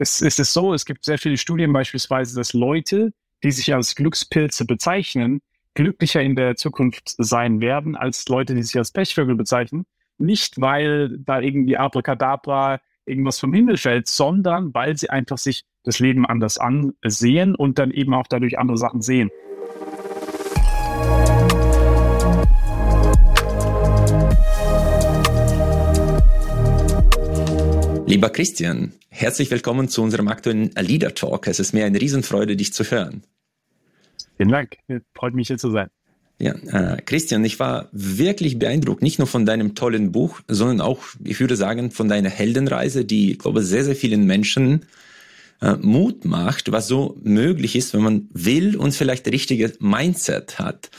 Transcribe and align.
es, 0.00 0.22
es 0.22 0.38
ist 0.38 0.54
so, 0.54 0.72
es 0.72 0.86
gibt 0.86 1.04
sehr 1.04 1.18
viele 1.18 1.36
Studien 1.36 1.72
beispielsweise, 1.72 2.34
dass 2.34 2.54
Leute, 2.54 3.12
die 3.44 3.52
sich 3.52 3.72
als 3.74 3.94
Glückspilze 3.94 4.64
bezeichnen, 4.64 5.42
glücklicher 5.74 6.22
in 6.22 6.36
der 6.36 6.56
Zukunft 6.56 7.14
sein 7.18 7.60
werden 7.60 7.96
als 7.96 8.26
Leute, 8.28 8.54
die 8.54 8.62
sich 8.62 8.78
als 8.78 8.92
Pechvögel 8.92 9.36
bezeichnen. 9.36 9.84
Nicht, 10.16 10.58
weil 10.60 11.18
da 11.18 11.40
irgendwie 11.40 11.76
Abracadabra 11.76 12.80
irgendwas 13.04 13.38
vom 13.38 13.52
Himmel 13.52 13.76
fällt, 13.76 14.08
sondern 14.08 14.72
weil 14.72 14.96
sie 14.96 15.10
einfach 15.10 15.38
sich 15.38 15.64
das 15.84 15.98
Leben 15.98 16.24
anders 16.24 16.56
ansehen 16.56 17.54
und 17.54 17.78
dann 17.78 17.90
eben 17.90 18.14
auch 18.14 18.26
dadurch 18.26 18.58
andere 18.58 18.78
Sachen 18.78 19.02
sehen. 19.02 19.30
Lieber 28.10 28.30
Christian, 28.30 28.92
herzlich 29.08 29.52
willkommen 29.52 29.88
zu 29.88 30.02
unserem 30.02 30.26
aktuellen 30.26 30.72
Leader 30.72 31.14
Talk. 31.14 31.46
Es 31.46 31.60
ist 31.60 31.72
mir 31.72 31.84
eine 31.84 32.00
Riesenfreude, 32.00 32.56
dich 32.56 32.72
zu 32.72 32.82
hören. 32.82 33.22
Vielen 34.36 34.48
Dank. 34.48 34.78
Freut 35.14 35.32
mich 35.32 35.46
hier 35.46 35.58
zu 35.58 35.70
sein. 35.70 35.90
Ja, 36.40 36.54
äh, 36.54 37.00
Christian, 37.02 37.44
ich 37.44 37.60
war 37.60 37.88
wirklich 37.92 38.58
beeindruckt, 38.58 39.02
nicht 39.02 39.20
nur 39.20 39.28
von 39.28 39.46
deinem 39.46 39.76
tollen 39.76 40.10
Buch, 40.10 40.40
sondern 40.48 40.80
auch, 40.80 41.04
ich 41.22 41.38
würde 41.38 41.54
sagen, 41.54 41.92
von 41.92 42.08
deiner 42.08 42.30
Heldenreise, 42.30 43.04
die, 43.04 43.30
ich 43.30 43.38
glaube, 43.38 43.62
sehr, 43.62 43.84
sehr 43.84 43.94
vielen 43.94 44.26
Menschen 44.26 44.86
äh, 45.62 45.76
Mut 45.76 46.24
macht, 46.24 46.72
was 46.72 46.88
so 46.88 47.16
möglich 47.22 47.76
ist, 47.76 47.94
wenn 47.94 48.02
man 48.02 48.28
will 48.32 48.76
und 48.76 48.92
vielleicht 48.92 49.26
das 49.26 49.32
richtige 49.32 49.72
Mindset 49.78 50.58
hat. 50.58 50.90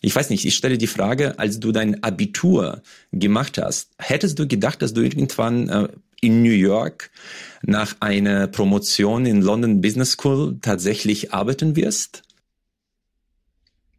Ich 0.00 0.16
weiß 0.16 0.30
nicht, 0.30 0.44
ich 0.44 0.56
stelle 0.56 0.78
die 0.78 0.88
Frage, 0.88 1.38
als 1.38 1.60
du 1.60 1.70
dein 1.70 2.02
Abitur 2.02 2.82
gemacht 3.12 3.56
hast, 3.58 3.92
hättest 3.98 4.38
du 4.40 4.48
gedacht, 4.48 4.82
dass 4.82 4.94
du 4.94 5.02
irgendwann 5.02 5.68
äh, 5.68 5.88
in 6.20 6.42
New 6.42 6.52
York 6.52 7.10
nach 7.62 7.96
einer 8.00 8.46
Promotion 8.46 9.26
in 9.26 9.42
London 9.42 9.80
Business 9.80 10.12
School 10.12 10.58
tatsächlich 10.60 11.32
arbeiten 11.32 11.76
wirst? 11.76 12.22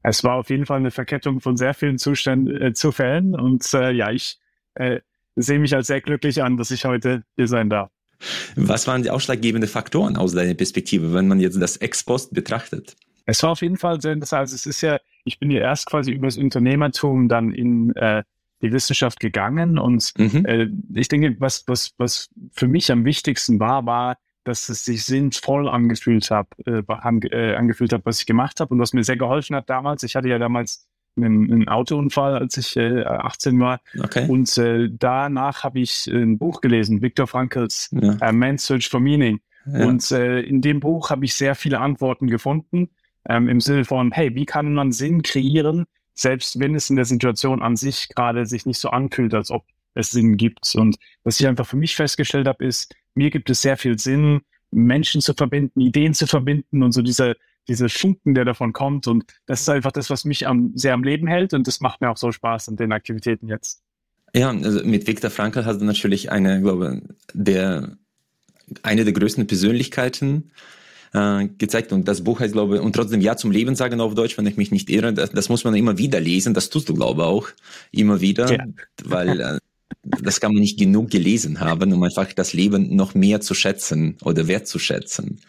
Es 0.03 0.23
war 0.23 0.35
auf 0.35 0.49
jeden 0.49 0.65
Fall 0.65 0.77
eine 0.77 0.91
Verkettung 0.91 1.41
von 1.41 1.57
sehr 1.57 1.73
vielen 1.73 1.97
Zuständen, 1.97 2.61
äh, 2.61 2.73
Zufällen 2.73 3.35
und 3.35 3.73
äh, 3.73 3.91
ja, 3.91 4.11
ich 4.11 4.39
äh, 4.75 5.01
sehe 5.35 5.59
mich 5.59 5.75
als 5.75 5.87
sehr 5.87 6.01
glücklich 6.01 6.41
an, 6.41 6.57
dass 6.57 6.71
ich 6.71 6.85
heute 6.85 7.23
hier 7.35 7.47
sein 7.47 7.69
darf. 7.69 7.91
Was 8.55 8.87
waren 8.87 9.03
die 9.03 9.11
ausschlaggebenden 9.11 9.69
Faktoren 9.69 10.17
aus 10.17 10.33
deiner 10.33 10.53
Perspektive, 10.53 11.13
wenn 11.13 11.27
man 11.27 11.39
jetzt 11.39 11.61
das 11.61 11.77
Ex-Post 11.77 12.33
betrachtet? 12.33 12.95
Es 13.25 13.43
war 13.43 13.51
auf 13.51 13.61
jeden 13.61 13.77
Fall 13.77 14.01
sehr 14.01 14.13
interessant. 14.13 14.39
Also 14.41 14.55
es 14.55 14.65
ist 14.65 14.81
ja, 14.81 14.97
ich 15.25 15.37
bin 15.39 15.51
ja 15.51 15.59
erst 15.59 15.85
quasi 15.85 16.11
über 16.11 16.27
das 16.27 16.37
Unternehmertum 16.37 17.27
dann 17.27 17.51
in 17.51 17.95
äh, 17.95 18.23
die 18.61 18.71
Wissenschaft 18.71 19.19
gegangen 19.19 19.77
und 19.77 20.13
mhm. 20.17 20.45
äh, 20.45 20.67
ich 20.93 21.07
denke, 21.07 21.35
was, 21.39 21.63
was, 21.67 21.91
was 21.97 22.29
für 22.51 22.67
mich 22.67 22.91
am 22.91 23.05
wichtigsten 23.05 23.59
war, 23.59 23.85
war, 23.85 24.17
dass 24.43 24.69
es 24.69 24.85
sich 24.85 25.03
sinnvoll 25.03 25.67
angefühlt 25.67 26.31
hat, 26.31 26.47
äh, 26.65 26.81
äh, 26.81 27.55
angefühlt 27.55 27.93
hat, 27.93 28.05
was 28.05 28.21
ich 28.21 28.25
gemacht 28.25 28.59
habe 28.59 28.73
und 28.73 28.79
was 28.79 28.93
mir 28.93 29.03
sehr 29.03 29.17
geholfen 29.17 29.55
hat 29.55 29.69
damals. 29.69 30.03
Ich 30.03 30.15
hatte 30.15 30.29
ja 30.29 30.39
damals 30.39 30.87
einen, 31.17 31.51
einen 31.51 31.67
Autounfall, 31.67 32.37
als 32.37 32.57
ich 32.57 32.77
äh, 32.77 33.03
18 33.03 33.59
war. 33.59 33.81
Okay. 33.99 34.27
Und 34.27 34.57
äh, 34.57 34.89
danach 34.91 35.63
habe 35.63 35.79
ich 35.79 36.07
ein 36.07 36.37
Buch 36.37 36.61
gelesen, 36.61 37.01
Viktor 37.01 37.27
Frankls 37.27 37.89
ja. 37.91 38.17
uh, 38.29 38.33
Man's 38.33 38.65
Search 38.65 38.87
for 38.87 38.99
Meaning. 38.99 39.39
Ja. 39.65 39.85
Und 39.85 40.09
äh, 40.11 40.39
in 40.41 40.61
dem 40.61 40.79
Buch 40.79 41.09
habe 41.09 41.25
ich 41.25 41.35
sehr 41.35 41.55
viele 41.55 41.79
Antworten 41.79 42.27
gefunden, 42.27 42.89
ähm, 43.27 43.49
im 43.49 43.59
Sinne 43.59 43.83
von, 43.83 44.11
hey, 44.11 44.33
wie 44.35 44.45
kann 44.45 44.73
man 44.73 44.91
Sinn 44.91 45.21
kreieren, 45.21 45.85
selbst 46.17 46.59
wenn 46.59 46.75
es 46.75 46.89
in 46.89 46.95
der 46.95 47.05
Situation 47.05 47.61
an 47.61 47.75
sich 47.75 48.09
gerade 48.09 48.45
sich 48.45 48.65
nicht 48.65 48.79
so 48.79 48.89
anfühlt, 48.89 49.33
als 49.33 49.51
ob 49.51 49.63
es 49.93 50.11
Sinn 50.11 50.35
gibt. 50.35 50.75
Und 50.75 50.97
was 51.23 51.39
ich 51.39 51.47
einfach 51.47 51.67
für 51.67 51.77
mich 51.77 51.95
festgestellt 51.95 52.47
habe, 52.47 52.65
ist, 52.65 52.93
mir 53.13 53.29
gibt 53.29 53.49
es 53.49 53.61
sehr 53.61 53.77
viel 53.77 53.97
Sinn, 53.97 54.41
Menschen 54.71 55.21
zu 55.21 55.33
verbinden, 55.33 55.79
Ideen 55.79 56.13
zu 56.13 56.27
verbinden 56.27 56.83
und 56.83 56.91
so 56.91 57.01
diese, 57.01 57.35
diese 57.67 57.87
Funken, 57.87 58.33
der 58.33 58.45
davon 58.45 58.73
kommt. 58.73 59.07
Und 59.07 59.25
das 59.45 59.61
ist 59.61 59.69
einfach 59.69 59.91
das, 59.91 60.09
was 60.09 60.25
mich 60.25 60.47
am, 60.47 60.71
sehr 60.75 60.93
am 60.93 61.03
Leben 61.03 61.27
hält. 61.27 61.53
Und 61.53 61.67
das 61.67 61.81
macht 61.81 62.01
mir 62.01 62.09
auch 62.09 62.17
so 62.17 62.31
Spaß 62.31 62.69
an 62.69 62.75
den 62.75 62.91
Aktivitäten 62.91 63.47
jetzt. 63.47 63.81
Ja, 64.33 64.49
also 64.49 64.83
mit 64.83 65.07
Viktor 65.07 65.29
Frankl 65.29 65.65
hast 65.65 65.79
du 65.79 65.85
natürlich 65.85 66.31
eine, 66.31 66.61
glaube 66.61 67.01
der, 67.33 67.97
eine 68.83 69.03
der 69.03 69.13
größten 69.13 69.47
Persönlichkeiten 69.47 70.51
äh, 71.13 71.47
gezeigt. 71.57 71.91
Und 71.91 72.07
das 72.07 72.23
Buch 72.23 72.39
heißt, 72.39 72.53
glaube 72.53 72.75
ich, 72.75 72.81
und 72.81 72.93
trotzdem 72.93 73.21
Ja 73.21 73.37
zum 73.37 73.51
Leben 73.51 73.75
sagen 73.75 74.01
auf 74.01 74.15
Deutsch, 74.15 74.37
wenn 74.37 74.47
ich 74.47 74.57
mich 74.57 74.71
nicht 74.71 74.89
irre. 74.89 75.13
Das, 75.13 75.31
das 75.31 75.49
muss 75.49 75.63
man 75.63 75.75
immer 75.75 75.97
wieder 75.97 76.19
lesen. 76.19 76.53
Das 76.53 76.69
tust 76.69 76.89
du, 76.89 76.93
glaube 76.93 77.21
ich, 77.21 77.27
auch 77.27 77.47
immer 77.91 78.21
wieder, 78.21 78.51
ja. 78.51 78.65
weil 79.03 79.39
äh, 79.39 79.57
das 80.03 80.39
kann 80.39 80.53
man 80.53 80.61
nicht 80.61 80.79
genug 80.79 81.09
gelesen 81.09 81.59
haben, 81.59 81.93
um 81.93 82.03
einfach 82.03 82.31
das 82.33 82.53
Leben 82.53 82.95
noch 82.95 83.15
mehr 83.15 83.41
zu 83.41 83.53
schätzen 83.53 84.17
oder 84.23 84.47
wertzuschätzen. 84.47 85.41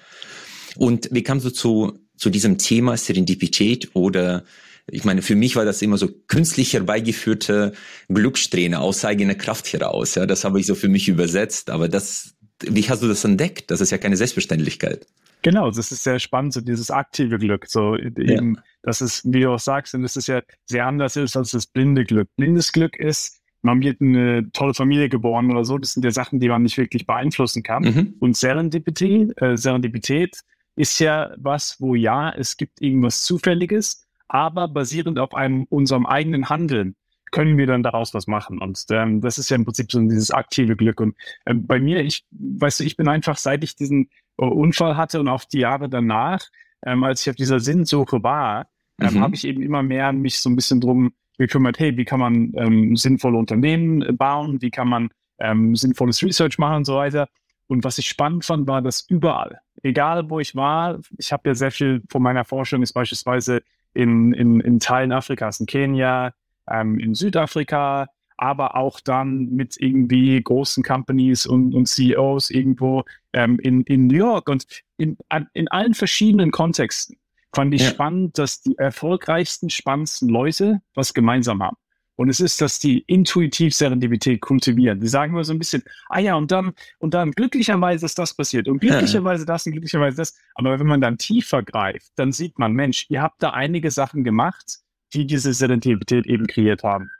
Und 0.77 1.09
wie 1.13 1.23
kamst 1.23 1.47
du 1.47 1.51
zu, 1.51 1.99
zu 2.17 2.31
diesem 2.31 2.59
Thema 2.59 2.97
Serendipität 2.97 3.91
oder 3.95 4.45
ich 4.91 5.05
meine, 5.05 5.23
für 5.23 5.37
mich 5.37 5.55
war 5.57 5.65
das 5.65 5.83
immer 5.83 5.99
so 5.99 6.09
künstlich 6.29 6.73
herbeigeführte 6.73 7.73
Glückssträhne 8.09 8.81
aus 8.81 9.05
eigener 9.05 9.35
Kraft 9.35 9.71
heraus. 9.73 10.15
Ja, 10.15 10.25
das 10.25 10.45
habe 10.45 10.61
ich 10.61 10.67
so 10.67 10.75
für 10.75 10.89
mich 10.89 11.09
übersetzt. 11.09 11.69
Aber 11.69 11.89
das, 11.89 12.35
wie 12.61 12.89
hast 12.89 13.03
du 13.03 13.09
das 13.09 13.25
entdeckt? 13.25 13.71
Das 13.71 13.83
ist 13.83 13.91
ja 13.91 13.99
keine 13.99 14.17
Selbstverständlichkeit. 14.17 15.07
Genau, 15.43 15.71
das 15.71 15.93
ist 15.93 16.03
sehr 16.03 16.19
spannend, 16.19 16.53
so 16.53 16.61
dieses 16.61 16.91
aktive 16.91 17.39
Glück. 17.39 17.67
So 17.67 17.97
eben, 17.97 18.55
ja. 18.55 18.63
das 18.83 19.01
ist, 19.01 19.23
wie 19.25 19.41
du 19.41 19.53
auch 19.53 19.59
sagst, 19.59 19.95
und 19.95 20.03
das 20.03 20.17
ist 20.17 20.27
ja 20.27 20.43
sehr 20.67 20.87
anders 20.87 21.17
ist 21.17 21.37
als 21.37 21.51
das 21.53 21.67
blinde 21.67 22.05
Glück. 22.05 22.29
Blindes 22.37 22.73
Glück 22.73 22.97
ist, 22.97 23.41
man 23.63 23.81
wird 23.81 24.01
eine 24.01 24.51
tolle 24.53 24.75
Familie 24.75 25.09
geboren 25.09 25.51
oder 25.51 25.65
so. 25.65 25.79
Das 25.79 25.93
sind 25.93 26.05
ja 26.05 26.11
Sachen, 26.11 26.41
die 26.41 26.49
man 26.49 26.63
nicht 26.63 26.79
wirklich 26.79 27.07
beeinflussen 27.07 27.63
kann. 27.63 27.83
Mhm. 27.83 28.15
Und 28.21 28.37
Serendipität, 28.37 29.41
äh, 29.41 29.57
Serendipität 29.57 30.41
ist 30.77 30.99
ja 31.01 31.33
was, 31.37 31.77
wo 31.81 31.95
ja, 31.95 32.31
es 32.31 32.57
gibt 32.57 32.81
irgendwas 32.81 33.23
Zufälliges, 33.23 34.07
aber 34.29 34.69
basierend 34.69 35.19
auf 35.19 35.35
einem 35.35 35.65
unserem 35.65 36.07
eigenen 36.07 36.49
Handeln 36.49 36.95
können 37.31 37.57
wir 37.59 37.67
dann 37.67 37.83
daraus 37.83 38.15
was 38.15 38.27
machen. 38.27 38.61
Und 38.61 38.85
ähm, 38.91 39.21
das 39.21 39.39
ist 39.39 39.51
ja 39.51 39.57
im 39.57 39.65
Prinzip 39.65 39.91
so 39.91 40.01
dieses 40.01 40.31
aktive 40.31 40.77
Glück. 40.77 41.01
Und 41.01 41.17
äh, 41.45 41.55
bei 41.55 41.81
mir, 41.81 42.01
ich, 42.01 42.25
weißt 42.31 42.81
du, 42.81 42.85
ich 42.85 42.97
bin 42.97 43.09
einfach, 43.09 43.37
seit 43.37 43.65
ich 43.65 43.77
diesen 43.77 44.11
äh, 44.39 44.45
Unfall 44.45 44.97
hatte 44.97 45.21
und 45.21 45.29
auch 45.29 45.45
die 45.45 45.61
Jahre 45.61 45.89
danach, 45.89 46.41
ähm, 46.85 47.05
als 47.05 47.23
ich 47.23 47.31
auf 47.31 47.37
dieser 47.37 47.61
Sinnsuche 47.61 48.23
war, 48.23 48.69
ähm, 49.01 49.15
mhm. 49.15 49.21
habe 49.21 49.35
ich 49.35 49.47
eben 49.47 49.63
immer 49.63 49.83
mehr 49.83 50.13
mich 50.13 50.41
so 50.41 50.51
ein 50.51 50.57
bisschen 50.57 50.81
drum 50.81 51.13
gekümmert, 51.39 51.79
hey, 51.79 51.97
wie 51.97 52.05
kann 52.05 52.21
man 52.21 52.53
ähm, 52.57 52.97
sinnvolle 52.97 53.39
Unternehmen 53.39 54.03
äh, 54.03 54.13
bauen, 54.13 54.61
wie 54.61 54.71
kann 54.71 54.89
man 54.89 55.09
ähm, 55.39 55.77
sinnvolles 55.77 56.23
Research 56.23 56.59
machen 56.59 56.79
und 56.79 56.85
so 56.85 56.97
weiter. 56.97 57.29
Und 57.69 57.85
was 57.85 57.99
ich 57.99 58.09
spannend 58.09 58.45
fand, 58.45 58.67
war, 58.67 58.83
dass 58.83 59.05
überall, 59.09 59.61
egal 59.83 60.31
wo 60.31 60.41
ich 60.41 60.57
war, 60.57 60.99
ich 61.17 61.33
habe 61.33 61.51
ja 61.51 61.55
sehr 61.55 61.71
viel 61.71 62.03
von 62.09 62.23
meiner 62.23 62.45
Forschung 62.45 62.83
ist 62.83 62.93
beispielsweise 62.93 63.63
in, 63.95 64.33
in, 64.33 64.61
in 64.61 64.81
Teilen 64.81 65.13
Afrikas, 65.13 65.61
in 65.61 65.67
Kenia, 65.67 66.33
ähm, 66.71 66.99
in 66.99 67.15
Südafrika, 67.15 68.09
aber 68.37 68.77
auch 68.77 69.01
dann 69.01 69.51
mit 69.51 69.77
irgendwie 69.79 70.41
großen 70.41 70.83
Companies 70.83 71.45
und, 71.47 71.75
und 71.75 71.87
CEOs 71.87 72.51
irgendwo 72.51 73.05
ähm, 73.33 73.59
in, 73.59 73.83
in 73.83 74.07
New 74.07 74.17
York 74.17 74.49
und 74.49 74.67
in, 74.97 75.17
in 75.55 75.69
allen 75.69 75.95
verschiedenen 75.95 76.51
Kontexten 76.53 77.17
fand 77.55 77.75
ich 77.75 77.83
ja. 77.83 77.89
spannend, 77.89 78.39
dass 78.39 78.61
die 78.61 78.77
erfolgreichsten, 78.79 79.71
spannendsten 79.71 80.29
Leute 80.29 80.81
was 80.95 81.15
gemeinsam 81.15 81.63
haben. 81.63 81.77
Und 82.19 82.29
es 82.29 82.41
ist, 82.41 82.61
dass 82.61 82.81
die 82.81 82.99
intuitiv 83.07 83.75
Serendipität 83.75 84.41
kultivieren. 84.41 84.99
Die 84.99 85.07
sagen 85.07 85.33
immer 85.33 85.45
so 85.45 85.53
ein 85.53 85.59
bisschen, 85.61 85.85
ah 86.09 86.19
ja, 86.19 86.35
und 86.35 86.51
dann, 86.51 86.73
und 86.99 87.15
dann 87.15 87.31
glücklicherweise 87.31 88.07
ist 88.07 88.19
das 88.19 88.35
passiert 88.35 88.67
und 88.67 88.81
glücklicherweise 88.81 89.47
das 89.47 89.67
und 89.67 89.73
glücklicherweise 89.73 90.17
das. 90.17 90.37
Aber 90.55 90.81
wenn 90.81 90.87
man 90.89 91.01
dann 91.01 91.17
tiefer 91.17 91.63
greift, 91.63 92.11
dann 92.17 92.33
sieht 92.33 92.59
man, 92.59 92.73
Mensch, 92.73 93.07
ihr 93.09 93.23
habt 93.23 93.41
da 93.41 93.51
einige 93.51 93.93
Sachen 93.93 94.25
gemacht, 94.25 94.79
die 95.15 95.27
diese 95.27 95.53
Serendipität 95.53 96.27
eben 96.27 96.47
kreiert 96.47 96.83
haben. 96.83 97.11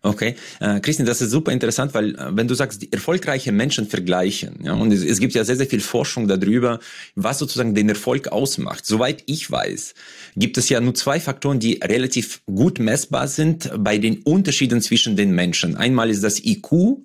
Okay, 0.00 0.36
äh, 0.60 0.78
Christian, 0.78 1.06
das 1.06 1.20
ist 1.20 1.32
super 1.32 1.50
interessant, 1.50 1.92
weil 1.92 2.14
äh, 2.14 2.28
wenn 2.30 2.46
du 2.46 2.54
sagst, 2.54 2.80
die 2.82 2.92
erfolgreiche 2.92 3.50
Menschen 3.50 3.88
vergleichen, 3.88 4.60
ja, 4.62 4.72
und 4.74 4.92
es, 4.92 5.02
es, 5.02 5.18
gibt 5.18 5.34
ja 5.34 5.42
sehr, 5.42 5.56
sehr 5.56 5.66
viel 5.66 5.80
Forschung 5.80 6.28
darüber, 6.28 6.78
was 7.16 7.40
sozusagen 7.40 7.74
den 7.74 7.88
Erfolg 7.88 8.28
ausmacht. 8.28 8.86
Soweit 8.86 9.24
ich 9.26 9.50
weiß, 9.50 9.94
gibt 10.36 10.56
es 10.56 10.68
ja 10.68 10.80
nur 10.80 10.94
zwei 10.94 11.18
Faktoren, 11.18 11.58
die 11.58 11.80
relativ 11.82 12.42
gut 12.46 12.78
messbar 12.78 13.26
sind 13.26 13.72
bei 13.76 13.98
den 13.98 14.22
Unterschieden 14.22 14.80
zwischen 14.80 15.16
den 15.16 15.32
Menschen. 15.32 15.76
Einmal 15.76 16.10
ist 16.10 16.22
das 16.22 16.44
IQ, 16.44 16.98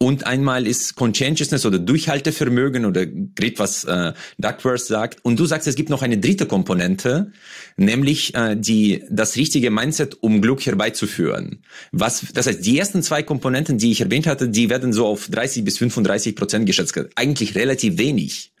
und 0.00 0.26
einmal 0.26 0.68
ist 0.68 0.94
Conscientiousness 0.94 1.66
oder 1.66 1.80
Durchhaltevermögen 1.80 2.84
oder 2.84 3.04
Grit, 3.04 3.58
was 3.58 3.82
äh, 3.82 4.12
Duckworth 4.38 4.84
sagt. 4.84 5.24
Und 5.24 5.40
du 5.40 5.44
sagst, 5.44 5.66
es 5.66 5.74
gibt 5.74 5.90
noch 5.90 6.02
eine 6.02 6.18
dritte 6.18 6.46
Komponente, 6.46 7.32
nämlich 7.76 8.32
äh, 8.36 8.54
die, 8.56 9.02
das 9.10 9.34
richtige 9.34 9.72
Mindset, 9.72 10.22
um 10.22 10.40
Glück 10.40 10.64
herbeizuführen. 10.64 11.64
Was, 11.90 12.24
das 12.32 12.46
heißt, 12.46 12.64
die 12.64 12.78
ersten 12.78 13.02
zwei 13.02 13.24
Komponenten, 13.24 13.78
die 13.78 13.90
ich 13.90 14.00
erwähnt 14.00 14.28
hatte, 14.28 14.48
die 14.48 14.70
werden 14.70 14.92
so 14.92 15.04
auf 15.04 15.28
30 15.30 15.64
bis 15.64 15.78
35 15.78 16.36
Prozent 16.36 16.66
geschätzt. 16.66 16.94
Eigentlich 17.16 17.56
relativ 17.56 17.98
wenig. 17.98 18.52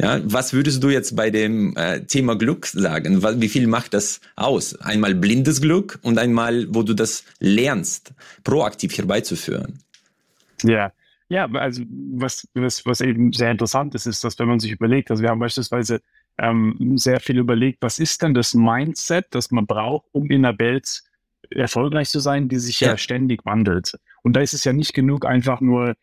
Ja, 0.00 0.20
was 0.24 0.52
würdest 0.52 0.82
du 0.84 0.88
jetzt 0.88 1.16
bei 1.16 1.30
dem 1.30 1.76
äh, 1.76 2.02
Thema 2.02 2.36
Glück 2.36 2.66
sagen? 2.66 3.22
Wie 3.40 3.48
viel 3.48 3.66
macht 3.66 3.92
das 3.92 4.20
aus? 4.36 4.76
Einmal 4.76 5.16
blindes 5.16 5.60
Glück 5.60 5.98
und 6.02 6.16
einmal, 6.16 6.68
wo 6.70 6.84
du 6.84 6.94
das 6.94 7.24
lernst, 7.40 8.12
proaktiv 8.44 8.96
herbeizuführen. 8.96 9.80
Ja, 10.62 10.92
Ja, 11.28 11.46
also 11.52 11.84
was, 11.88 12.48
was, 12.54 12.84
was 12.86 13.00
eben 13.00 13.32
sehr 13.32 13.50
interessant 13.50 13.94
ist, 13.94 14.06
ist, 14.06 14.24
dass 14.24 14.38
wenn 14.38 14.48
man 14.48 14.58
sich 14.58 14.72
überlegt, 14.72 15.10
also 15.10 15.22
wir 15.22 15.30
haben 15.30 15.38
beispielsweise 15.38 16.00
ähm, 16.38 16.76
sehr 16.96 17.20
viel 17.20 17.38
überlegt, 17.38 17.78
was 17.82 17.98
ist 17.98 18.22
denn 18.22 18.34
das 18.34 18.54
Mindset, 18.54 19.26
das 19.30 19.50
man 19.50 19.66
braucht, 19.66 20.06
um 20.12 20.28
in 20.30 20.42
der 20.42 20.58
Welt 20.58 21.02
erfolgreich 21.50 22.08
zu 22.08 22.20
sein, 22.20 22.48
die 22.48 22.58
sich 22.58 22.80
ja. 22.80 22.88
ja 22.88 22.96
ständig 22.96 23.44
wandelt. 23.44 23.94
Und 24.22 24.34
da 24.34 24.40
ist 24.40 24.54
es 24.54 24.64
ja 24.64 24.72
nicht 24.72 24.92
genug, 24.92 25.24
einfach 25.24 25.60
nur 25.60 25.94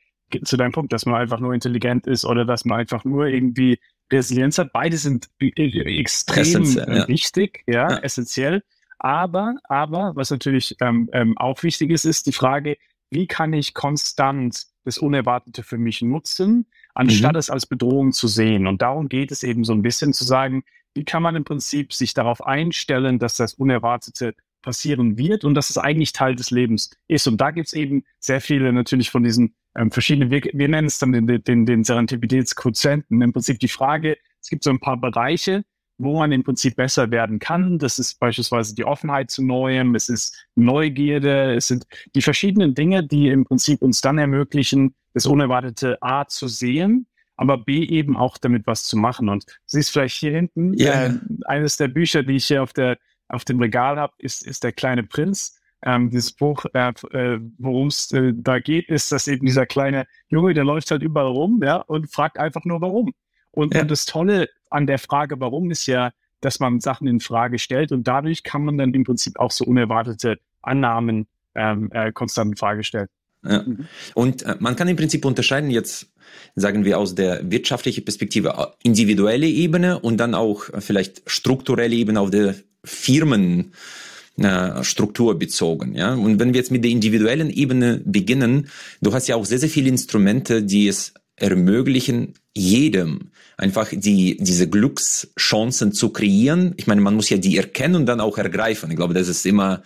zu 0.44 0.57
deinem 0.57 0.71
Punkt, 0.71 0.94
dass 0.94 1.06
man 1.06 1.15
einfach 1.15 1.39
nur 1.39 1.53
intelligent 1.53 2.07
ist 2.07 2.25
oder 2.25 2.45
dass 2.45 2.65
man 2.65 2.80
einfach 2.80 3.06
nur 3.06 3.27
irgendwie 3.27 3.80
Resilienz 4.12 4.57
hat. 4.57 4.71
Beide 4.74 4.98
sind 4.98 5.30
extrem 5.39 6.42
essentiell, 6.42 7.07
wichtig, 7.07 7.63
ja, 7.68 7.89
ja, 7.89 7.98
essentiell. 7.98 8.63
Aber, 9.00 9.56
aber, 9.65 10.13
was 10.15 10.31
natürlich 10.31 10.75
ähm, 10.81 11.10
ähm, 11.13 11.38
auch 11.38 11.62
wichtig 11.63 11.92
ist, 11.92 12.06
ist 12.06 12.25
die 12.25 12.31
Frage, 12.31 12.77
wie 13.09 13.27
kann 13.27 13.54
ich 13.54 13.74
konstant 13.74 14.65
das 14.83 14.98
Unerwartete 14.98 15.63
für 15.63 15.77
mich 15.77 16.01
nutzen, 16.01 16.68
anstatt 16.94 17.33
mhm. 17.33 17.39
es 17.39 17.50
als 17.50 17.65
Bedrohung 17.65 18.12
zu 18.12 18.27
sehen. 18.27 18.68
Und 18.68 18.81
darum 18.81 19.09
geht 19.09 19.31
es 19.31 19.44
eben 19.44 19.63
so 19.63 19.74
ein 19.74 19.81
bisschen 19.81 20.13
zu 20.13 20.24
sagen, 20.24 20.63
wie 20.94 21.06
kann 21.06 21.21
man 21.21 21.36
im 21.36 21.44
Prinzip 21.44 21.94
sich 21.94 22.13
darauf 22.13 22.45
einstellen, 22.45 23.19
dass 23.19 23.36
das 23.38 23.54
Unerwartete 23.54 24.33
passieren 24.62 25.18
wird 25.18 25.44
und 25.44 25.54
dass 25.54 25.69
es 25.69 25.77
eigentlich 25.77 26.13
Teil 26.13 26.36
des 26.36 26.51
Lebens 26.51 26.89
ist. 27.07 27.27
Und 27.27 27.39
da 27.39 27.51
gibt 27.51 27.68
es 27.68 27.74
eben 27.74 28.04
sehr 28.19 28.42
viele 28.42 28.74
natürlich 28.74 29.12
von 29.12 29.24
diesen 29.24 29.56
ähm, 29.75 29.92
verschiedenen, 29.92 30.31
wir, 30.31 30.42
wir 30.42 30.68
nennen 30.68 30.88
es 30.88 31.00
dann 31.00 31.12
den, 31.12 31.44
den, 31.44 31.65
den 31.65 31.83
Serendipititätsquotienten. 31.83 33.21
Im 33.21 33.31
Prinzip 33.31 33.60
die 33.60 33.68
Frage, 33.68 34.18
es 34.42 34.50
gibt 34.50 34.63
so 34.63 34.69
ein 34.69 34.80
paar 34.80 34.98
Bereiche, 34.98 35.63
wo 35.97 36.19
man 36.19 36.31
im 36.31 36.44
Prinzip 36.44 36.75
besser 36.75 37.09
werden 37.11 37.39
kann. 37.39 37.79
Das 37.79 37.99
ist 37.99 38.19
beispielsweise 38.19 38.75
die 38.75 38.85
Offenheit 38.85 39.31
zu 39.31 39.44
Neuem, 39.44 39.95
es 39.95 40.09
ist 40.09 40.47
Neugierde, 40.55 41.55
es 41.55 41.67
sind 41.67 41.88
die 42.15 42.21
verschiedenen 42.21 42.75
Dinge, 42.75 43.03
die 43.03 43.29
im 43.29 43.45
Prinzip 43.45 43.81
uns 43.81 44.01
dann 44.01 44.17
ermöglichen, 44.17 44.95
das 45.13 45.25
Unerwartete 45.25 45.97
A 46.01 46.27
zu 46.27 46.47
sehen, 46.47 47.07
aber 47.35 47.57
B 47.57 47.83
eben 47.83 48.15
auch 48.15 48.38
damit 48.38 48.67
was 48.67 48.83
zu 48.83 48.97
machen. 48.97 49.29
Und 49.29 49.45
siehst 49.65 49.91
vielleicht 49.91 50.17
hier 50.17 50.31
hinten, 50.31 50.73
ja. 50.73 51.07
äh, 51.07 51.13
eines 51.45 51.77
der 51.77 51.88
Bücher, 51.88 52.23
die 52.23 52.35
ich 52.35 52.45
hier 52.45 52.61
auf, 52.61 52.73
der, 52.73 52.97
auf 53.27 53.43
dem 53.43 53.59
Regal 53.59 53.97
habe, 53.97 54.13
ist, 54.19 54.45
ist 54.45 54.63
Der 54.63 54.71
kleine 54.71 55.03
Prinz. 55.03 55.59
Ähm, 55.83 56.09
dieses 56.09 56.31
Buch, 56.31 56.65
äh, 56.73 56.89
äh, 57.11 57.39
worum 57.59 57.88
es 57.88 58.11
äh, 58.11 58.33
da 58.35 58.57
geht, 58.57 58.89
ist, 58.89 59.11
dass 59.11 59.27
eben 59.27 59.45
dieser 59.45 59.67
kleine 59.67 60.07
Junge, 60.27 60.55
der 60.55 60.63
läuft 60.63 60.89
halt 60.89 61.03
überall 61.03 61.27
rum 61.27 61.61
ja, 61.63 61.77
und 61.77 62.11
fragt 62.11 62.39
einfach 62.39 62.65
nur, 62.65 62.81
warum. 62.81 63.13
Und, 63.57 63.74
ja. 63.74 63.81
und 63.81 63.89
das 63.89 64.06
Tolle 64.06 64.50
an 64.69 64.86
der 64.86 65.00
Frage, 65.00 65.39
warum, 65.39 65.71
ist 65.71 65.88
ja, 65.88 66.12
dass 66.42 66.59
man 66.59 66.80
Sachen 66.80 67.07
in 67.07 67.19
Frage 67.19 67.57
stellt 67.57 67.92
und 67.92 68.07
dadurch 68.07 68.44
kann 68.44 68.63
man 68.63 68.77
dann 68.77 68.94
im 68.94 69.04
Prinzip 69.04 69.39
auch 69.39 69.50
so 69.50 69.65
unerwartete 69.65 70.38
Annahmen 70.62 71.25
ähm, 71.56 71.89
äh, 71.92 72.12
konstant 72.12 72.51
in 72.51 72.57
Frage 72.57 72.83
stellen. 72.83 73.07
Ja. 73.44 73.63
Mhm. 73.63 73.88
Und 74.13 74.44
äh, 74.44 74.57
man 74.59 74.75
kann 74.75 74.88
im 74.88 74.95
Prinzip 74.95 75.25
unterscheiden 75.25 75.71
jetzt, 75.71 76.12
sagen 76.56 76.86
wir 76.86 77.00
aus 77.00 77.15
der 77.15 77.50
wirtschaftlichen 77.50 78.06
Perspektive, 78.06 78.50
äh, 78.50 78.68
individuelle 78.83 79.48
Ebene 79.48 79.98
und 80.00 80.18
dann 80.18 80.36
auch 80.36 80.69
äh, 80.69 80.80
vielleicht 80.80 81.24
strukturelle 81.25 81.95
Ebene 81.95 82.19
auf 82.19 82.30
der 82.30 82.53
Firmenstruktur 82.83 85.33
äh, 85.33 85.36
bezogen. 85.36 85.95
Ja? 85.95 86.13
Und 86.13 86.39
wenn 86.39 86.53
wir 86.53 86.60
jetzt 86.60 86.69
mit 86.69 86.83
der 86.83 86.92
individuellen 86.92 87.50
Ebene 87.50 88.01
beginnen, 88.06 88.69
du 89.01 89.13
hast 89.13 89.27
ja 89.27 89.36
auch 89.36 89.45
sehr, 89.45 89.57
sehr 89.57 89.69
viele 89.69 89.89
Instrumente, 89.89 90.62
die 90.62 90.88
es 90.88 91.15
ermöglichen, 91.38 92.34
jedem 92.54 93.31
einfach 93.57 93.89
die, 93.92 94.38
diese 94.38 94.69
Glückschancen 94.69 95.94
zu 95.94 96.10
kreieren. 96.10 96.74
Ich 96.78 96.88
meine, 96.88 97.01
man 97.01 97.16
muss 97.16 97.30
ja 97.30 97.38
die 97.38 97.57
erkennen 97.57 97.95
und 97.95 98.06
dann 98.06 98.19
auch 98.19 98.38
ergreifen. 98.38 98.92
Ich 98.92 98.98
glaube, 98.98 99.13
das 99.13 99.28
ist 99.28 99.45
immer 99.45 99.84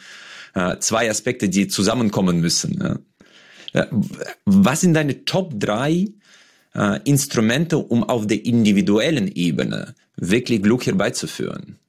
äh, 0.56 0.78
zwei 0.80 1.10
Aspekte, 1.10 1.50
die 1.50 1.68
zusammenkommen 1.68 2.40
müssen. 2.40 2.80
Ja. 2.82 3.00
Ja, 3.74 3.88
was 4.46 4.82
sind 4.82 4.96
deine 4.96 5.24
Top 5.24 5.54
drei 5.58 6.08
äh, 6.76 7.00
Instrumente, 7.06 7.78
um 7.78 8.04
auf 8.04 8.28
der 8.28 8.46
individuellen 8.46 9.30
Ebene 9.30 9.96
wirklich 10.18 10.62
Glück 10.62 10.86
herbeizuführen? 10.86 11.80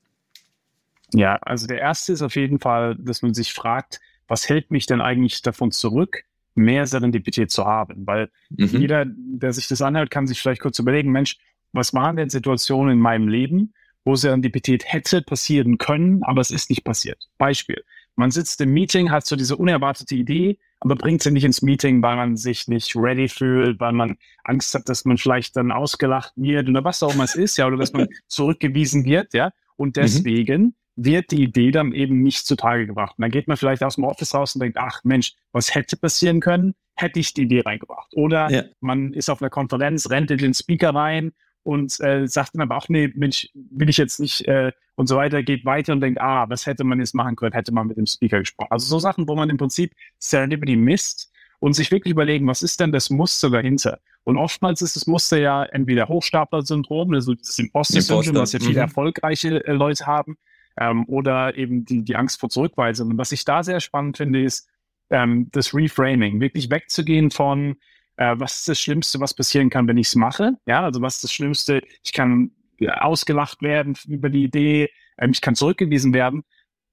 Ja, 1.12 1.36
also 1.42 1.66
der 1.66 1.78
erste 1.78 2.12
ist 2.12 2.22
auf 2.22 2.36
jeden 2.36 2.60
Fall, 2.60 2.96
dass 2.98 3.22
man 3.22 3.34
sich 3.34 3.52
fragt, 3.52 4.00
was 4.28 4.48
hält 4.48 4.70
mich 4.70 4.86
denn 4.86 5.00
eigentlich 5.00 5.42
davon 5.42 5.72
zurück, 5.72 6.24
mehr 6.54 6.86
Serendipität 6.86 7.50
zu 7.50 7.64
haben. 7.64 8.06
Weil 8.06 8.30
mhm. 8.50 8.66
jeder, 8.66 9.04
der 9.06 9.52
sich 9.52 9.68
das 9.68 9.82
anhört, 9.82 10.10
kann 10.10 10.26
sich 10.26 10.40
vielleicht 10.40 10.60
kurz 10.60 10.78
überlegen, 10.78 11.10
Mensch, 11.12 11.38
was 11.72 11.94
waren 11.94 12.16
denn 12.16 12.28
Situationen 12.28 12.94
in 12.94 12.98
meinem 12.98 13.28
Leben, 13.28 13.72
wo 14.04 14.14
Serendipität 14.16 14.84
hätte 14.86 15.22
passieren 15.22 15.78
können, 15.78 16.22
aber 16.24 16.40
es 16.40 16.50
ist 16.50 16.70
nicht 16.70 16.84
passiert. 16.84 17.28
Beispiel. 17.38 17.82
Man 18.14 18.30
sitzt 18.30 18.60
im 18.60 18.72
Meeting, 18.72 19.10
hat 19.10 19.24
so 19.24 19.36
diese 19.36 19.56
unerwartete 19.56 20.14
Idee, 20.14 20.58
aber 20.80 20.96
bringt 20.96 21.22
sie 21.22 21.30
nicht 21.30 21.44
ins 21.44 21.62
Meeting, 21.62 22.02
weil 22.02 22.16
man 22.16 22.36
sich 22.36 22.68
nicht 22.68 22.94
ready 22.96 23.28
fühlt, 23.28 23.80
weil 23.80 23.92
man 23.92 24.18
Angst 24.44 24.74
hat, 24.74 24.88
dass 24.88 25.04
man 25.04 25.16
vielleicht 25.16 25.56
dann 25.56 25.72
ausgelacht 25.72 26.32
wird 26.36 26.68
oder 26.68 26.84
was 26.84 27.02
auch 27.02 27.14
immer 27.14 27.24
es 27.24 27.36
ist, 27.36 27.56
ja, 27.56 27.66
oder 27.66 27.76
dass 27.78 27.92
man 27.92 28.08
zurückgewiesen 28.26 29.04
wird, 29.04 29.32
ja. 29.32 29.52
Und 29.76 29.96
mhm. 29.96 30.00
deswegen 30.00 30.62
mhm 30.62 30.74
wird 30.96 31.30
die 31.30 31.42
Idee 31.42 31.70
dann 31.70 31.92
eben 31.92 32.22
nicht 32.22 32.46
zutage 32.46 32.86
gebracht. 32.86 33.14
Und 33.16 33.22
dann 33.22 33.30
geht 33.30 33.48
man 33.48 33.56
vielleicht 33.56 33.82
aus 33.82 33.94
dem 33.94 34.04
Office 34.04 34.34
raus 34.34 34.54
und 34.54 34.60
denkt, 34.60 34.78
ach 34.78 35.00
Mensch, 35.04 35.34
was 35.52 35.74
hätte 35.74 35.96
passieren 35.96 36.40
können, 36.40 36.74
hätte 36.94 37.20
ich 37.20 37.34
die 37.34 37.42
Idee 37.42 37.60
reingebracht. 37.60 38.12
Oder 38.14 38.50
ja. 38.50 38.64
man 38.80 39.12
ist 39.12 39.30
auf 39.30 39.40
einer 39.40 39.50
Konferenz, 39.50 40.10
rennt 40.10 40.30
in 40.30 40.38
den 40.38 40.54
Speaker 40.54 40.94
rein 40.94 41.32
und 41.62 41.98
äh, 42.00 42.26
sagt 42.26 42.54
dann 42.54 42.62
aber 42.62 42.76
auch, 42.76 42.88
nee, 42.88 43.10
Mensch, 43.14 43.48
will 43.54 43.88
ich 43.88 43.96
jetzt 43.96 44.20
nicht 44.20 44.46
äh, 44.46 44.72
und 44.96 45.06
so 45.06 45.16
weiter, 45.16 45.42
geht 45.42 45.64
weiter 45.64 45.92
und 45.92 46.00
denkt, 46.00 46.20
ah, 46.20 46.48
was 46.48 46.66
hätte 46.66 46.84
man 46.84 46.98
jetzt 46.98 47.14
machen 47.14 47.36
können, 47.36 47.52
hätte 47.52 47.72
man 47.72 47.86
mit 47.86 47.96
dem 47.96 48.06
Speaker 48.06 48.40
gesprochen. 48.40 48.68
Also 48.70 48.86
so 48.86 48.98
Sachen, 48.98 49.26
wo 49.28 49.34
man 49.34 49.48
im 49.48 49.56
Prinzip 49.56 49.94
Serendipity 50.18 50.76
misst 50.76 51.32
und 51.60 51.74
sich 51.74 51.90
wirklich 51.90 52.12
überlegen, 52.12 52.46
was 52.46 52.62
ist 52.62 52.80
denn 52.80 52.92
das 52.92 53.08
Muster 53.08 53.48
dahinter? 53.48 54.00
Und 54.24 54.36
oftmals 54.36 54.82
ist 54.82 54.96
das 54.96 55.06
Muster 55.06 55.38
ja 55.38 55.64
entweder 55.64 56.08
Hochstapler-Syndrom, 56.08 57.14
also 57.14 57.34
das 57.34 57.58
Imposter-Syndrom, 57.58 58.36
was 58.36 58.52
ja 58.52 58.60
viele 58.60 58.72
mhm. 58.72 58.78
erfolgreiche 58.78 59.64
äh, 59.64 59.72
Leute 59.72 60.06
haben, 60.06 60.36
ähm, 60.78 61.04
oder 61.08 61.56
eben 61.56 61.84
die, 61.84 62.02
die 62.02 62.16
Angst 62.16 62.40
vor 62.40 62.48
Zurückweisung. 62.48 63.10
Und 63.10 63.18
was 63.18 63.32
ich 63.32 63.44
da 63.44 63.62
sehr 63.62 63.80
spannend 63.80 64.16
finde, 64.16 64.42
ist 64.42 64.68
ähm, 65.10 65.48
das 65.52 65.74
Reframing, 65.74 66.40
wirklich 66.40 66.70
wegzugehen 66.70 67.30
von, 67.30 67.76
äh, 68.16 68.34
was 68.38 68.60
ist 68.60 68.68
das 68.68 68.80
Schlimmste, 68.80 69.20
was 69.20 69.34
passieren 69.34 69.70
kann, 69.70 69.86
wenn 69.88 69.98
ich 69.98 70.08
es 70.08 70.14
mache. 70.14 70.54
Ja, 70.66 70.82
also 70.82 71.02
was 71.02 71.16
ist 71.16 71.24
das 71.24 71.32
Schlimmste, 71.32 71.82
ich 72.02 72.12
kann 72.12 72.50
ausgelacht 72.88 73.62
werden 73.62 73.96
über 74.06 74.28
die 74.28 74.44
Idee, 74.44 74.90
äh, 75.16 75.28
ich 75.30 75.40
kann 75.40 75.54
zurückgewiesen 75.54 76.12
werden. 76.12 76.42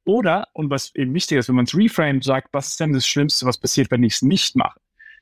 Oder, 0.05 0.47
und 0.53 0.69
was 0.69 0.93
eben 0.95 1.13
wichtig 1.13 1.37
ist, 1.37 1.49
wenn 1.49 1.55
man 1.55 1.65
es 1.65 1.75
reframed, 1.75 2.23
sagt, 2.23 2.49
was 2.51 2.69
ist 2.69 2.79
denn 2.79 2.93
das 2.93 3.05
Schlimmste, 3.05 3.45
was 3.45 3.59
passiert, 3.59 3.91
wenn 3.91 4.03
ich 4.03 4.15
es 4.15 4.21
nicht 4.21 4.55
mache? 4.55 4.79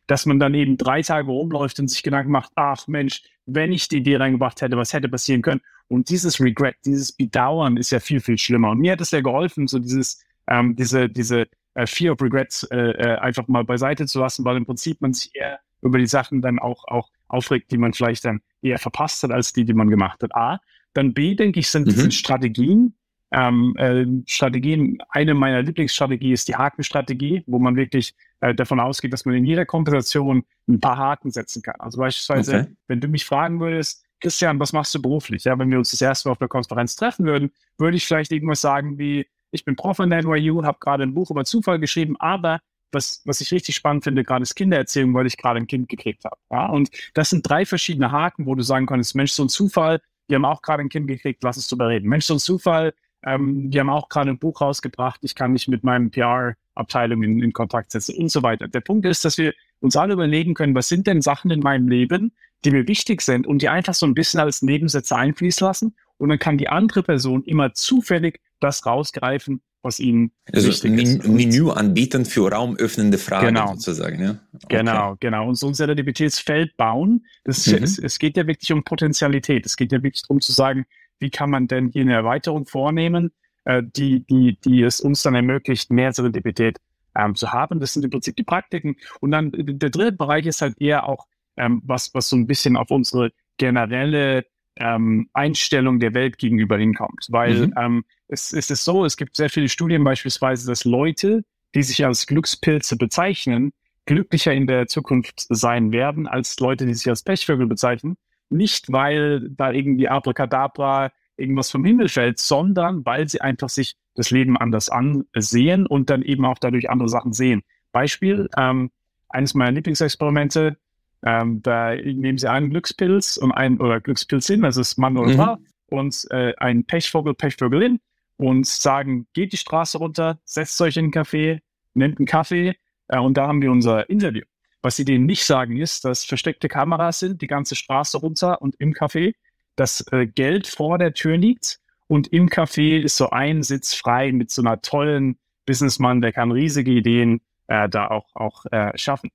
Dass 0.08 0.26
man 0.26 0.40
dann 0.40 0.54
eben 0.54 0.78
drei 0.78 1.02
Tage 1.02 1.28
rumläuft 1.28 1.80
und 1.80 1.90
sich 1.90 2.04
Gedanken 2.04 2.32
macht, 2.32 2.52
ach 2.56 2.88
Mensch, 2.88 3.24
wenn 3.46 3.72
ich 3.72 3.88
die 3.90 3.98
Idee 3.98 4.18
reingebracht 4.18 4.62
hätte, 4.62 4.78
was 4.78 4.94
hätte 4.94 5.10
passieren 5.10 5.42
können? 5.42 5.62
Und 5.88 6.10
dieses 6.10 6.42
Regret, 6.42 6.76
dieses 6.86 7.12
Bedauern 7.12 7.78
ist 7.78 7.92
ja 7.92 8.00
viel, 8.00 8.20
viel 8.20 8.38
schlimmer. 8.38 8.72
Und 8.72 8.80
mir 8.80 8.94
hat 8.94 9.02
es 9.02 9.12
ja 9.12 9.22
geholfen, 9.22 9.68
so 9.68 9.80
dieses, 9.80 10.24
ähm, 10.48 10.76
diese, 10.76 11.10
diese 11.10 11.48
äh, 11.76 11.88
Fear 11.88 12.14
of 12.14 12.22
Regrets 12.22 12.64
äh, 12.64 12.78
äh, 12.78 13.18
einfach 13.20 13.48
mal 13.48 13.64
beiseite 13.64 14.06
zu 14.06 14.20
lassen, 14.20 14.44
weil 14.44 14.58
im 14.58 14.66
Prinzip 14.66 15.00
man 15.02 15.14
sich 15.14 15.32
eher 15.34 15.60
über 15.82 15.98
die 15.98 16.08
Sachen 16.08 16.42
dann 16.42 16.60
auch, 16.60 16.86
auch 16.88 17.10
aufregt, 17.28 17.72
die 17.72 17.78
man 17.78 17.94
vielleicht 17.94 18.26
dann 18.26 18.42
eher 18.62 18.80
verpasst 18.80 19.24
hat, 19.24 19.32
als 19.32 19.54
die, 19.54 19.64
die 19.64 19.74
man 19.74 19.90
gemacht 19.90 20.22
hat. 20.24 20.36
A. 20.36 20.60
Dann 20.94 21.14
B, 21.14 21.36
denke 21.36 21.60
ich, 21.60 21.70
sind, 21.70 21.88
mhm. 21.88 21.92
sind 21.92 22.14
Strategien. 22.14 22.96
Ähm, 23.30 23.76
äh, 23.78 24.06
Strategien, 24.26 24.98
eine 25.10 25.34
meiner 25.34 25.62
Lieblingsstrategie 25.62 26.32
ist 26.32 26.48
die 26.48 26.56
Hakenstrategie, 26.56 27.44
wo 27.46 27.60
man 27.60 27.76
wirklich 27.76 28.16
äh, 28.40 28.56
davon 28.56 28.80
ausgeht, 28.80 29.12
dass 29.12 29.26
man 29.26 29.36
in 29.36 29.46
jeder 29.46 29.66
Konversation 29.66 30.44
ein 30.68 30.80
paar 30.80 30.98
Haken 30.98 31.32
setzen 31.32 31.62
kann. 31.62 31.76
Also 31.80 32.00
beispielsweise, 32.00 32.62
okay. 32.62 32.76
wenn 32.88 33.02
du 33.02 33.08
mich 33.10 33.26
fragen 33.26 33.60
würdest, 33.60 34.07
Christian, 34.20 34.60
was 34.60 34.74
machst 34.74 34.94
du 34.96 35.02
beruflich? 35.02 35.44
Ja, 35.44 35.58
wenn 35.60 35.70
wir 35.70 35.78
uns 35.78 35.92
das 35.92 36.02
erste 36.02 36.28
Mal 36.28 36.32
auf 36.34 36.40
der 36.40 36.48
Konferenz 36.48 36.96
treffen 36.96 37.26
würden, 37.26 37.52
würde 37.78 37.98
ich 37.98 38.06
vielleicht 38.06 38.32
irgendwas 38.32 38.62
sagen 38.62 38.98
wie, 38.98 39.28
ich 39.52 39.64
bin 39.64 39.76
Prof 39.76 40.00
an 40.00 40.10
der 40.10 40.24
NYU, 40.24 40.64
habe 40.64 40.78
gerade 40.80 41.04
ein 41.04 41.14
Buch 41.14 41.32
über 41.32 41.46
Zufall 41.46 41.80
geschrieben, 41.80 42.16
aber 42.20 42.60
was, 42.92 43.22
was 43.26 43.42
ich 43.42 43.52
richtig 43.52 43.76
spannend 43.76 44.04
finde, 44.04 44.24
gerade 44.24 44.44
ist 44.44 44.56
Kindererzählung, 44.56 45.14
weil 45.14 45.28
ich 45.28 45.38
gerade 45.38 45.60
ein 45.60 45.68
Kind 45.68 45.90
gekriegt 45.90 46.24
habe. 46.26 46.38
Ja, 46.52 46.68
und 46.68 46.90
das 47.14 47.30
sind 47.30 47.48
drei 47.48 47.66
verschiedene 47.66 48.12
Haken, 48.12 48.46
wo 48.46 48.56
du 48.56 48.64
sagen 48.64 48.86
kannst, 48.86 49.16
Mensch, 49.16 49.32
so 49.32 49.44
ein 49.44 49.50
Zufall, 49.50 50.02
wir 50.28 50.36
haben 50.36 50.46
auch 50.46 50.62
gerade 50.62 50.82
ein 50.82 50.90
Kind 50.90 51.08
gekriegt, 51.08 51.44
lass 51.44 51.58
uns 51.58 51.68
drüber 51.68 51.90
reden. 51.90 52.08
Mensch, 52.08 52.26
so 52.26 52.36
ein 52.36 52.40
Zufall, 52.40 52.94
ähm, 53.24 53.72
wir 53.72 53.82
haben 53.82 53.90
auch 53.90 54.10
gerade 54.10 54.30
ein 54.30 54.40
Buch 54.40 54.62
rausgebracht, 54.62 55.20
ich 55.24 55.36
kann 55.36 55.52
mich 55.52 55.68
mit 55.68 55.84
meinem 55.84 56.12
PR-Abteilung 56.12 57.24
in, 57.24 57.42
in 57.42 57.54
Kontakt 57.54 57.92
setzen 57.92 58.16
und 58.18 58.30
so 58.30 58.44
weiter. 58.44 58.68
Der 58.68 58.82
Punkt 58.82 59.06
ist, 59.06 59.26
dass 59.26 59.38
wir 59.38 59.54
uns 59.80 59.96
alle 59.96 60.14
überlegen 60.14 60.54
können, 60.54 60.76
was 60.76 60.88
sind 60.88 61.08
denn 61.08 61.22
Sachen 61.22 61.52
in 61.52 61.60
meinem 61.60 61.88
Leben, 61.88 62.34
die 62.66 62.72
mir 62.72 62.88
wichtig 62.88 63.22
sind 63.22 63.48
und 63.48 63.62
die 63.62 63.70
einfach 63.70 63.94
so 63.94 64.06
ein 64.06 64.14
bisschen 64.14 64.40
als 64.40 64.62
Nebensätze 64.62 65.16
einfließen 65.16 65.66
lassen. 65.66 65.96
Und 66.18 66.30
dann 66.30 66.40
kann 66.40 66.58
die 66.58 66.70
andere 66.70 67.04
Person 67.04 67.44
immer 67.44 67.74
zufällig 67.74 68.42
das 68.60 68.86
rausgreifen, 68.86 69.62
was 69.84 70.00
ihnen 70.00 70.32
also 70.52 70.68
wichtig 70.68 70.92
ist. 70.94 71.28
Menü 71.28 71.70
anbieten 71.70 72.26
für 72.26 72.52
raumöffnende 72.52 73.18
Fragen 73.18 73.48
genau. 73.48 73.74
sozusagen. 73.74 74.22
Ja? 74.22 74.40
Okay. 74.54 74.78
Genau, 74.78 75.16
genau. 75.20 75.48
Und 75.48 75.56
so 75.56 75.68
ein 75.68 75.76
Serendipititätsfeld 75.76 76.76
bauen, 76.76 77.26
das 77.44 77.68
mhm. 77.68 77.84
ist, 77.84 78.00
es 78.00 78.18
geht 78.18 78.36
ja 78.38 78.48
wirklich 78.48 78.72
um 78.72 78.84
Potentialität. 78.84 79.66
Es 79.66 79.78
geht 79.78 79.92
ja 79.92 80.02
wirklich 80.02 80.24
darum 80.24 80.42
zu 80.42 80.52
sagen, 80.52 80.86
wie 81.20 81.30
kann 81.30 81.50
man 81.50 81.68
denn 81.68 81.90
hier 81.90 82.02
eine 82.02 82.14
Erweiterung 82.14 82.66
vornehmen, 82.66 83.32
äh, 83.66 83.84
die, 83.84 84.26
die, 84.26 84.60
die 84.60 84.82
es 84.82 85.00
uns 85.00 85.22
dann 85.22 85.36
ermöglicht, 85.36 85.92
mehr 85.92 86.12
Serendipität 86.14 86.80
ähm, 87.16 87.36
zu 87.36 87.52
haben. 87.52 87.80
Das 87.80 87.94
sind 87.94 88.04
im 88.04 88.12
Prinzip 88.12 88.36
die 88.36 88.44
Praktiken. 88.44 88.96
Und 89.20 89.32
dann 89.32 89.52
der 89.54 89.90
dritte 89.90 90.12
Bereich 90.12 90.46
ist 90.46 90.62
halt 90.62 90.80
eher 90.80 91.08
auch 91.08 91.28
ähm, 91.58 91.82
was, 91.86 92.14
was 92.14 92.30
so 92.30 92.36
ein 92.36 92.48
bisschen 92.48 92.78
auf 92.78 92.92
unsere 92.92 93.32
generelle 93.58 94.46
ähm, 94.76 95.30
Einstellung 95.34 96.00
der 96.00 96.14
Welt 96.14 96.38
gegenüber 96.38 96.78
hinkommt. 96.78 97.28
Weil 97.30 97.68
mhm. 97.68 97.74
ähm, 97.78 98.06
es, 98.28 98.54
es 98.54 98.70
ist 98.70 98.86
so, 98.86 99.06
es 99.06 99.18
gibt 99.18 99.36
sehr 99.36 99.50
viele 99.50 99.70
Studien 99.70 100.04
beispielsweise, 100.04 100.68
dass 100.68 100.86
Leute, 100.86 101.44
die 101.76 101.84
sich 101.84 102.06
als 102.06 102.28
Glückspilze 102.28 102.96
bezeichnen, 102.98 103.74
glücklicher 104.06 104.54
in 104.54 104.68
der 104.68 104.88
Zukunft 104.88 105.46
sein 105.50 105.92
werden 105.92 106.28
als 106.28 106.60
Leute, 106.60 106.86
die 106.86 106.94
sich 106.94 107.10
als 107.10 107.24
Pechvögel 107.24 107.68
bezeichnen. 107.68 108.16
Nicht, 108.50 108.92
weil 108.92 109.50
da 109.50 109.72
irgendwie 109.72 110.08
Abracadabra 110.08 111.12
irgendwas 111.36 111.70
vom 111.70 111.84
Himmel 111.84 112.10
fällt, 112.10 112.40
sondern 112.40 113.06
weil 113.06 113.28
sie 113.28 113.42
einfach 113.42 113.70
sich 113.70 113.96
das 114.16 114.32
Leben 114.32 114.58
anders 114.58 114.90
ansehen 114.90 115.86
und 115.86 116.10
dann 116.10 116.24
eben 116.24 116.46
auch 116.46 116.58
dadurch 116.58 116.90
andere 116.90 117.10
Sachen 117.10 117.34
sehen. 117.34 117.62
Beispiel, 117.92 118.50
ähm, 118.58 118.90
eines 119.30 119.54
meiner 119.54 119.72
Lieblingsexperimente, 119.72 120.78
ähm, 121.28 121.62
da 121.62 121.94
nehmen 121.94 122.38
sie 122.38 122.50
einen 122.50 122.70
Glückspilz 122.70 123.36
und 123.36 123.52
ein 123.52 123.82
oder 123.82 124.00
Glückspilzin, 124.00 124.64
also 124.64 124.80
ist 124.80 124.98
Mann 124.98 125.18
oder 125.18 125.34
mhm. 125.34 125.36
Frau, 125.36 125.58
und 125.90 126.26
äh, 126.32 126.54
ein 126.56 126.86
Pechvogel, 126.86 127.34
Pechvögelin 127.34 128.00
und 128.38 128.66
sagen, 128.66 129.28
geht 129.34 129.52
die 129.52 129.58
Straße 129.58 129.98
runter, 129.98 130.40
setzt 130.46 130.80
euch 130.80 130.96
in 130.96 131.06
einen 131.06 131.14
Café, 131.14 131.60
nehmt 131.94 132.18
einen 132.18 132.28
Kaffee 132.28 132.76
äh, 133.10 133.20
und 133.20 133.36
da 133.36 133.46
haben 133.46 133.62
wir 133.62 133.72
unser 133.72 134.10
Interview. 134.10 134.44
Was 134.82 134.96
sie 134.96 135.04
denen 135.04 135.26
nicht 135.26 135.44
sagen 135.44 135.76
ist, 135.76 136.06
dass 136.06 136.24
versteckte 136.24 136.70
Kameras 136.70 137.20
sind, 137.20 137.42
die 137.42 137.48
ganze 137.48 137.76
Straße 137.76 138.20
runter 138.20 138.62
und 138.62 138.76
im 138.80 138.94
Café, 138.94 139.34
dass 139.76 140.06
äh, 140.14 140.28
Geld 140.28 140.66
vor 140.66 140.98
der 140.98 141.14
Tür 141.14 141.36
liegt 141.36 141.82
und 142.08 142.32
im 142.32 142.48
Café 142.48 143.02
ist 143.02 143.18
so 143.18 143.32
ein 143.32 143.64
Sitz 143.64 143.94
frei 143.96 144.32
mit 144.32 144.50
so 144.50 144.62
einer 144.62 144.82
tollen 144.82 145.38
Businessmann, 145.66 146.22
der 146.22 146.32
kann 146.32 146.54
riesige 146.54 146.92
Ideen 146.92 147.42
äh, 147.68 147.90
da 147.90 148.08
auch, 148.08 148.34
auch 148.34 148.66
äh, 148.72 148.98
schaffen 148.98 149.30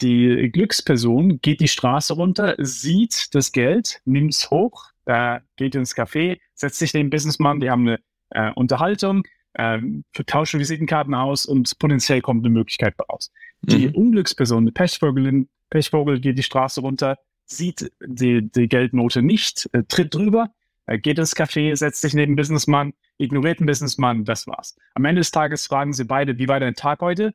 die 0.00 0.50
Glücksperson 0.52 1.40
geht 1.40 1.60
die 1.60 1.68
Straße 1.68 2.14
runter, 2.14 2.54
sieht 2.58 3.34
das 3.34 3.52
Geld, 3.52 4.00
nimmt 4.04 4.34
es 4.34 4.50
hoch, 4.50 4.90
äh, 5.06 5.40
geht 5.56 5.74
ins 5.74 5.96
Café, 5.96 6.38
setzt 6.54 6.78
sich 6.78 6.92
den 6.92 7.10
Businessmann, 7.10 7.60
die 7.60 7.70
haben 7.70 7.88
eine 7.88 8.00
äh, 8.30 8.52
Unterhaltung, 8.52 9.24
äh, 9.54 9.78
tauschen 10.26 10.60
Visitenkarten 10.60 11.14
aus 11.14 11.46
und 11.46 11.78
potenziell 11.78 12.20
kommt 12.20 12.44
eine 12.44 12.52
Möglichkeit 12.52 12.94
raus. 13.10 13.32
Die 13.62 13.88
mhm. 13.88 13.94
Unglücksperson, 13.94 14.66
die 14.66 14.72
Pechvogelin, 14.72 15.48
Pechvogel 15.70 16.20
geht 16.20 16.38
die 16.38 16.42
Straße 16.42 16.80
runter, 16.80 17.18
sieht 17.46 17.90
die, 18.04 18.50
die 18.50 18.68
Geldnote 18.68 19.22
nicht, 19.22 19.68
äh, 19.72 19.82
tritt 19.88 20.14
drüber, 20.14 20.50
äh, 20.86 20.98
geht 20.98 21.18
ins 21.18 21.34
Café, 21.34 21.74
setzt 21.74 22.02
sich 22.02 22.14
neben 22.14 22.32
den 22.32 22.36
Businessmann, 22.36 22.92
ignoriert 23.18 23.60
den 23.60 23.66
Businessmann, 23.66 24.24
das 24.24 24.46
war's. 24.46 24.76
Am 24.94 25.04
Ende 25.04 25.20
des 25.20 25.30
Tages 25.30 25.66
fragen 25.66 25.92
sie 25.92 26.04
beide, 26.04 26.38
wie 26.38 26.48
war 26.48 26.60
dein 26.60 26.74
Tag 26.74 27.00
heute? 27.00 27.34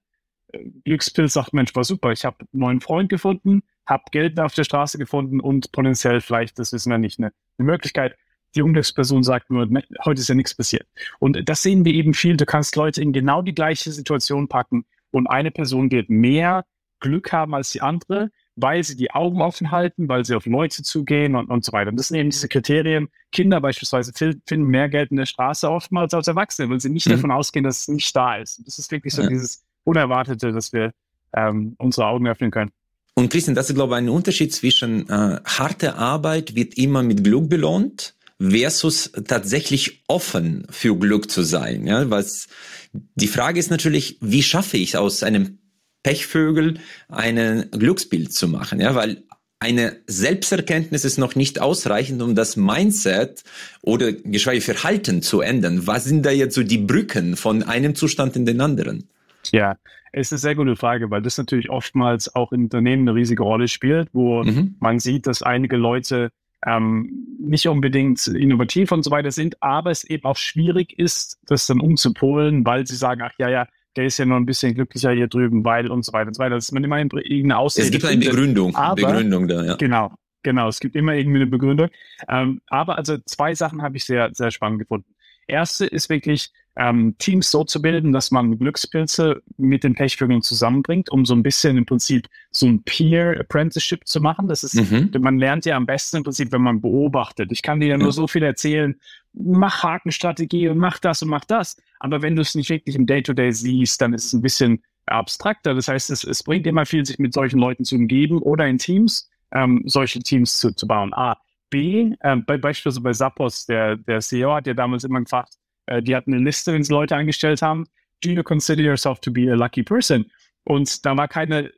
Glückspilz 0.84 1.34
sagt, 1.34 1.54
Mensch, 1.54 1.76
war 1.76 1.84
super, 1.84 2.12
ich 2.12 2.26
habe 2.26 2.38
einen 2.40 2.60
neuen 2.60 2.82
Freund 2.82 3.10
gefunden, 3.10 3.64
habe 3.86 4.04
Geld 4.12 4.40
auf 4.40 4.54
der 4.54 4.64
Straße 4.64 4.98
gefunden 4.98 5.40
und 5.40 5.72
potenziell 5.72 6.22
vielleicht, 6.22 6.60
das 6.60 6.74
wissen 6.74 6.92
wir 6.92 6.98
nicht, 6.98 7.20
eine, 7.20 7.32
eine 7.58 7.66
Möglichkeit. 7.66 8.16
Die 8.56 8.62
Unglücksperson 8.62 9.24
sagt 9.24 9.50
nur, 9.50 9.66
ne, 9.68 9.84
heute 10.04 10.22
ist 10.22 10.28
ja 10.28 10.36
nichts 10.36 10.54
passiert. 10.54 10.86
Und 11.20 11.48
das 11.48 11.62
sehen 11.62 11.86
wir 11.86 11.94
eben 11.94 12.14
viel. 12.14 12.36
Du 12.36 12.46
kannst 12.46 12.76
Leute 12.76 13.02
in 13.02 13.14
genau 13.14 13.42
die 13.42 13.56
gleiche 13.56 13.92
Situation 13.92 14.48
packen 14.48 14.86
und 15.12 15.28
eine 15.28 15.52
Person 15.52 15.90
wird 15.92 16.10
mehr 16.10 16.66
Glück 17.00 17.32
haben 17.34 17.56
als 17.56 17.72
die 17.72 17.82
andere, 17.82 18.32
weil 18.56 18.84
sie 18.84 18.96
die 18.96 19.12
Augen 19.12 19.42
offen 19.42 19.72
halten, 19.72 20.08
weil 20.08 20.24
sie 20.24 20.36
auf 20.36 20.46
Leute 20.46 20.84
zugehen 20.84 21.36
und, 21.36 21.50
und 21.50 21.66
so 21.66 21.74
weiter. 21.74 21.90
Und 21.90 21.98
das 21.98 22.10
sind 22.10 22.18
eben 22.18 22.30
diese 22.30 22.48
Kriterien. 22.48 23.10
Kinder 23.32 23.60
beispielsweise 23.60 24.14
finden 24.14 24.68
mehr 24.68 24.88
Geld 24.88 25.12
in 25.12 25.18
der 25.18 25.26
Straße 25.26 25.70
oftmals 25.70 26.14
als 26.14 26.28
Erwachsene, 26.28 26.70
weil 26.70 26.80
sie 26.80 26.90
nicht 26.90 27.08
mhm. 27.08 27.14
davon 27.14 27.32
ausgehen, 27.32 27.64
dass 27.64 27.82
es 27.82 27.88
nicht 27.88 28.16
da 28.16 28.36
ist. 28.38 28.62
Das 28.66 28.78
ist 28.78 28.92
wirklich 28.92 29.14
so 29.14 29.24
ja. 29.24 29.30
dieses 29.30 29.66
Unerwartete, 29.84 30.52
dass 30.52 30.74
wir 30.74 30.92
ähm, 31.36 31.76
unsere 31.78 32.08
Augen 32.08 32.28
öffnen 32.28 32.52
können. 32.52 32.72
Und 33.14 33.30
Christian, 33.30 33.56
das 33.56 33.70
ist, 33.70 33.76
glaube 33.76 33.96
ich, 33.96 33.98
ein 34.00 34.10
Unterschied 34.10 34.54
zwischen 34.54 35.10
äh, 35.10 35.40
harte 35.44 35.96
Arbeit 35.96 36.56
wird 36.56 36.78
immer 36.78 37.04
mit 37.04 37.24
Glück 37.24 37.50
belohnt 37.50 38.16
versus 38.40 39.12
tatsächlich 39.28 40.04
offen 40.08 40.66
für 40.70 40.98
Glück 40.98 41.30
zu 41.30 41.44
sein. 41.44 41.86
Ja, 41.86 42.10
was 42.10 42.48
die 42.94 43.28
Frage 43.28 43.60
ist 43.60 43.70
natürlich, 43.70 44.18
wie 44.22 44.44
schaffe 44.44 44.78
ich 44.78 44.98
aus 44.98 45.24
einem 45.24 45.60
Pechvögel 46.04 46.80
ein 47.10 47.70
Glücksbild 47.72 48.34
zu 48.34 48.48
machen? 48.48 48.80
Ja, 48.80 48.96
weil 48.96 49.24
eine 49.60 49.98
Selbsterkenntnis 50.08 51.06
ist 51.06 51.20
noch 51.20 51.36
nicht 51.36 51.62
ausreichend, 51.62 52.24
um 52.24 52.34
das 52.34 52.58
Mindset 52.58 53.44
oder 53.84 54.12
geschweige 54.12 54.62
Verhalten 54.62 55.22
zu 55.22 55.42
ändern. 55.42 55.86
Was 55.86 56.06
sind 56.06 56.26
da 56.26 56.32
jetzt 56.32 56.56
so 56.56 56.64
die 56.64 56.80
Brücken 56.80 57.36
von 57.38 57.62
einem 57.62 57.94
Zustand 57.94 58.36
in 58.36 58.48
den 58.48 58.60
anderen? 58.60 59.08
Ja, 59.52 59.76
es 60.12 60.28
ist 60.28 60.34
eine 60.34 60.40
sehr 60.40 60.56
gute 60.56 60.76
Frage, 60.76 61.10
weil 61.10 61.22
das 61.22 61.38
natürlich 61.38 61.70
oftmals 61.70 62.34
auch 62.36 62.52
in 62.52 62.64
Unternehmen 62.64 63.08
eine 63.08 63.16
riesige 63.16 63.44
Rolle 63.44 63.68
spielt, 63.68 64.10
wo 64.14 64.44
mhm. 64.44 64.76
man 64.80 65.00
sieht, 65.00 65.28
dass 65.28 65.42
einige 65.42 65.78
Leute 65.78 66.32
ähm, 66.66 67.28
nicht 67.40 67.68
unbedingt 67.68 68.28
innovativ 68.28 68.92
und 68.92 69.04
so 69.04 69.12
weiter 69.12 69.32
sind, 69.32 69.62
aber 69.64 69.90
es 69.90 70.04
eben 70.04 70.26
auch 70.26 70.38
schwierig 70.38 70.98
ist, 71.00 71.40
das 71.48 71.66
dann 71.66 71.80
umzupolen, 71.80 72.66
weil 72.66 72.86
sie 72.86 72.96
sagen, 72.96 73.22
ach 73.24 73.34
ja, 73.40 73.50
ja, 73.50 73.68
der 73.96 74.06
ist 74.06 74.18
ja 74.18 74.26
noch 74.26 74.38
ein 74.38 74.46
bisschen 74.46 74.74
glücklicher 74.74 75.12
hier 75.12 75.28
drüben, 75.28 75.66
weil 75.66 75.90
und 75.90 76.06
so 76.06 76.14
weiter 76.14 76.28
und 76.28 76.36
so 76.36 76.44
weiter. 76.44 76.56
Das 76.56 76.66
ist 76.66 76.72
man 76.72 76.84
immer 76.84 76.98
irgendeine 76.98 77.58
Ausrede. 77.58 77.88
Es 77.88 77.92
gibt 77.92 78.06
eine 78.06 78.24
Begründung, 78.24 78.76
aber, 78.76 78.96
Begründung 78.96 79.48
da, 79.48 79.64
ja. 79.66 79.76
Genau, 79.76 80.14
genau. 80.44 80.68
Es 80.70 80.80
gibt 80.80 80.96
immer 80.96 81.14
irgendwie 81.14 81.38
eine 81.38 81.48
Begründung. 81.48 81.90
Ähm, 82.30 82.62
aber 82.68 82.98
also 82.98 83.18
zwei 83.26 83.54
Sachen 83.56 83.82
habe 83.82 83.98
ich 83.98 84.06
sehr, 84.06 84.30
sehr 84.34 84.52
spannend 84.52 84.80
gefunden. 84.80 85.14
Erste 85.52 85.86
ist 85.86 86.10
wirklich, 86.10 86.52
ähm, 86.78 87.16
Teams 87.18 87.52
so 87.52 87.64
zu 87.66 87.82
bilden, 87.82 88.14
dass 88.14 88.32
man 88.32 88.58
Glückspilze 88.58 89.44
mit 89.58 89.84
den 89.84 89.94
Pechvögeln 89.94 90.42
zusammenbringt, 90.42 91.12
um 91.12 91.26
so 91.26 91.34
ein 91.36 91.44
bisschen 91.44 91.78
im 91.78 91.86
Prinzip 91.86 92.28
so 92.52 92.66
ein 92.66 92.82
Peer 92.84 93.38
Apprenticeship 93.40 94.08
zu 94.08 94.22
machen. 94.22 94.48
Das 94.48 94.64
ist, 94.64 94.76
mhm. 94.76 95.12
man 95.20 95.38
lernt 95.38 95.66
ja 95.66 95.76
am 95.76 95.86
besten 95.86 96.18
im 96.18 96.24
Prinzip, 96.24 96.52
wenn 96.54 96.62
man 96.62 96.80
beobachtet. 96.80 97.52
Ich 97.52 97.62
kann 97.62 97.82
dir 97.82 97.88
ja 97.90 97.98
nur 97.98 98.14
so 98.14 98.26
viel 98.26 98.44
erzählen, 98.44 98.96
mach 99.34 99.84
Hakenstrategie 99.84 100.70
und 100.70 100.78
mach 100.78 100.98
das 101.00 101.22
und 101.22 101.30
mach 101.30 101.44
das. 101.44 101.76
Aber 102.00 102.22
wenn 102.22 102.36
du 102.36 102.42
es 102.42 102.56
nicht 102.56 102.70
wirklich 102.70 102.96
im 102.96 103.06
Day-to-Day 103.06 103.50
-Day 103.50 103.54
siehst, 103.54 104.02
dann 104.02 104.14
ist 104.14 104.26
es 104.26 104.34
ein 104.34 104.42
bisschen 104.42 104.82
abstrakter. 105.08 105.74
Das 105.74 105.90
heißt, 105.90 106.10
es, 106.10 106.24
es 106.24 106.42
bringt 106.42 106.66
immer 106.68 106.86
viel, 106.86 107.06
sich 107.06 107.20
mit 107.20 107.34
solchen 107.34 107.60
Leuten 107.60 107.84
zu 107.84 107.96
umgeben 107.96 108.42
oder 108.42 108.66
in 108.68 108.78
Teams 108.78 109.30
ähm, 109.52 109.84
solche 109.86 110.20
Teams 110.20 110.60
zu, 110.60 110.72
zu 110.72 110.88
bauen. 110.88 111.14
A. 111.14 111.38
B, 111.72 112.16
äh, 112.20 112.36
bei, 112.36 112.58
beispielsweise 112.58 113.02
bei 113.02 113.14
Zappos, 113.14 113.66
der, 113.66 113.98
der 113.98 114.20
CEO 114.20 114.54
hat 114.54 114.68
ja 114.68 114.76
damals 114.76 115.04
immer 115.04 115.22
gefragt, 115.22 115.56
äh, 115.88 116.04
die 116.04 116.16
hatten 116.16 116.34
eine 116.34 116.44
Liste, 116.44 116.74
wenn 116.74 116.84
sie 116.84 116.94
Leute 116.94 117.16
eingestellt 117.16 117.64
haben, 117.64 117.86
do 118.24 118.30
you 118.30 118.44
consider 118.44 118.84
yourself 118.84 119.20
to 119.22 119.32
be 119.32 119.52
a 119.52 119.56
lucky 119.56 119.82
person? 119.82 120.26
Und 120.64 121.04
da 121.06 121.18
war 121.18 121.28
keine 121.28 121.72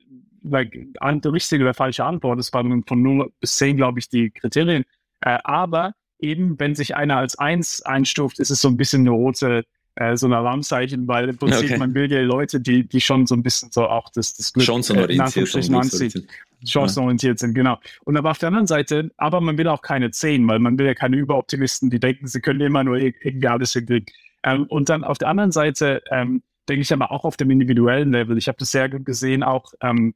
like, 0.44 0.76
richtige 1.02 1.64
oder 1.64 1.74
falsche 1.74 2.04
Antwort. 2.04 2.40
Es 2.40 2.52
waren 2.52 2.84
von 2.84 3.02
0 3.02 3.32
bis 3.40 3.56
10, 3.56 3.78
glaube 3.78 4.00
ich, 4.00 4.10
die 4.10 4.30
Kriterien. 4.32 4.84
Äh, 5.22 5.40
aber 5.44 5.94
eben, 6.20 6.60
wenn 6.60 6.76
sich 6.76 6.96
einer 6.96 7.18
als 7.18 7.38
1 7.38 7.84
einstuft, 7.84 8.40
ist 8.40 8.50
es 8.50 8.62
so 8.62 8.68
ein 8.68 8.78
bisschen 8.78 9.02
eine 9.02 9.12
rote, 9.12 9.64
äh, 9.96 10.18
so 10.18 10.28
ein 10.28 10.34
Alarmzeichen, 10.34 11.08
weil 11.08 11.30
im 11.30 11.38
Prinzip 11.38 11.66
okay. 11.66 11.78
man 11.78 11.94
will 11.94 12.12
ja 12.12 12.22
Leute, 12.22 12.60
die, 12.60 12.88
die 12.88 13.02
schon 13.02 13.28
so 13.28 13.36
ein 13.36 13.44
bisschen 13.44 13.72
so 13.72 13.88
auch 13.88 14.10
das, 14.10 14.34
das 14.34 14.54
Glück 14.54 14.68
äh, 14.68 15.14
in 15.14 15.22
Anführungsstrichen 15.22 15.76
anziehen 15.76 16.28
chancenorientiert 16.66 17.40
sind, 17.40 17.54
genau. 17.54 17.78
Und 18.04 18.18
aber 18.18 18.32
auf 18.32 18.38
der 18.38 18.48
anderen 18.48 18.68
Seite, 18.68 19.12
aber 19.18 19.42
man 19.42 19.58
will 19.58 19.68
auch 19.68 19.82
keine 19.82 20.12
Zehn, 20.12 20.48
weil 20.48 20.60
man 20.60 20.78
will 20.78 20.86
ja 20.86 20.94
keine 20.94 21.18
Überoptimisten, 21.18 21.90
die 21.90 22.00
denken, 22.00 22.28
sie 22.28 22.42
können 22.42 22.62
immer 22.62 22.84
nur 22.84 22.98
irgendwie 22.98 23.48
alles 23.48 23.74
hinkriegen. 23.74 24.06
Ähm, 24.44 24.66
und 24.68 24.90
dann 24.90 25.04
auf 25.04 25.18
der 25.18 25.30
anderen 25.30 25.52
Seite 25.52 26.02
ähm, 26.12 26.42
denke 26.70 26.82
ich 26.82 26.94
aber 26.94 27.12
auch 27.12 27.26
auf 27.26 27.38
dem 27.38 27.52
individuellen 27.52 28.12
Level. 28.12 28.38
Ich 28.38 28.48
habe 28.48 28.58
das 28.58 28.72
sehr 28.72 28.90
gut 28.90 29.06
gesehen, 29.06 29.44
auch 29.44 29.74
ähm, 29.82 30.14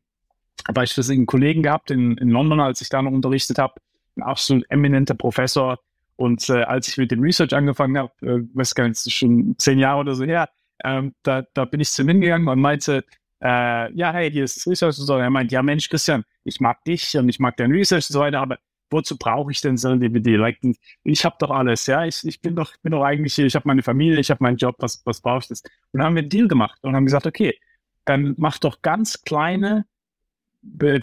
beispielsweise 0.73 1.13
einen 1.13 1.25
Kollegen 1.25 1.63
gehabt 1.63 1.91
in, 1.91 2.17
in 2.17 2.29
London, 2.29 2.59
als 2.59 2.81
ich 2.81 2.89
da 2.89 3.01
noch 3.01 3.11
unterrichtet 3.11 3.57
habe, 3.57 3.75
ein 4.15 4.23
absolut 4.23 4.65
eminenter 4.69 5.15
Professor. 5.15 5.79
Und 6.17 6.49
äh, 6.49 6.63
als 6.63 6.89
ich 6.89 6.97
mit 6.97 7.11
dem 7.11 7.21
Research 7.21 7.53
angefangen 7.53 7.97
habe, 7.97 8.11
äh, 8.21 8.43
weiß 8.53 8.75
gar 8.75 8.87
nicht, 8.87 9.11
schon 9.11 9.55
zehn 9.57 9.79
Jahre 9.79 10.01
oder 10.01 10.15
so 10.15 10.25
her, 10.25 10.49
ähm, 10.83 11.13
da, 11.23 11.43
da 11.53 11.65
bin 11.65 11.79
ich 11.79 11.89
zu 11.89 12.01
ihm 12.01 12.09
hingegangen 12.09 12.47
und 12.47 12.59
meinte, 12.59 13.03
äh, 13.41 13.93
ja, 13.93 14.11
hey, 14.11 14.31
hier 14.31 14.43
ist 14.43 14.57
das 14.57 14.67
Research 14.67 14.99
und 14.99 15.05
so. 15.05 15.15
Er 15.15 15.29
meint, 15.29 15.51
ja, 15.51 15.61
Mensch, 15.61 15.89
Christian, 15.89 16.23
ich 16.43 16.59
mag 16.59 16.83
dich 16.83 17.15
und 17.17 17.29
ich 17.29 17.39
mag 17.39 17.55
dein 17.57 17.71
Research 17.71 18.09
und 18.09 18.13
so 18.13 18.19
weiter, 18.19 18.39
aber 18.39 18.57
wozu 18.89 19.17
brauche 19.17 19.51
ich 19.51 19.61
denn 19.61 19.77
so 19.77 19.89
ein 19.89 19.99
DVD? 19.99 20.37
Like, 20.37 20.59
ich 21.03 21.25
habe 21.25 21.35
doch 21.39 21.51
alles, 21.51 21.85
ja, 21.87 22.05
ich, 22.05 22.25
ich 22.25 22.41
bin 22.41 22.55
doch, 22.55 22.73
bin 22.81 22.91
doch 22.91 23.03
eigentlich 23.03 23.35
hier, 23.35 23.45
ich 23.45 23.55
habe 23.55 23.67
meine 23.67 23.83
Familie, 23.83 24.19
ich 24.19 24.31
habe 24.31 24.43
meinen 24.43 24.57
Job, 24.57 24.75
was, 24.79 25.01
was 25.05 25.21
brauche 25.21 25.39
ich 25.39 25.47
das? 25.47 25.61
Und 25.91 25.99
dann 25.99 26.03
haben 26.03 26.15
wir 26.15 26.21
einen 26.21 26.29
Deal 26.29 26.47
gemacht 26.47 26.79
und 26.83 26.95
haben 26.95 27.05
gesagt, 27.05 27.27
okay, 27.27 27.57
dann 28.05 28.35
mach 28.37 28.57
doch 28.57 28.81
ganz 28.81 29.21
kleine 29.23 29.85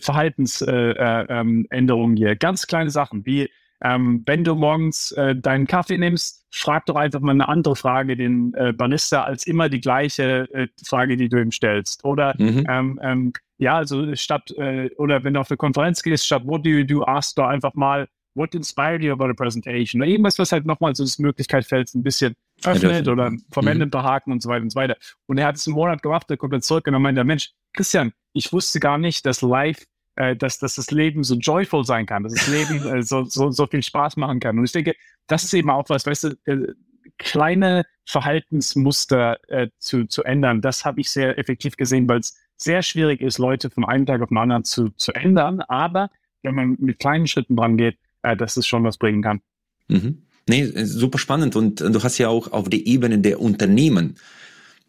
Verhaltensänderungen 0.01 1.67
äh, 1.71 1.81
äh, 1.81 2.17
hier, 2.17 2.37
ganz 2.37 2.67
kleine 2.67 2.91
Sachen, 2.91 3.25
wie 3.27 3.51
ähm, 3.85 4.23
wenn 4.25 4.45
du 4.45 4.55
morgens 4.55 5.13
äh, 5.13 5.37
deinen 5.37 5.67
Kaffee 5.67 5.99
nimmst, 5.99 6.47
frag 6.51 6.87
doch 6.87 6.97
einfach 6.97 7.21
mal 7.21 7.33
eine 7.33 7.49
andere 7.49 7.77
Frage 7.77 8.17
den 8.17 8.55
äh, 8.55 8.73
Barista 8.73 9.25
als 9.25 9.47
immer 9.47 9.69
die 9.69 9.81
gleiche 9.81 10.49
äh, 10.55 10.69
Frage, 10.87 11.17
die 11.17 11.29
du 11.29 11.39
ihm 11.39 11.53
stellst. 11.53 12.03
Oder 12.05 12.35
mhm. 12.39 12.67
ähm, 12.69 13.01
ähm, 13.03 13.33
ja, 13.59 13.77
also 13.77 14.15
statt 14.17 14.51
äh, 14.57 14.91
oder 14.97 15.23
wenn 15.23 15.35
du 15.35 15.41
auf 15.41 15.51
eine 15.51 15.59
Konferenz 15.59 16.03
gehst, 16.03 16.25
statt 16.27 16.47
what 16.47 16.65
do 16.65 16.71
you 16.71 16.85
do, 16.85 17.05
ask 17.05 17.37
doch 17.37 17.47
einfach 17.47 17.75
mal, 17.75 18.09
what 18.35 18.55
inspired 18.55 19.03
you 19.03 19.13
about 19.13 19.29
a 19.29 19.35
presentation? 19.35 20.01
Oder 20.01 20.11
irgendwas, 20.11 20.39
was 20.39 20.51
halt 20.51 20.65
nochmal 20.65 20.95
so 20.95 21.05
das 21.05 21.19
Möglichkeit 21.19 21.67
fällt, 21.67 21.95
ein 21.95 22.03
bisschen 22.03 22.35
öffnet 22.65 23.07
oder 23.07 23.33
verwendet 23.51 23.93
mhm. 23.93 24.03
Haken 24.03 24.33
und 24.33 24.43
so 24.43 24.49
weiter 24.49 24.63
und 24.63 24.71
so 24.71 24.81
weiter. 24.81 24.97
Und 25.27 25.39
er 25.39 25.47
hat 25.47 25.57
es 25.57 25.67
einen 25.67 25.77
Monat 25.77 26.03
gemacht, 26.03 26.31
er 26.31 26.37
kommt 26.39 26.55
dann 26.55 26.63
zurück 26.63 26.87
und 26.87 26.95
dann 26.95 27.03
meint 27.03 27.19
der 27.19 27.25
Mensch, 27.25 27.51
Christian, 27.75 28.13
ich 28.33 28.53
wusste 28.53 28.81
gar 28.81 28.99
nicht, 28.99 29.27
dass 29.27 29.43
live, 29.43 29.85
äh, 30.17 30.37
dass, 30.37 30.59
dass 30.59 30.77
das 30.77 30.91
Leben 30.91 31.25
so 31.25 31.35
joyful 31.35 31.85
sein 31.85 32.07
kann, 32.07 32.23
dass 32.23 32.35
das 32.35 32.47
Leben 32.49 32.87
äh, 32.87 33.03
so, 33.03 33.25
so, 33.25 33.51
so 33.51 33.67
viel 33.67 33.83
Spaß 33.83 34.17
machen 34.17 34.41
kann. 34.41 34.59
Und 34.59 34.65
ich 34.65 34.73
denke, 34.73 34.95
das 35.27 35.45
ist 35.45 35.55
eben 35.55 35.71
auch 35.71 35.89
was, 35.89 36.07
weißt 36.07 36.25
du, 36.25 36.29
äh, 36.45 36.75
kleine 37.19 37.85
Verhaltensmuster 38.07 39.39
äh, 39.49 39.69
zu, 39.79 40.07
zu 40.07 40.23
ändern, 40.25 40.61
das 40.61 40.85
habe 40.85 41.01
ich 41.01 41.11
sehr 41.11 41.39
effektiv 41.39 41.77
gesehen, 41.77 42.09
weil 42.09 42.21
es 42.21 42.37
sehr 42.57 42.83
schwierig 42.83 43.21
ist, 43.21 43.39
Leute 43.39 43.71
von 43.71 43.85
einem 43.85 44.07
Tag 44.07 44.23
auf 44.23 44.29
den 44.29 44.39
anderen 44.39 44.65
zu, 44.65 44.91
zu 44.91 45.13
ändern. 45.13 45.61
Aber 45.63 46.11
wenn 46.43 46.55
man 46.55 46.77
mit 46.79 46.99
kleinen 46.99 47.27
Schritten 47.27 47.57
dran 47.57 47.77
geht, 47.77 47.99
äh, 48.23 48.37
dass 48.37 48.57
es 48.57 48.67
schon 48.67 48.85
was 48.85 48.99
bringen 48.99 49.23
kann. 49.23 49.41
Mhm. 49.89 50.23
Nee, 50.49 50.67
super 50.85 51.19
spannend. 51.19 51.57
Und 51.57 51.81
du 51.81 52.03
hast 52.03 52.19
ja 52.19 52.29
auch 52.29 52.53
auf 52.53 52.69
der 52.69 52.87
Ebene 52.87 53.19
der 53.19 53.41
Unternehmen 53.41 54.17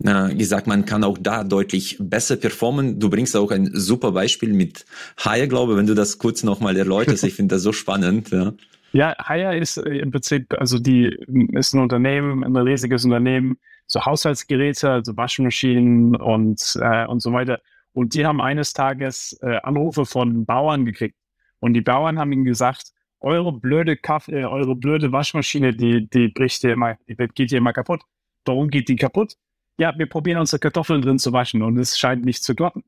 äh, 0.04 0.36
gesagt, 0.36 0.68
man 0.68 0.86
kann 0.86 1.04
auch 1.04 1.18
da 1.18 1.44
deutlich 1.44 1.98
besser 2.00 2.36
performen. 2.36 3.00
Du 3.00 3.10
bringst 3.10 3.36
auch 3.36 3.52
ein 3.52 3.70
super 3.74 4.12
Beispiel 4.12 4.54
mit 4.54 4.86
Hire, 5.18 5.48
glaube 5.48 5.78
wenn 5.78 5.88
du 5.88 5.94
das 5.94 6.18
kurz 6.18 6.44
nochmal 6.44 6.76
erläuterst. 6.78 7.24
Ich 7.24 7.36
finde 7.36 7.56
das 7.56 7.64
so 7.64 7.72
spannend. 7.72 8.32
Ja. 8.32 8.54
Ja, 8.96 9.14
Hire 9.28 9.58
ist 9.58 9.78
äh, 9.78 9.98
im 9.98 10.12
Prinzip, 10.12 10.54
also 10.58 10.80
die 10.80 11.08
ist 11.54 11.74
ein 11.74 11.82
Unternehmen, 11.82 12.46
ein 12.46 12.56
riesiges 12.56 13.04
Unternehmen, 13.04 13.58
so 13.88 14.06
Haushaltsgeräte, 14.06 14.90
also 14.90 15.18
Waschmaschinen 15.18 16.16
und, 16.16 16.78
äh, 16.80 17.06
und 17.06 17.22
so 17.22 17.34
weiter. 17.34 17.60
Und 17.92 18.14
die 18.14 18.26
haben 18.26 18.40
eines 18.40 18.72
Tages 18.72 19.38
äh, 19.42 19.58
Anrufe 19.64 20.06
von 20.06 20.46
Bauern 20.46 20.86
gekriegt. 20.86 21.18
Und 21.60 21.74
die 21.74 21.82
Bauern 21.82 22.20
haben 22.20 22.32
ihnen 22.32 22.46
gesagt, 22.46 22.94
eure 23.20 23.52
blöde 23.52 23.98
Kaffee, 23.98 24.42
äh, 24.42 24.46
eure 24.46 24.76
blöde 24.76 25.12
Waschmaschine, 25.12 25.74
die, 25.76 26.10
die 26.10 26.30
bricht 26.30 26.62
hier 26.62 26.74
immer, 26.74 26.98
die 27.08 27.16
geht 27.16 27.50
hier 27.50 27.58
immer 27.58 27.74
kaputt. 27.74 28.04
Warum 28.46 28.70
geht 28.70 28.88
die 28.88 28.96
kaputt? 28.96 29.36
Ja, 29.78 29.94
wir 29.98 30.06
probieren 30.06 30.40
unsere 30.40 30.60
Kartoffeln 30.60 31.02
drin 31.02 31.20
zu 31.20 31.34
waschen 31.34 31.62
und 31.62 31.78
es 31.78 31.98
scheint 31.98 32.24
nicht 32.24 32.44
zu 32.44 32.56
kloppen. 32.56 32.84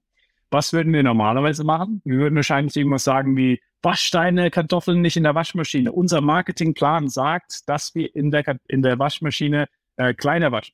Was 0.49 0.71
würden 0.71 0.93
wir 0.93 1.03
normalerweise 1.03 1.65
machen? 1.65 2.01
Wir 2.05 2.19
würden 2.19 2.35
wahrscheinlich 2.35 2.75
irgendwas 2.75 3.03
sagen 3.03 3.35
wie, 3.35 3.59
wasch 3.81 4.11
deine 4.11 4.49
Kartoffeln 4.49 5.01
nicht 5.01 5.17
in 5.17 5.23
der 5.23 5.35
Waschmaschine. 5.35 5.91
Unser 5.91 6.21
Marketingplan 6.21 7.09
sagt, 7.09 7.67
dass 7.67 7.93
wir 7.95 8.15
in 8.15 8.31
der, 8.31 8.57
in 8.67 8.81
der 8.81 8.97
Waschmaschine 8.97 9.67
äh, 9.97 10.13
kleiner 10.13 10.51
waschen. 10.51 10.73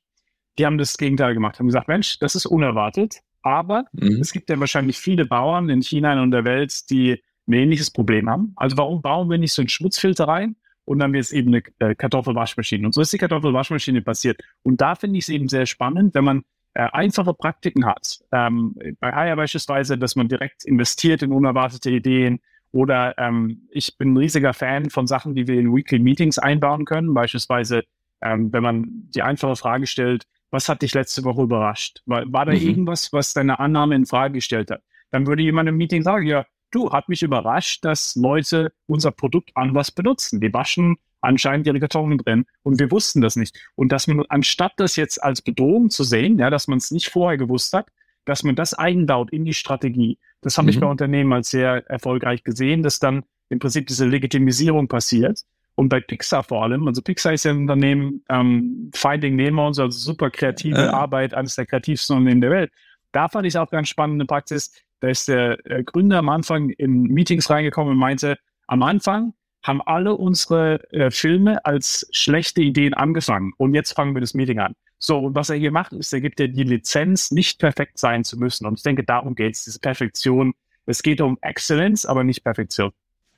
Die 0.60 0.66
haben 0.66 0.78
das 0.78 0.98
Gegenteil 0.98 1.34
gemacht, 1.34 1.58
haben 1.58 1.66
gesagt, 1.66 1.88
Mensch, 1.88 2.20
das 2.20 2.36
ist 2.36 2.46
unerwartet, 2.46 3.22
aber 3.42 3.86
mhm. 3.94 4.20
es 4.22 4.32
gibt 4.32 4.52
ja 4.52 4.60
wahrscheinlich 4.60 5.00
viele 5.00 5.26
Bauern 5.26 5.70
in 5.70 5.82
China 5.82 6.22
und 6.22 6.30
der 6.30 6.46
Welt, 6.46 6.92
die 6.92 7.24
ein 7.48 7.54
ähnliches 7.54 7.90
Problem 7.90 8.30
haben. 8.30 8.54
Also 8.56 8.78
warum 8.78 9.02
bauen 9.02 9.30
wir 9.32 9.40
nicht 9.40 9.54
so 9.54 9.64
einen 9.64 9.70
Schmutzfilter 9.70 10.28
rein 10.28 10.56
und 10.86 11.00
dann 11.00 11.14
wird 11.14 11.24
es 11.24 11.32
eben 11.32 11.50
eine 11.54 11.64
äh, 11.80 11.96
Kartoffelwaschmaschine. 11.96 12.86
Und 12.86 12.94
so 12.94 13.02
ist 13.02 13.14
die 13.14 13.18
Kartoffelwaschmaschine 13.18 14.02
passiert. 14.02 14.42
Und 14.64 14.82
da 14.82 14.96
finde 14.96 15.18
ich 15.18 15.26
es 15.26 15.30
eben 15.30 15.48
sehr 15.48 15.66
spannend, 15.66 16.14
wenn 16.14 16.24
man 16.24 16.44
äh, 16.74 16.88
einfache 16.92 17.34
Praktiken 17.34 17.86
hat. 17.86 18.20
Ähm, 18.32 18.76
bei 19.00 19.12
Haya 19.12 19.36
beispielsweise, 19.36 19.98
dass 19.98 20.16
man 20.16 20.28
direkt 20.28 20.66
investiert 20.66 21.22
in 21.22 21.32
unerwartete 21.32 21.90
Ideen. 21.90 22.40
Oder 22.72 23.18
ähm, 23.18 23.68
ich 23.70 23.98
bin 23.98 24.14
ein 24.14 24.18
riesiger 24.18 24.54
Fan 24.54 24.90
von 24.90 25.06
Sachen, 25.08 25.36
die 25.36 25.48
wir 25.48 25.60
in 25.60 25.74
Weekly 25.74 26.00
Meetings 26.00 26.40
einbauen 26.40 26.86
können. 26.86 27.14
Beispielsweise, 27.14 27.84
ähm, 28.22 28.52
wenn 28.52 28.64
man 28.64 28.86
die 28.88 29.22
einfache 29.22 29.56
Frage 29.56 29.86
stellt, 29.88 30.26
was 30.50 30.70
hat 30.70 30.82
dich 30.82 30.94
letzte 30.94 31.24
Woche 31.24 31.44
überrascht? 31.44 32.02
War, 32.06 32.24
war 32.32 32.46
da 32.46 32.54
mhm. 32.54 32.62
irgendwas, 32.62 33.14
was 33.14 33.34
deine 33.34 33.60
Annahme 33.60 33.96
in 33.96 34.06
Frage 34.06 34.36
gestellt 34.36 34.72
hat? 34.72 34.82
Dann 35.12 35.28
würde 35.28 35.44
jemand 35.44 35.70
im 35.70 35.78
Meeting 35.78 36.02
sagen, 36.02 36.26
ja, 36.26 36.46
du, 36.74 36.92
hat 36.92 37.10
mich 37.10 37.24
überrascht, 37.24 37.84
dass 37.86 38.16
Leute 38.16 38.74
unser 38.88 39.12
Produkt 39.12 39.52
anders 39.56 39.92
benutzen. 39.92 40.42
Die 40.42 40.54
waschen 40.54 40.98
anscheinend 41.22 41.68
ihre 41.68 41.80
Kartoffeln 41.80 42.18
drin 42.18 42.46
und 42.64 42.80
wir 42.80 42.92
wussten 42.92 43.22
das 43.22 43.36
nicht. 43.36 43.58
Und 43.76 43.92
dass 43.92 44.08
man, 44.08 44.26
anstatt 44.30 44.74
das 44.78 44.96
jetzt 44.96 45.24
als 45.24 45.42
Bedrohung 45.42 45.90
zu 45.90 46.04
sehen, 46.04 46.38
ja, 46.38 46.50
dass 46.50 46.68
man 46.68 46.78
es 46.78 46.92
nicht 46.92 47.10
vorher 47.10 47.38
gewusst 47.38 47.74
hat, 47.74 47.88
dass 48.26 48.44
man 48.44 48.56
das 48.56 48.74
einbaut 48.74 49.32
in 49.32 49.46
die 49.46 49.54
Strategie. 49.54 50.18
Das 50.42 50.58
habe 50.58 50.66
mhm. 50.66 50.70
ich 50.70 50.80
bei 50.80 50.88
Unternehmen 50.88 51.34
als 51.34 51.50
sehr 51.50 51.88
erfolgreich 51.90 52.44
gesehen, 52.44 52.84
dass 52.84 53.00
dann 53.00 53.24
im 53.50 53.60
Prinzip 53.60 53.88
diese 53.88 54.06
Legitimisierung 54.06 54.88
passiert. 54.88 55.42
Und 55.76 55.90
bei 55.90 56.02
Pixar 56.02 56.44
vor 56.44 56.64
allem, 56.64 56.88
also 56.88 57.02
Pixar 57.02 57.34
ist 57.34 57.46
ja 57.46 57.52
ein 57.52 57.62
Unternehmen, 57.62 58.24
ähm, 58.30 58.92
Finding 58.94 59.36
Nemo, 59.36 59.68
also 59.68 59.90
super 59.90 60.30
kreative 60.30 60.78
äh. 60.78 60.88
Arbeit, 60.88 61.34
eines 61.34 61.56
der 61.56 61.66
kreativsten 61.66 62.18
Unternehmen 62.18 62.42
der 62.42 62.52
Welt. 62.52 62.72
Da 63.12 63.28
fand 63.28 63.48
ich 63.48 63.58
auch 63.58 63.70
ganz 63.70 63.90
spannende 63.90 64.26
Praxis. 64.26 64.72
Da 65.04 65.10
ist 65.10 65.28
der 65.28 65.58
Gründer 65.84 66.20
am 66.20 66.30
Anfang 66.30 66.70
in 66.70 67.04
Meetings 67.04 67.50
reingekommen 67.50 67.92
und 67.92 67.98
meinte, 67.98 68.38
am 68.68 68.84
Anfang 68.84 69.34
haben 69.62 69.82
alle 69.82 70.16
unsere 70.16 70.90
äh, 70.94 71.12
Filme 71.12 71.66
als 71.66 72.08
schlechte 72.12 72.62
Ideen 72.62 72.94
angefangen 72.94 73.52
und 73.58 73.74
jetzt 73.74 73.92
fangen 73.92 74.16
wir 74.16 74.22
das 74.22 74.34
Meeting 74.34 74.60
an. 74.60 74.76
So, 75.00 75.20
und 75.20 75.36
was 75.36 75.50
er 75.50 75.58
hier 75.58 75.74
macht, 75.74 75.92
ist, 75.92 76.14
er 76.14 76.22
gibt 76.22 76.40
dir 76.40 76.48
die 76.48 76.64
Lizenz, 76.64 77.32
nicht 77.32 77.60
perfekt 77.60 78.00
sein 78.00 78.24
zu 78.24 78.40
müssen. 78.40 78.66
Und 78.66 78.78
ich 78.78 78.84
denke, 78.84 79.04
darum 79.04 79.36
geht 79.36 79.56
es, 79.56 79.66
diese 79.66 79.82
Perfektion. 79.82 80.54
Es 80.86 81.04
geht 81.04 81.20
um 81.20 81.38
Excellence, 81.42 82.06
aber 82.06 82.24
nicht 82.24 82.42
Perfektion. 82.46 82.94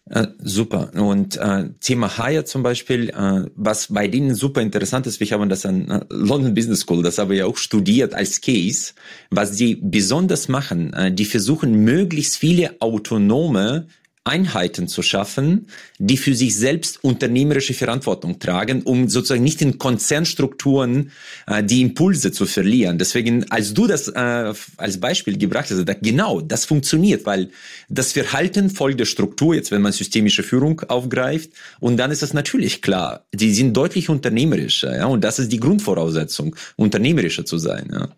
Äh, 0.08 0.28
super. 0.38 0.92
Und 0.94 1.38
äh, 1.38 1.70
Thema 1.80 2.18
Hire 2.18 2.46
zum 2.46 2.62
Beispiel, 2.62 3.10
äh, 3.10 3.50
was 3.56 3.88
bei 3.88 4.08
denen 4.08 4.36
super 4.36 4.62
interessant 4.62 5.08
ist, 5.08 5.20
wir 5.20 5.28
haben 5.32 5.50
das 5.50 5.66
an 5.66 5.90
äh, 5.90 6.06
London 6.10 6.54
Business 6.54 6.82
School, 6.82 7.02
das 7.02 7.18
habe 7.18 7.36
ich 7.36 7.44
auch 7.44 7.58
studiert 7.58 8.14
als 8.14 8.40
Case, 8.40 8.94
was 9.32 9.54
die 9.54 9.76
besonders 9.76 10.48
machen, 10.48 10.94
äh, 10.94 11.12
die 11.12 11.26
versuchen 11.26 11.84
möglichst 11.84 12.38
viele 12.38 12.80
autonome 12.82 13.88
Einheiten 14.26 14.88
zu 14.88 15.04
schaffen, 15.04 15.68
die 16.00 16.18
für 16.18 16.34
sich 16.34 16.56
selbst 16.56 17.04
unternehmerische 17.04 17.76
Verantwortung 17.76 18.40
tragen, 18.40 18.82
um 18.82 19.08
sozusagen 19.08 19.44
nicht 19.44 19.62
in 19.62 19.78
Konzernstrukturen 19.78 21.12
äh, 21.46 21.64
die 21.64 21.82
Impulse 21.82 22.32
zu 22.32 22.48
verlieren. 22.48 22.98
Deswegen, 22.98 23.50
als 23.52 23.76
du 23.76 23.86
das 23.86 24.08
äh, 24.08 24.54
als 24.78 25.00
Beispiel 25.00 25.38
gebracht 25.38 25.70
hast, 25.70 25.86
genau, 26.02 26.42
das 26.42 26.66
funktioniert, 26.66 27.26
weil 27.28 27.52
das 27.88 28.14
Verhalten 28.14 28.72
folgt 28.72 29.00
der 29.00 29.06
Struktur, 29.06 29.54
jetzt 29.54 29.70
wenn 29.70 29.84
man 29.84 29.92
systemische 29.92 30.42
Führung 30.42 30.82
aufgreift, 30.82 31.52
und 31.80 31.98
dann 31.98 32.10
ist 32.10 32.24
es 32.24 32.34
natürlich 32.34 32.82
klar, 32.82 33.26
die 33.32 33.54
sind 33.54 33.78
deutlich 33.78 34.10
unternehmerischer, 34.10 34.98
ja, 34.98 35.06
und 35.06 35.24
das 35.24 35.38
ist 35.38 35.52
die 35.52 35.60
Grundvoraussetzung, 35.60 36.56
unternehmerischer 36.78 37.46
zu 37.46 37.60
sein, 37.60 37.90
ja. 37.94 38.10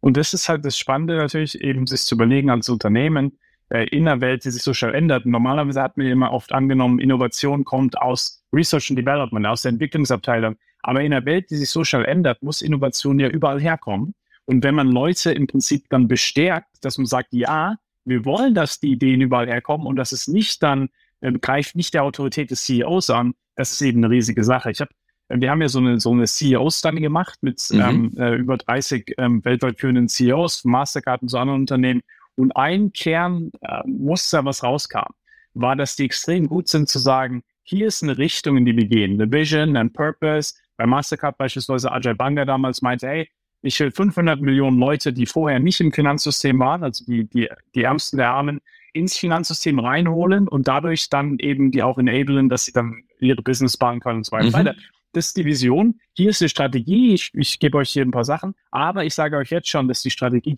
Und 0.00 0.16
das 0.16 0.34
ist 0.34 0.48
halt 0.48 0.64
das 0.64 0.76
Spannende 0.76 1.16
natürlich, 1.16 1.60
eben 1.60 1.86
sich 1.86 2.00
zu 2.00 2.16
überlegen 2.16 2.50
als 2.50 2.68
Unternehmen, 2.68 3.38
äh, 3.72 3.84
in 3.84 4.06
einer 4.06 4.20
Welt, 4.20 4.44
die 4.44 4.50
sich 4.50 4.62
so 4.62 4.74
schnell 4.74 4.94
ändert. 4.94 5.24
Normalerweise 5.24 5.82
hat 5.82 5.96
man 5.96 6.06
immer 6.06 6.32
oft 6.32 6.52
angenommen, 6.52 6.98
Innovation 6.98 7.64
kommt 7.64 7.96
aus 7.98 8.44
Research 8.52 8.90
and 8.90 8.98
Development, 8.98 9.46
aus 9.46 9.62
der 9.62 9.70
Entwicklungsabteilung. 9.70 10.56
Aber 10.82 11.00
in 11.00 11.12
einer 11.12 11.24
Welt, 11.24 11.50
die 11.50 11.56
sich 11.56 11.70
so 11.70 11.82
schnell 11.82 12.04
ändert, 12.04 12.42
muss 12.42 12.60
Innovation 12.60 13.18
ja 13.18 13.28
überall 13.28 13.60
herkommen. 13.60 14.14
Und 14.44 14.62
wenn 14.62 14.74
man 14.74 14.88
Leute 14.88 15.32
im 15.32 15.46
Prinzip 15.46 15.86
dann 15.88 16.08
bestärkt, 16.08 16.68
dass 16.82 16.98
man 16.98 17.06
sagt, 17.06 17.28
ja, 17.32 17.76
wir 18.04 18.24
wollen, 18.24 18.54
dass 18.54 18.80
die 18.80 18.90
Ideen 18.90 19.20
überall 19.20 19.46
herkommen 19.46 19.86
und 19.86 19.96
dass 19.96 20.12
es 20.12 20.28
nicht 20.28 20.62
dann 20.62 20.90
äh, 21.20 21.32
greift 21.32 21.76
nicht 21.76 21.94
der 21.94 22.02
Autorität 22.02 22.50
des 22.50 22.64
CEOs 22.64 23.10
an, 23.10 23.34
das 23.54 23.70
ist 23.70 23.80
eben 23.82 24.04
eine 24.04 24.12
riesige 24.12 24.44
Sache. 24.44 24.70
Ich 24.70 24.80
habe 24.80 24.90
äh, 25.28 25.40
wir 25.40 25.50
haben 25.50 25.62
ja 25.62 25.68
so 25.68 25.78
eine, 25.78 26.00
so 26.00 26.10
eine 26.12 26.26
CEO-Study 26.26 27.00
gemacht 27.00 27.38
mit 27.42 27.62
mhm. 27.70 27.80
ähm, 27.80 28.12
äh, 28.18 28.34
über 28.34 28.58
30 28.58 29.14
ähm, 29.18 29.44
weltweit 29.44 29.78
führenden 29.78 30.08
CEOs, 30.08 30.64
Mastercard 30.64 31.22
und 31.22 31.28
so 31.28 31.38
anderen 31.38 31.60
Unternehmen. 31.60 32.02
Und 32.36 32.56
ein 32.56 32.92
Kernmuster, 32.92 34.38
äh, 34.40 34.44
was 34.44 34.62
rauskam, 34.62 35.12
war, 35.54 35.76
dass 35.76 35.96
die 35.96 36.04
extrem 36.04 36.48
gut 36.48 36.68
sind 36.68 36.88
zu 36.88 36.98
sagen, 36.98 37.42
hier 37.62 37.86
ist 37.86 38.02
eine 38.02 38.18
Richtung, 38.18 38.56
in 38.56 38.64
die 38.64 38.76
wir 38.76 38.86
gehen, 38.86 39.20
eine 39.20 39.30
Vision, 39.30 39.76
ein 39.76 39.92
Purpose. 39.92 40.54
Bei 40.76 40.86
Mastercard 40.86 41.36
beispielsweise 41.38 41.92
Ajay 41.92 42.14
Banga 42.14 42.44
damals 42.44 42.82
meinte, 42.82 43.06
hey, 43.06 43.28
ich 43.60 43.78
will 43.78 43.92
500 43.92 44.40
Millionen 44.40 44.78
Leute, 44.78 45.12
die 45.12 45.26
vorher 45.26 45.60
nicht 45.60 45.80
im 45.80 45.92
Finanzsystem 45.92 46.58
waren, 46.58 46.82
also 46.82 47.04
die, 47.04 47.28
die, 47.28 47.48
die 47.74 47.82
Ärmsten 47.82 48.16
der 48.16 48.30
Armen, 48.30 48.60
ins 48.92 49.16
Finanzsystem 49.16 49.78
reinholen 49.78 50.48
und 50.48 50.68
dadurch 50.68 51.08
dann 51.08 51.38
eben 51.38 51.70
die 51.70 51.82
auch 51.82 51.98
enablen, 51.98 52.48
dass 52.48 52.64
sie 52.64 52.72
dann 52.72 53.04
ihre 53.20 53.40
Business 53.40 53.76
bauen 53.76 54.00
können 54.00 54.18
und 54.18 54.26
so 54.26 54.32
weiter. 54.32 54.72
Mhm 54.72 54.78
das 55.12 55.28
ist 55.28 55.36
die 55.36 55.44
Vision, 55.44 56.00
hier 56.14 56.30
ist 56.30 56.40
die 56.40 56.48
Strategie, 56.48 57.14
ich, 57.14 57.30
ich 57.34 57.58
gebe 57.58 57.78
euch 57.78 57.90
hier 57.90 58.04
ein 58.04 58.10
paar 58.10 58.24
Sachen, 58.24 58.54
aber 58.70 59.04
ich 59.04 59.14
sage 59.14 59.36
euch 59.36 59.50
jetzt 59.50 59.68
schon, 59.68 59.88
dass 59.88 60.02
die 60.02 60.10
Strategie 60.10 60.56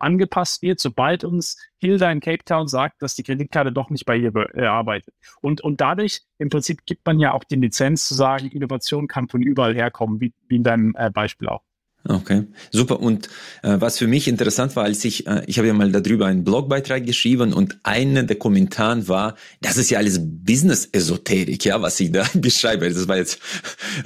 angepasst 0.00 0.62
wird, 0.62 0.80
sobald 0.80 1.24
uns 1.24 1.56
Hilda 1.78 2.10
in 2.10 2.20
Cape 2.20 2.44
Town 2.44 2.68
sagt, 2.68 3.02
dass 3.02 3.14
die 3.14 3.22
Kreditkarte 3.22 3.72
doch 3.72 3.90
nicht 3.90 4.04
bei 4.04 4.16
ihr 4.16 4.34
äh, 4.54 4.66
arbeitet. 4.66 5.14
Und, 5.40 5.60
und 5.60 5.80
dadurch 5.80 6.22
im 6.38 6.48
Prinzip 6.48 6.84
gibt 6.86 7.06
man 7.06 7.18
ja 7.18 7.32
auch 7.32 7.44
die 7.44 7.56
Lizenz 7.56 8.08
zu 8.08 8.14
sagen, 8.14 8.48
Innovation 8.48 9.08
kann 9.08 9.28
von 9.28 9.42
überall 9.42 9.74
herkommen, 9.74 10.20
wie, 10.20 10.32
wie 10.48 10.56
in 10.56 10.64
deinem 10.64 10.94
äh, 10.96 11.10
Beispiel 11.10 11.48
auch. 11.48 11.62
Okay, 12.08 12.44
super. 12.70 12.98
Und 13.00 13.28
äh, 13.62 13.76
was 13.78 13.98
für 13.98 14.06
mich 14.06 14.26
interessant 14.26 14.74
war, 14.74 14.84
als 14.84 15.04
ich, 15.04 15.26
äh, 15.26 15.42
ich 15.46 15.58
habe 15.58 15.68
ja 15.68 15.74
mal 15.74 15.92
darüber 15.92 16.26
einen 16.26 16.44
Blogbeitrag 16.44 17.04
geschrieben 17.04 17.52
und 17.52 17.76
einer 17.82 18.22
der 18.22 18.36
Kommentaren 18.36 19.06
war, 19.06 19.36
das 19.60 19.76
ist 19.76 19.90
ja 19.90 19.98
alles 19.98 20.18
Business-Esoterik, 20.18 21.62
ja, 21.66 21.82
was 21.82 22.00
ich 22.00 22.10
da 22.10 22.26
beschreibe. 22.34 22.88
Das 22.88 23.06
war 23.06 23.18
jetzt 23.18 23.38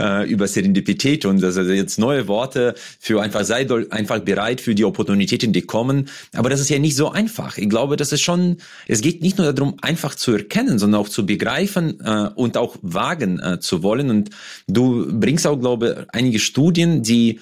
äh, 0.01 0.29
über 0.29 0.49
Serendipität 0.49 1.25
und 1.25 1.41
das 1.41 1.57
also 1.57 1.71
jetzt 1.71 2.01
neue 2.01 2.27
Worte 2.27 2.75
für 2.99 3.23
einfach 3.23 3.45
sei 3.45 3.65
einfach 3.91 4.19
bereit 4.19 4.61
für 4.61 4.75
die 4.75 4.85
Opportunitäten, 4.85 5.53
die 5.53 5.63
kommen. 5.63 6.09
Aber 6.35 6.51
das 6.51 6.59
ist 6.59 6.71
ja 6.71 6.81
nicht 6.81 6.97
so 6.97 7.13
einfach. 7.13 7.59
Ich 7.59 7.69
glaube, 7.69 7.97
das 7.97 8.11
ist 8.11 8.23
schon, 8.23 8.57
es 8.89 9.03
geht 9.03 9.23
nicht 9.23 9.39
nur 9.39 9.53
darum, 9.53 9.77
einfach 9.83 10.17
zu 10.17 10.33
erkennen, 10.33 10.81
sondern 10.81 11.01
auch 11.01 11.09
zu 11.09 11.27
begreifen 11.27 12.01
äh, 12.05 12.29
und 12.35 12.57
auch 12.57 12.77
wagen 12.83 13.39
äh, 13.39 13.61
zu 13.61 13.85
wollen. 13.85 14.11
Und 14.11 14.31
du 14.67 15.07
bringst 15.13 15.47
auch, 15.47 15.61
glaube 15.61 16.07
ich, 16.09 16.15
einige 16.15 16.41
Studien, 16.41 17.05
die 17.05 17.39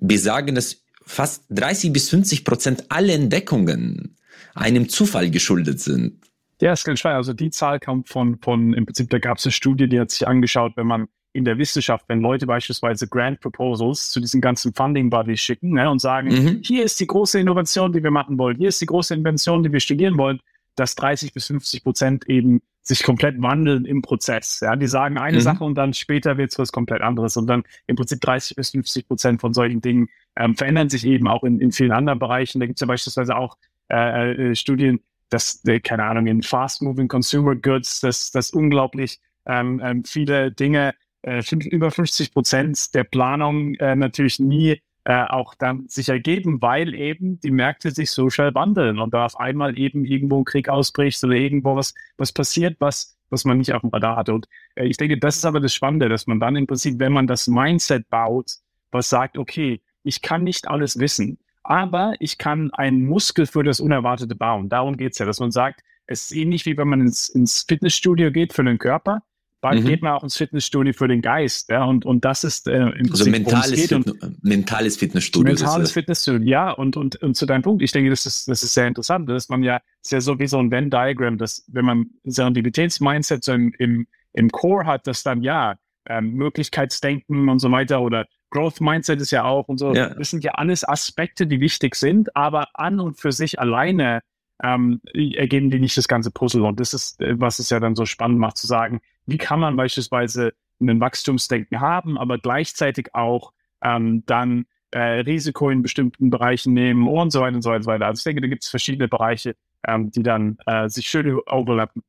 besagen, 0.00 0.54
dass 0.54 0.82
fast 1.04 1.44
30 1.50 1.92
bis 1.92 2.08
50 2.10 2.44
Prozent 2.44 2.84
aller 2.90 3.14
Entdeckungen 3.14 4.16
einem 4.54 4.88
Zufall 4.88 5.30
geschuldet 5.30 5.80
sind. 5.80 6.20
Ja, 6.60 6.72
ist 6.72 6.82
schwer. 6.98 7.16
Also 7.16 7.32
die 7.32 7.50
Zahl 7.50 7.80
kommt 7.80 8.08
von, 8.08 8.38
von 8.38 8.72
im 8.72 8.86
Prinzip, 8.86 9.10
da 9.10 9.18
gab 9.18 9.38
es 9.38 9.44
eine 9.44 9.52
Studie, 9.52 9.88
die 9.88 10.00
hat 10.00 10.10
sich 10.10 10.26
angeschaut, 10.26 10.72
wenn 10.76 10.86
man 10.86 11.08
in 11.34 11.44
der 11.44 11.58
Wissenschaft, 11.58 12.04
wenn 12.08 12.20
Leute 12.20 12.46
beispielsweise 12.46 13.08
Grant 13.08 13.40
Proposals 13.40 14.10
zu 14.10 14.20
diesen 14.20 14.40
ganzen 14.40 14.72
Funding 14.72 15.10
Bodies 15.10 15.40
schicken 15.40 15.70
ne, 15.70 15.90
und 15.90 16.00
sagen, 16.00 16.28
mhm. 16.28 16.60
hier 16.62 16.84
ist 16.84 17.00
die 17.00 17.08
große 17.08 17.40
Innovation, 17.40 17.92
die 17.92 18.02
wir 18.02 18.12
machen 18.12 18.38
wollen, 18.38 18.56
hier 18.56 18.68
ist 18.68 18.80
die 18.80 18.86
große 18.86 19.14
Invention, 19.14 19.64
die 19.64 19.72
wir 19.72 19.80
studieren 19.80 20.16
wollen, 20.16 20.40
dass 20.76 20.94
30 20.94 21.34
bis 21.34 21.48
50 21.48 21.82
Prozent 21.82 22.28
eben 22.28 22.62
sich 22.86 23.02
komplett 23.02 23.40
wandeln 23.40 23.86
im 23.86 24.02
Prozess. 24.02 24.60
Ja, 24.60 24.76
die 24.76 24.86
sagen 24.86 25.16
eine 25.18 25.38
mhm. 25.38 25.42
Sache 25.42 25.64
und 25.64 25.74
dann 25.74 25.94
später 25.94 26.36
wird 26.36 26.52
es 26.52 26.58
was 26.58 26.70
komplett 26.70 27.00
anderes. 27.00 27.36
Und 27.36 27.46
dann 27.46 27.64
im 27.86 27.96
Prinzip 27.96 28.20
30 28.20 28.56
bis 28.56 28.70
50 28.70 29.08
Prozent 29.08 29.40
von 29.40 29.54
solchen 29.54 29.80
Dingen 29.80 30.08
ähm, 30.36 30.54
verändern 30.54 30.90
sich 30.90 31.06
eben 31.06 31.26
auch 31.26 31.44
in, 31.44 31.60
in 31.60 31.72
vielen 31.72 31.92
anderen 31.92 32.18
Bereichen. 32.18 32.60
Da 32.60 32.66
gibt 32.66 32.76
es 32.76 32.80
ja 32.80 32.86
beispielsweise 32.86 33.36
auch 33.36 33.56
äh, 33.90 34.50
äh, 34.50 34.54
Studien, 34.54 35.00
dass, 35.30 35.64
äh, 35.64 35.80
keine 35.80 36.04
Ahnung, 36.04 36.26
in 36.26 36.42
Fast-Moving 36.42 37.08
Consumer 37.08 37.56
Goods, 37.56 38.00
dass, 38.00 38.30
dass 38.30 38.50
unglaublich 38.50 39.18
ähm, 39.46 39.80
ähm, 39.82 40.04
viele 40.04 40.52
Dinge, 40.52 40.94
äh, 41.22 41.42
über 41.70 41.90
50 41.90 42.32
Prozent 42.32 42.94
der 42.94 43.04
Planung 43.04 43.74
äh, 43.76 43.96
natürlich 43.96 44.38
nie 44.38 44.82
äh, 45.04 45.24
auch 45.24 45.54
dann 45.54 45.86
sich 45.88 46.08
ergeben, 46.08 46.62
weil 46.62 46.94
eben 46.94 47.38
die 47.40 47.50
Märkte 47.50 47.90
sich 47.90 48.10
so 48.10 48.30
schnell 48.30 48.54
wandeln 48.54 48.98
und 48.98 49.12
da 49.12 49.26
auf 49.26 49.38
einmal 49.38 49.78
eben 49.78 50.04
irgendwo 50.04 50.38
ein 50.38 50.44
Krieg 50.44 50.68
ausbricht 50.68 51.22
oder 51.24 51.34
irgendwo 51.34 51.76
was, 51.76 51.94
was 52.16 52.32
passiert, 52.32 52.76
was, 52.80 53.16
was 53.28 53.44
man 53.44 53.58
nicht 53.58 53.74
auf 53.74 53.82
dem 53.82 53.90
Radar 53.90 54.16
hatte. 54.16 54.32
Und 54.32 54.48
äh, 54.76 54.86
ich 54.86 54.96
denke, 54.96 55.18
das 55.18 55.36
ist 55.36 55.44
aber 55.44 55.60
das 55.60 55.74
Spannende, 55.74 56.08
dass 56.08 56.26
man 56.26 56.40
dann 56.40 56.56
im 56.56 56.66
Prinzip, 56.66 56.98
wenn 56.98 57.12
man 57.12 57.26
das 57.26 57.46
Mindset 57.46 58.08
baut, 58.08 58.52
was 58.90 59.08
sagt, 59.08 59.36
okay, 59.36 59.82
ich 60.04 60.22
kann 60.22 60.42
nicht 60.42 60.68
alles 60.68 60.98
wissen, 60.98 61.38
aber 61.62 62.14
ich 62.18 62.38
kann 62.38 62.70
einen 62.72 63.04
Muskel 63.04 63.46
für 63.46 63.62
das 63.62 63.80
Unerwartete 63.80 64.34
bauen. 64.34 64.68
Darum 64.68 64.96
geht's 64.96 65.18
ja, 65.18 65.26
dass 65.26 65.40
man 65.40 65.50
sagt, 65.50 65.82
es 66.06 66.30
ist 66.30 66.36
ähnlich 66.36 66.66
wie 66.66 66.76
wenn 66.76 66.88
man 66.88 67.00
ins, 67.00 67.28
ins 67.28 67.64
Fitnessstudio 67.66 68.30
geht 68.30 68.52
für 68.52 68.64
den 68.64 68.78
Körper 68.78 69.22
bald 69.64 69.82
mhm. 69.82 69.86
geht 69.86 70.02
man 70.02 70.12
auch 70.12 70.22
ins 70.22 70.36
Fitnessstudio 70.36 70.92
für 70.92 71.08
den 71.08 71.22
Geist. 71.22 71.70
Ja, 71.70 71.84
und, 71.84 72.04
und 72.04 72.26
das 72.26 72.44
ist 72.44 72.68
äh, 72.68 72.90
im 72.90 73.10
also 73.10 73.30
mentales, 73.30 73.80
Fit 73.80 73.92
und, 73.94 74.44
mentales 74.44 74.98
Fitnessstudio. 74.98 75.54
Mentales 75.54 75.90
Fitnessstudio, 75.90 76.46
ja. 76.46 76.70
Und, 76.70 76.98
und, 76.98 77.16
und 77.22 77.34
zu 77.34 77.46
deinem 77.46 77.62
Punkt, 77.62 77.82
ich 77.82 77.90
denke, 77.90 78.10
das 78.10 78.26
ist, 78.26 78.46
das 78.46 78.62
ist 78.62 78.74
sehr 78.74 78.86
interessant, 78.86 79.26
dass 79.26 79.48
man 79.48 79.62
ja, 79.62 79.80
ist 80.02 80.12
ja 80.12 80.20
so 80.20 80.38
wie 80.38 80.46
so 80.48 80.58
ein 80.58 80.70
Venn-Diagram, 80.70 81.38
dass 81.38 81.64
wenn 81.68 81.86
man 81.86 82.10
Serendipitäts-Mindset 82.24 83.42
so 83.42 83.54
im, 83.54 83.72
im, 83.78 84.06
im 84.34 84.50
Core 84.50 84.84
hat, 84.84 85.06
dass 85.06 85.22
dann 85.22 85.42
ja 85.42 85.76
ähm, 86.06 86.34
Möglichkeitsdenken 86.34 87.48
und 87.48 87.58
so 87.58 87.70
weiter 87.70 88.02
oder 88.02 88.26
Growth 88.50 88.82
Mindset 88.82 89.22
ist 89.22 89.30
ja 89.30 89.44
auch 89.44 89.66
und 89.68 89.78
so. 89.78 89.94
Ja. 89.94 90.10
Das 90.10 90.28
sind 90.28 90.44
ja 90.44 90.52
alles 90.52 90.86
Aspekte, 90.86 91.46
die 91.46 91.60
wichtig 91.60 91.94
sind, 91.94 92.36
aber 92.36 92.68
an 92.74 93.00
und 93.00 93.18
für 93.18 93.32
sich 93.32 93.58
alleine 93.58 94.20
ähm, 94.62 95.00
ergeben 95.14 95.70
die 95.70 95.80
nicht 95.80 95.96
das 95.96 96.06
ganze 96.06 96.30
Puzzle. 96.30 96.66
Und 96.66 96.80
das 96.80 96.92
ist, 96.92 97.18
äh, 97.22 97.40
was 97.40 97.60
es 97.60 97.70
ja 97.70 97.80
dann 97.80 97.96
so 97.96 98.04
spannend 98.04 98.38
macht, 98.38 98.58
zu 98.58 98.66
sagen, 98.66 99.00
wie 99.26 99.38
kann 99.38 99.60
man 99.60 99.76
beispielsweise 99.76 100.52
einen 100.80 101.00
Wachstumsdenken 101.00 101.80
haben, 101.80 102.18
aber 102.18 102.38
gleichzeitig 102.38 103.14
auch 103.14 103.52
ähm, 103.82 104.24
dann 104.26 104.66
äh, 104.90 105.20
Risiko 105.20 105.70
in 105.70 105.82
bestimmten 105.82 106.30
Bereichen 106.30 106.72
nehmen 106.72 107.08
und 107.08 107.30
so 107.30 107.40
weiter 107.40 107.56
und 107.56 107.62
so 107.62 107.70
weiter. 107.70 108.06
Also 108.06 108.20
ich 108.20 108.24
denke, 108.24 108.42
da 108.42 108.48
gibt 108.48 108.64
es 108.64 108.70
verschiedene 108.70 109.08
Bereiche, 109.08 109.54
ähm, 109.86 110.10
die 110.10 110.22
dann 110.22 110.58
äh, 110.66 110.88
sich 110.88 111.08
schön 111.08 111.38
overlappen. 111.46 112.02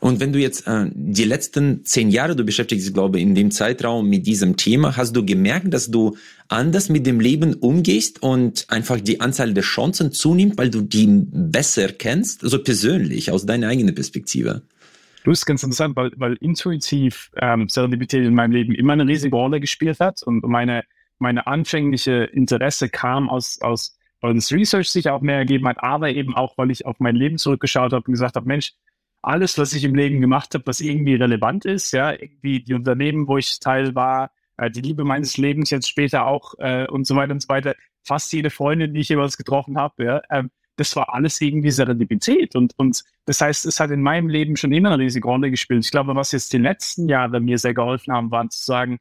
Und 0.00 0.20
wenn 0.20 0.32
du 0.32 0.38
jetzt 0.40 0.66
äh, 0.66 0.90
die 0.92 1.24
letzten 1.24 1.84
zehn 1.84 2.10
Jahre, 2.10 2.34
du 2.34 2.44
beschäftigst 2.44 2.86
dich, 2.86 2.94
glaube 2.94 3.18
ich, 3.18 3.22
in 3.22 3.34
dem 3.34 3.50
Zeitraum 3.50 4.08
mit 4.08 4.26
diesem 4.26 4.56
Thema, 4.56 4.96
hast 4.96 5.14
du 5.14 5.24
gemerkt, 5.24 5.72
dass 5.72 5.90
du 5.90 6.16
anders 6.48 6.88
mit 6.88 7.06
dem 7.06 7.20
Leben 7.20 7.54
umgehst 7.54 8.22
und 8.22 8.66
einfach 8.68 9.00
die 9.00 9.20
Anzahl 9.20 9.54
der 9.54 9.62
Chancen 9.62 10.12
zunimmt, 10.12 10.58
weil 10.58 10.70
du 10.70 10.82
die 10.82 11.06
besser 11.08 11.88
kennst, 11.88 12.42
also 12.42 12.62
persönlich, 12.62 13.30
aus 13.30 13.46
deiner 13.46 13.68
eigenen 13.68 13.94
Perspektive? 13.94 14.62
Du 15.24 15.30
ist 15.30 15.46
ganz 15.46 15.62
interessant, 15.62 15.96
weil, 15.96 16.12
weil 16.16 16.34
intuitiv 16.34 17.30
ähm, 17.36 17.68
Serendipität 17.68 18.24
in 18.24 18.34
meinem 18.34 18.52
Leben 18.52 18.74
immer 18.74 18.92
eine 18.92 19.06
riesige 19.06 19.34
Rolle 19.34 19.58
gespielt 19.58 19.98
hat 19.98 20.22
und 20.22 20.44
meine, 20.44 20.84
meine 21.18 21.46
anfängliche 21.46 22.24
Interesse 22.24 22.90
kam 22.90 23.30
aus, 23.30 23.60
aus 23.62 23.98
weil 24.20 24.34
das 24.34 24.52
Research 24.52 24.90
sich 24.90 25.08
auch 25.08 25.22
mehr 25.22 25.38
ergeben 25.38 25.66
hat, 25.66 25.82
aber 25.82 26.10
eben 26.10 26.34
auch, 26.34 26.56
weil 26.58 26.70
ich 26.70 26.86
auf 26.86 27.00
mein 27.00 27.16
Leben 27.16 27.38
zurückgeschaut 27.38 27.92
habe 27.92 28.04
und 28.06 28.12
gesagt 28.12 28.36
habe, 28.36 28.46
Mensch, 28.46 28.74
alles, 29.22 29.56
was 29.56 29.72
ich 29.72 29.84
im 29.84 29.94
Leben 29.94 30.20
gemacht 30.20 30.52
habe, 30.54 30.66
was 30.66 30.82
irgendwie 30.82 31.14
relevant 31.14 31.64
ist, 31.64 31.92
ja, 31.92 32.12
irgendwie 32.12 32.60
die 32.60 32.74
Unternehmen, 32.74 33.26
wo 33.26 33.38
ich 33.38 33.58
Teil 33.60 33.94
war, 33.94 34.30
äh, 34.58 34.70
die 34.70 34.82
Liebe 34.82 35.04
meines 35.04 35.38
Lebens 35.38 35.70
jetzt 35.70 35.88
später 35.88 36.26
auch 36.26 36.54
äh, 36.58 36.86
und 36.86 37.06
so 37.06 37.16
weiter 37.16 37.32
und 37.32 37.40
so 37.40 37.48
weiter, 37.48 37.74
fast 38.02 38.30
jede 38.34 38.50
Freundin, 38.50 38.92
die 38.92 39.00
ich 39.00 39.08
jemals 39.08 39.38
getroffen 39.38 39.78
habe, 39.78 40.04
ja, 40.04 40.22
ähm, 40.30 40.50
das 40.76 40.96
war 40.96 41.14
alles 41.14 41.40
irgendwie 41.40 41.70
Serendipität 41.70 42.56
und, 42.56 42.72
und 42.76 43.02
das 43.26 43.40
heißt, 43.40 43.66
es 43.66 43.80
hat 43.80 43.90
in 43.90 44.02
meinem 44.02 44.28
Leben 44.28 44.56
schon 44.56 44.72
immer 44.72 44.90
eine 44.90 45.02
riesige 45.02 45.26
Rolle 45.26 45.50
gespielt. 45.50 45.84
Ich 45.84 45.90
glaube, 45.90 46.14
was 46.14 46.32
jetzt 46.32 46.52
die 46.52 46.58
letzten 46.58 47.08
Jahre 47.08 47.40
mir 47.40 47.58
sehr 47.58 47.74
geholfen 47.74 48.12
haben, 48.12 48.30
waren 48.30 48.50
zu 48.50 48.64
sagen, 48.64 48.98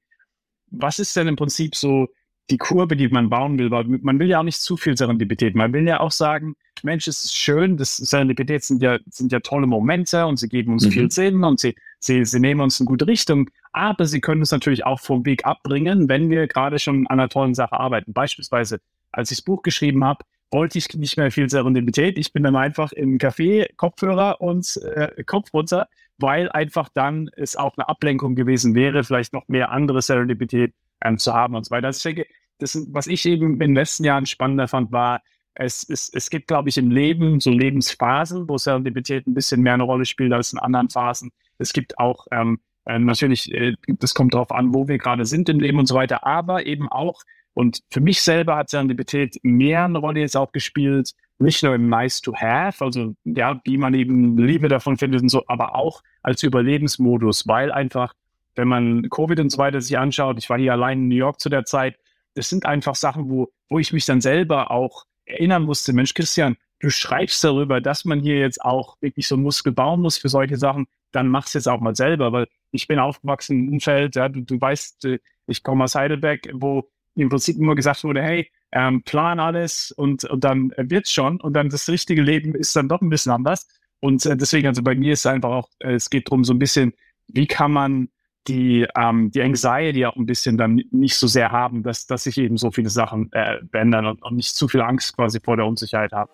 was 0.67 0.99
ist 0.99 1.15
denn 1.15 1.27
im 1.27 1.35
Prinzip 1.35 1.75
so 1.75 2.07
die 2.49 2.57
Kurve, 2.57 2.97
die 2.97 3.07
man 3.07 3.29
bauen 3.29 3.57
will, 3.57 3.71
weil 3.71 3.85
man 3.85 4.19
will 4.19 4.27
ja 4.27 4.39
auch 4.39 4.43
nicht 4.43 4.59
zu 4.59 4.75
viel 4.75 4.97
Serendipität. 4.97 5.55
Man 5.55 5.71
will 5.71 5.87
ja 5.87 5.99
auch 6.01 6.11
sagen, 6.11 6.55
Mensch, 6.81 7.07
es 7.07 7.23
ist 7.23 7.35
schön, 7.35 7.77
das 7.77 7.95
Serendipität 7.95 8.63
sind 8.63 8.81
ja, 8.81 8.99
sind 9.09 9.31
ja 9.31 9.39
tolle 9.39 9.65
Momente 9.65 10.25
und 10.25 10.37
sie 10.37 10.49
geben 10.49 10.73
uns 10.73 10.85
mhm. 10.85 10.91
viel 10.91 11.11
Sinn 11.11 11.43
und 11.43 11.59
sie, 11.59 11.75
sie, 11.99 12.25
sie 12.25 12.39
nehmen 12.39 12.59
uns 12.59 12.79
in 12.79 12.85
gute 12.85 13.07
Richtung. 13.07 13.49
Aber 13.71 14.05
sie 14.05 14.19
können 14.19 14.41
uns 14.41 14.51
natürlich 14.51 14.85
auch 14.85 14.99
vom 14.99 15.25
Weg 15.25 15.45
abbringen, 15.45 16.09
wenn 16.09 16.29
wir 16.29 16.47
gerade 16.47 16.79
schon 16.79 17.07
an 17.07 17.19
einer 17.19 17.29
tollen 17.29 17.55
Sache 17.55 17.79
arbeiten. 17.79 18.11
Beispielsweise, 18.11 18.81
als 19.11 19.31
ich 19.31 19.37
das 19.37 19.45
Buch 19.45 19.61
geschrieben 19.61 20.03
habe, 20.03 20.25
wollte 20.53 20.77
ich 20.77 20.87
nicht 20.93 21.17
mehr 21.17 21.31
viel 21.31 21.49
Serendipität. 21.49 22.17
Ich 22.17 22.31
bin 22.31 22.43
dann 22.43 22.55
einfach 22.55 22.91
im 22.91 23.17
Café, 23.17 23.67
Kopfhörer 23.75 24.39
und 24.39 24.79
äh, 24.95 25.23
Kopf 25.23 25.53
runter, 25.53 25.87
weil 26.17 26.49
einfach 26.51 26.89
dann 26.93 27.29
es 27.35 27.55
auch 27.55 27.75
eine 27.77 27.89
Ablenkung 27.89 28.35
gewesen 28.35 28.75
wäre, 28.75 29.03
vielleicht 29.03 29.33
noch 29.33 29.47
mehr 29.47 29.71
andere 29.71 30.01
Serendipität 30.01 30.73
ähm, 31.03 31.17
zu 31.17 31.33
haben 31.33 31.55
und 31.55 31.65
so 31.65 31.71
weiter. 31.71 31.87
Also 31.87 31.97
ich 31.97 32.15
denke, 32.15 32.31
das, 32.59 32.87
was 32.91 33.07
ich 33.07 33.25
eben 33.25 33.53
in 33.53 33.59
den 33.59 33.75
letzten 33.75 34.05
Jahren 34.05 34.25
spannender 34.25 34.67
fand, 34.67 34.91
war, 34.91 35.21
es, 35.55 35.87
es, 35.89 36.09
es 36.13 36.29
gibt, 36.29 36.47
glaube 36.47 36.69
ich, 36.69 36.77
im 36.77 36.89
Leben 36.89 37.39
so 37.39 37.51
Lebensphasen, 37.51 38.47
wo 38.47 38.57
Serendipität 38.57 39.27
ein 39.27 39.33
bisschen 39.33 39.61
mehr 39.61 39.73
eine 39.73 39.83
Rolle 39.83 40.05
spielt 40.05 40.33
als 40.33 40.53
in 40.53 40.59
anderen 40.59 40.89
Phasen. 40.89 41.31
Es 41.57 41.73
gibt 41.73 41.99
auch 41.99 42.25
ähm, 42.31 42.59
äh, 42.85 42.99
natürlich, 42.99 43.53
äh, 43.53 43.73
das 43.87 44.13
kommt 44.13 44.33
darauf 44.33 44.51
an, 44.51 44.73
wo 44.73 44.87
wir 44.87 44.97
gerade 44.97 45.25
sind 45.25 45.49
im 45.49 45.59
Leben 45.59 45.79
und 45.79 45.87
so 45.87 45.95
weiter, 45.95 46.25
aber 46.25 46.65
eben 46.65 46.89
auch, 46.89 47.21
und 47.53 47.81
für 47.91 48.01
mich 48.01 48.21
selber 48.21 48.55
hat 48.55 48.69
Serendipität 48.69 49.37
mehr 49.43 49.85
eine 49.85 49.99
Rolle 49.99 50.21
jetzt 50.21 50.37
auch 50.37 50.51
gespielt, 50.51 51.11
nicht 51.39 51.63
nur 51.63 51.75
im 51.75 51.89
Nice 51.89 52.21
to 52.21 52.33
Have, 52.35 52.83
also 52.83 53.15
ja, 53.25 53.59
wie 53.65 53.77
man 53.77 53.93
eben 53.93 54.37
Liebe 54.37 54.67
davon 54.67 54.97
findet 54.97 55.21
und 55.21 55.29
so, 55.29 55.43
aber 55.47 55.75
auch 55.75 56.01
als 56.21 56.43
Überlebensmodus, 56.43 57.47
weil 57.47 57.71
einfach 57.71 58.13
wenn 58.55 58.67
man 58.67 59.09
Covid 59.09 59.39
und 59.39 59.49
so 59.51 59.57
weiter 59.57 59.81
sich 59.81 59.97
anschaut, 59.97 60.37
ich 60.37 60.49
war 60.49 60.59
hier 60.59 60.73
allein 60.73 60.99
in 60.99 61.07
New 61.07 61.15
York 61.15 61.39
zu 61.39 61.49
der 61.49 61.65
Zeit, 61.65 61.97
das 62.35 62.49
sind 62.49 62.65
einfach 62.65 62.95
Sachen, 62.95 63.29
wo, 63.29 63.51
wo 63.69 63.79
ich 63.79 63.93
mich 63.93 64.05
dann 64.05 64.21
selber 64.21 64.71
auch 64.71 65.05
erinnern 65.25 65.63
musste, 65.63 65.93
Mensch, 65.93 66.13
Christian, 66.13 66.57
du 66.79 66.89
schreibst 66.89 67.43
darüber, 67.43 67.81
dass 67.81 68.05
man 68.05 68.19
hier 68.19 68.39
jetzt 68.39 68.61
auch 68.63 68.97
wirklich 69.01 69.27
so 69.27 69.35
einen 69.35 69.43
Muskel 69.43 69.71
bauen 69.71 70.01
muss 70.01 70.17
für 70.17 70.29
solche 70.29 70.57
Sachen, 70.57 70.87
dann 71.11 71.27
mach's 71.27 71.53
jetzt 71.53 71.67
auch 71.67 71.79
mal 71.79 71.95
selber, 71.95 72.31
weil 72.31 72.47
ich 72.71 72.87
bin 72.87 72.99
aufgewachsen 72.99 73.59
im 73.59 73.73
Umfeld, 73.73 74.15
ja, 74.15 74.29
du, 74.29 74.41
du 74.41 74.59
weißt, 74.59 75.05
äh, 75.05 75.19
ich 75.47 75.63
komme 75.63 75.83
aus 75.83 75.95
Heidelberg, 75.95 76.49
wo 76.53 76.89
im 77.15 77.29
Prinzip 77.29 77.57
immer 77.57 77.75
gesagt 77.75 78.03
wurde, 78.03 78.21
hey, 78.21 78.49
ähm, 78.71 79.03
plan 79.03 79.39
alles 79.39 79.91
und, 79.91 80.23
und 80.25 80.43
dann 80.43 80.73
wird's 80.77 81.11
schon 81.11 81.39
und 81.39 81.53
dann 81.53 81.69
das 81.69 81.87
richtige 81.89 82.21
Leben 82.21 82.55
ist 82.55 82.75
dann 82.75 82.89
doch 82.89 83.01
ein 83.01 83.09
bisschen 83.09 83.31
anders. 83.31 83.67
Und 83.99 84.25
äh, 84.25 84.35
deswegen, 84.35 84.67
also 84.67 84.81
bei 84.81 84.95
mir 84.95 85.13
ist 85.13 85.19
es 85.21 85.25
einfach 85.27 85.49
auch, 85.49 85.69
äh, 85.79 85.93
es 85.93 86.09
geht 86.09 86.27
darum, 86.27 86.43
so 86.43 86.53
ein 86.53 86.59
bisschen, 86.59 86.93
wie 87.27 87.47
kann 87.47 87.71
man 87.71 88.09
die, 88.47 88.85
ähm, 88.97 89.31
die 89.31 89.41
Anxiety 89.41 90.05
auch 90.05 90.15
ein 90.15 90.25
bisschen 90.25 90.57
dann 90.57 90.81
nicht 90.91 91.15
so 91.15 91.27
sehr 91.27 91.51
haben, 91.51 91.83
dass, 91.83 92.07
dass 92.07 92.23
sich 92.23 92.37
eben 92.37 92.57
so 92.57 92.71
viele 92.71 92.89
Sachen 92.89 93.31
äh, 93.31 93.59
ändern 93.71 94.05
und, 94.05 94.21
und 94.21 94.35
nicht 94.35 94.55
zu 94.55 94.67
viel 94.67 94.81
Angst 94.81 95.15
quasi 95.15 95.39
vor 95.39 95.55
der 95.55 95.65
Unsicherheit 95.65 96.11
haben. 96.11 96.31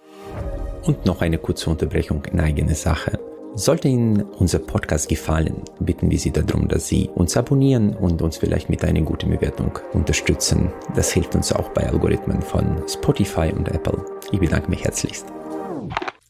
Und 0.84 1.06
noch 1.06 1.22
eine 1.22 1.38
kurze 1.38 1.70
Unterbrechung 1.70 2.26
in 2.26 2.40
eigene 2.40 2.74
Sache. 2.74 3.20
Sollte 3.60 3.90
Ihnen 3.90 4.22
unser 4.22 4.60
Podcast 4.60 5.10
gefallen, 5.10 5.64
bitten 5.82 6.10
wir 6.10 6.18
Sie 6.18 6.32
darum, 6.32 6.70
dass 6.70 6.88
Sie 6.88 7.10
uns 7.14 7.36
abonnieren 7.36 7.94
und 7.94 8.22
uns 8.22 8.38
vielleicht 8.38 8.70
mit 8.70 8.86
einer 8.86 9.02
guten 9.02 9.30
Bewertung 9.32 9.78
unterstützen. 9.92 10.72
Das 10.96 11.12
hilft 11.12 11.36
uns 11.36 11.52
auch 11.52 11.68
bei 11.72 11.86
Algorithmen 11.86 12.42
von 12.42 12.82
Spotify 12.88 13.52
und 13.54 13.68
Apple. 13.68 14.06
Ich 14.32 14.40
bedanke 14.40 14.70
mich 14.70 14.86
herzlichst. 14.86 15.26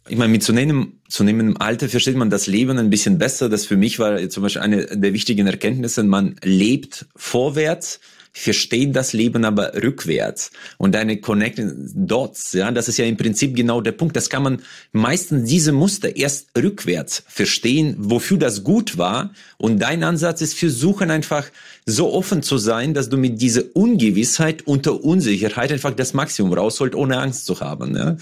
Ich 0.07 0.17
meine, 0.17 0.31
mit 0.31 0.41
zunehmendem, 0.41 0.93
zunehmendem 1.07 1.57
Alter 1.61 1.87
versteht 1.87 2.15
man 2.15 2.31
das 2.31 2.47
Leben 2.47 2.79
ein 2.79 2.89
bisschen 2.89 3.19
besser. 3.19 3.47
Das 3.47 3.67
für 3.67 3.77
mich 3.77 3.99
war 3.99 4.27
zum 4.29 4.41
Beispiel 4.41 4.63
eine 4.63 4.87
der 4.87 5.13
wichtigen 5.13 5.45
Erkenntnisse. 5.45 6.03
Man 6.03 6.35
lebt 6.41 7.05
vorwärts, 7.15 7.99
verstehen 8.31 8.93
das 8.93 9.13
Leben 9.13 9.45
aber 9.45 9.73
rückwärts 9.81 10.51
und 10.77 10.93
deine 10.95 11.17
Connecting 11.17 11.91
Dots, 11.95 12.53
ja, 12.53 12.71
das 12.71 12.87
ist 12.87 12.97
ja 12.97 13.05
im 13.05 13.17
Prinzip 13.17 13.55
genau 13.55 13.81
der 13.81 13.91
Punkt. 13.91 14.15
Das 14.15 14.29
kann 14.29 14.43
man 14.43 14.61
meistens 14.91 15.49
diese 15.49 15.71
Muster 15.71 16.15
erst 16.15 16.49
rückwärts 16.57 17.23
verstehen, 17.27 17.95
wofür 17.97 18.37
das 18.37 18.63
gut 18.63 18.97
war. 18.97 19.31
Und 19.57 19.79
dein 19.79 20.03
Ansatz 20.03 20.41
ist 20.41 20.57
versuchen 20.57 21.11
einfach 21.11 21.49
so 21.85 22.13
offen 22.13 22.43
zu 22.43 22.57
sein, 22.57 22.93
dass 22.93 23.09
du 23.09 23.17
mit 23.17 23.41
dieser 23.41 23.63
Ungewissheit 23.73 24.65
und 24.67 24.85
der 24.85 25.03
Unsicherheit 25.03 25.71
einfach 25.71 25.91
das 25.91 26.13
Maximum 26.13 26.53
rausholt, 26.53 26.95
ohne 26.95 27.19
Angst 27.19 27.45
zu 27.45 27.59
haben. 27.59 27.95
Ja. 27.95 28.17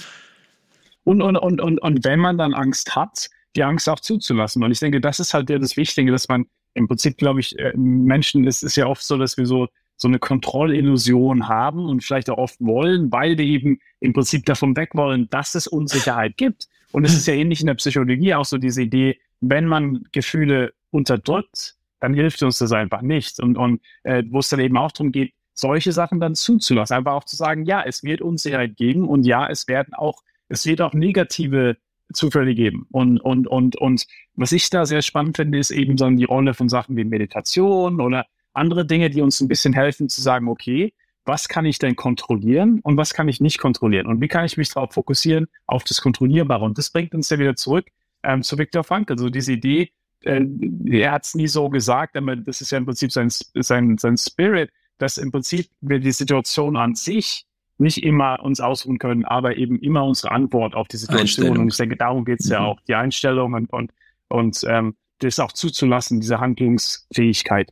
Und, 1.03 1.21
und, 1.21 1.37
und, 1.37 1.61
und, 1.61 1.81
und 1.81 2.05
wenn 2.05 2.19
man 2.19 2.37
dann 2.37 2.53
Angst 2.53 2.95
hat, 2.95 3.29
die 3.55 3.63
Angst 3.63 3.89
auch 3.89 3.99
zuzulassen. 3.99 4.63
Und 4.63 4.71
ich 4.71 4.79
denke, 4.79 5.01
das 5.01 5.19
ist 5.19 5.33
halt 5.33 5.49
das 5.49 5.77
Wichtige, 5.77 6.11
dass 6.11 6.27
man 6.27 6.45
im 6.73 6.87
Prinzip, 6.87 7.17
glaube 7.17 7.39
ich, 7.39 7.57
äh, 7.57 7.73
Menschen, 7.75 8.47
es 8.47 8.63
ist 8.63 8.75
ja 8.75 8.85
oft 8.85 9.03
so, 9.03 9.17
dass 9.17 9.37
wir 9.37 9.45
so 9.45 9.67
so 9.97 10.07
eine 10.07 10.19
Kontrollillusion 10.19 11.47
haben 11.47 11.89
und 11.89 12.03
vielleicht 12.03 12.29
auch 12.29 12.38
oft 12.38 12.60
wollen, 12.60 13.12
weil 13.12 13.36
die 13.36 13.51
eben 13.51 13.79
im 13.99 14.13
Prinzip 14.13 14.45
davon 14.45 14.75
weg 14.77 14.91
wollen, 14.93 15.27
dass 15.29 15.55
es 15.55 15.67
Unsicherheit 15.67 16.38
gibt. 16.38 16.67
Und 16.91 17.03
es 17.03 17.13
ist 17.13 17.27
ja 17.27 17.33
ähnlich 17.33 17.62
in 17.62 17.67
der 17.67 17.73
Psychologie 17.73 18.36
auch 18.36 18.45
so 18.45 18.57
diese 18.57 18.83
Idee, 18.83 19.19
wenn 19.41 19.65
man 19.65 20.03
Gefühle 20.12 20.73
unterdrückt, 20.91 21.75
dann 21.99 22.13
hilft 22.13 22.43
uns 22.43 22.60
das 22.60 22.71
einfach 22.71 23.01
nicht. 23.01 23.39
Und, 23.39 23.57
und 23.57 23.81
äh, 24.03 24.23
wo 24.29 24.39
es 24.39 24.49
dann 24.49 24.60
eben 24.60 24.77
auch 24.77 24.91
darum 24.91 25.12
geht, 25.12 25.33
solche 25.53 25.91
Sachen 25.91 26.19
dann 26.19 26.36
zuzulassen. 26.36 26.95
Einfach 26.95 27.13
auch 27.13 27.23
zu 27.23 27.36
sagen, 27.36 27.65
ja, 27.65 27.81
es 27.83 28.03
wird 28.03 28.21
Unsicherheit 28.21 28.77
geben 28.77 29.07
und 29.07 29.25
ja, 29.25 29.47
es 29.49 29.67
werden 29.67 29.93
auch, 29.95 30.21
es 30.47 30.65
wird 30.65 30.81
auch 30.81 30.93
negative 30.93 31.77
Zufälle 32.13 32.53
geben. 32.53 32.86
Und, 32.91 33.19
und, 33.19 33.47
und, 33.47 33.75
und 33.75 34.05
was 34.36 34.51
ich 34.51 34.69
da 34.69 34.86
sehr 34.86 35.01
spannend 35.01 35.38
finde, 35.38 35.57
ist 35.57 35.71
eben 35.71 35.97
so 35.97 36.10
die 36.10 36.23
Rolle 36.23 36.53
von 36.53 36.69
Sachen 36.69 36.95
wie 36.95 37.03
Meditation 37.03 37.99
oder 37.99 38.27
andere 38.57 38.85
Dinge, 38.85 39.09
die 39.09 39.21
uns 39.21 39.39
ein 39.41 39.47
bisschen 39.47 39.73
helfen 39.73 40.09
zu 40.09 40.21
sagen, 40.21 40.47
okay, 40.47 40.93
was 41.25 41.47
kann 41.49 41.65
ich 41.65 41.77
denn 41.77 41.95
kontrollieren 41.95 42.79
und 42.83 42.95
was 42.97 43.13
kann 43.13 43.27
ich 43.27 43.41
nicht 43.41 43.59
kontrollieren? 43.59 44.07
Und 44.07 44.21
wie 44.21 44.27
kann 44.27 44.45
ich 44.45 44.57
mich 44.57 44.69
darauf 44.69 44.93
fokussieren, 44.93 45.47
auf 45.65 45.83
das 45.83 46.01
Kontrollierbare? 46.01 46.63
Und 46.63 46.77
das 46.77 46.89
bringt 46.89 47.13
uns 47.13 47.29
ja 47.29 47.37
wieder 47.37 47.55
zurück 47.55 47.87
ähm, 48.23 48.43
zu 48.43 48.57
Viktor 48.57 48.83
Frankl. 48.83 49.13
Also 49.13 49.29
diese 49.29 49.53
Idee, 49.53 49.91
äh, 50.23 50.45
er 50.85 51.11
hat 51.11 51.25
es 51.25 51.35
nie 51.35 51.47
so 51.47 51.69
gesagt, 51.69 52.15
aber 52.15 52.35
das 52.35 52.61
ist 52.61 52.71
ja 52.71 52.77
im 52.77 52.85
Prinzip 52.85 53.11
sein, 53.11 53.29
sein, 53.29 53.97
sein 53.97 54.17
Spirit, 54.17 54.71
dass 54.97 55.17
im 55.17 55.31
Prinzip 55.31 55.69
wir 55.81 55.99
die 55.99 56.11
Situation 56.11 56.77
an 56.77 56.95
sich 56.95 57.45
nicht 57.77 58.03
immer 58.03 58.41
uns 58.41 58.59
ausruhen 58.59 58.97
können, 58.97 59.25
aber 59.25 59.57
eben 59.57 59.79
immer 59.79 60.03
unsere 60.03 60.31
Antwort 60.31 60.73
auf 60.73 60.87
die 60.87 60.97
Situation. 60.97 61.57
Und 61.57 61.67
ich 61.67 61.77
denke, 61.77 61.95
darum 61.95 62.25
geht 62.25 62.39
es 62.39 62.47
mhm. 62.47 62.53
ja 62.53 62.65
auch, 62.65 62.79
die 62.87 62.95
Einstellung 62.95 63.53
und, 63.53 63.71
und, 63.71 63.91
und 64.29 64.61
ähm, 64.67 64.95
das 65.19 65.39
auch 65.39 65.51
zuzulassen, 65.51 66.19
diese 66.19 66.39
Handlungsfähigkeit. 66.39 67.71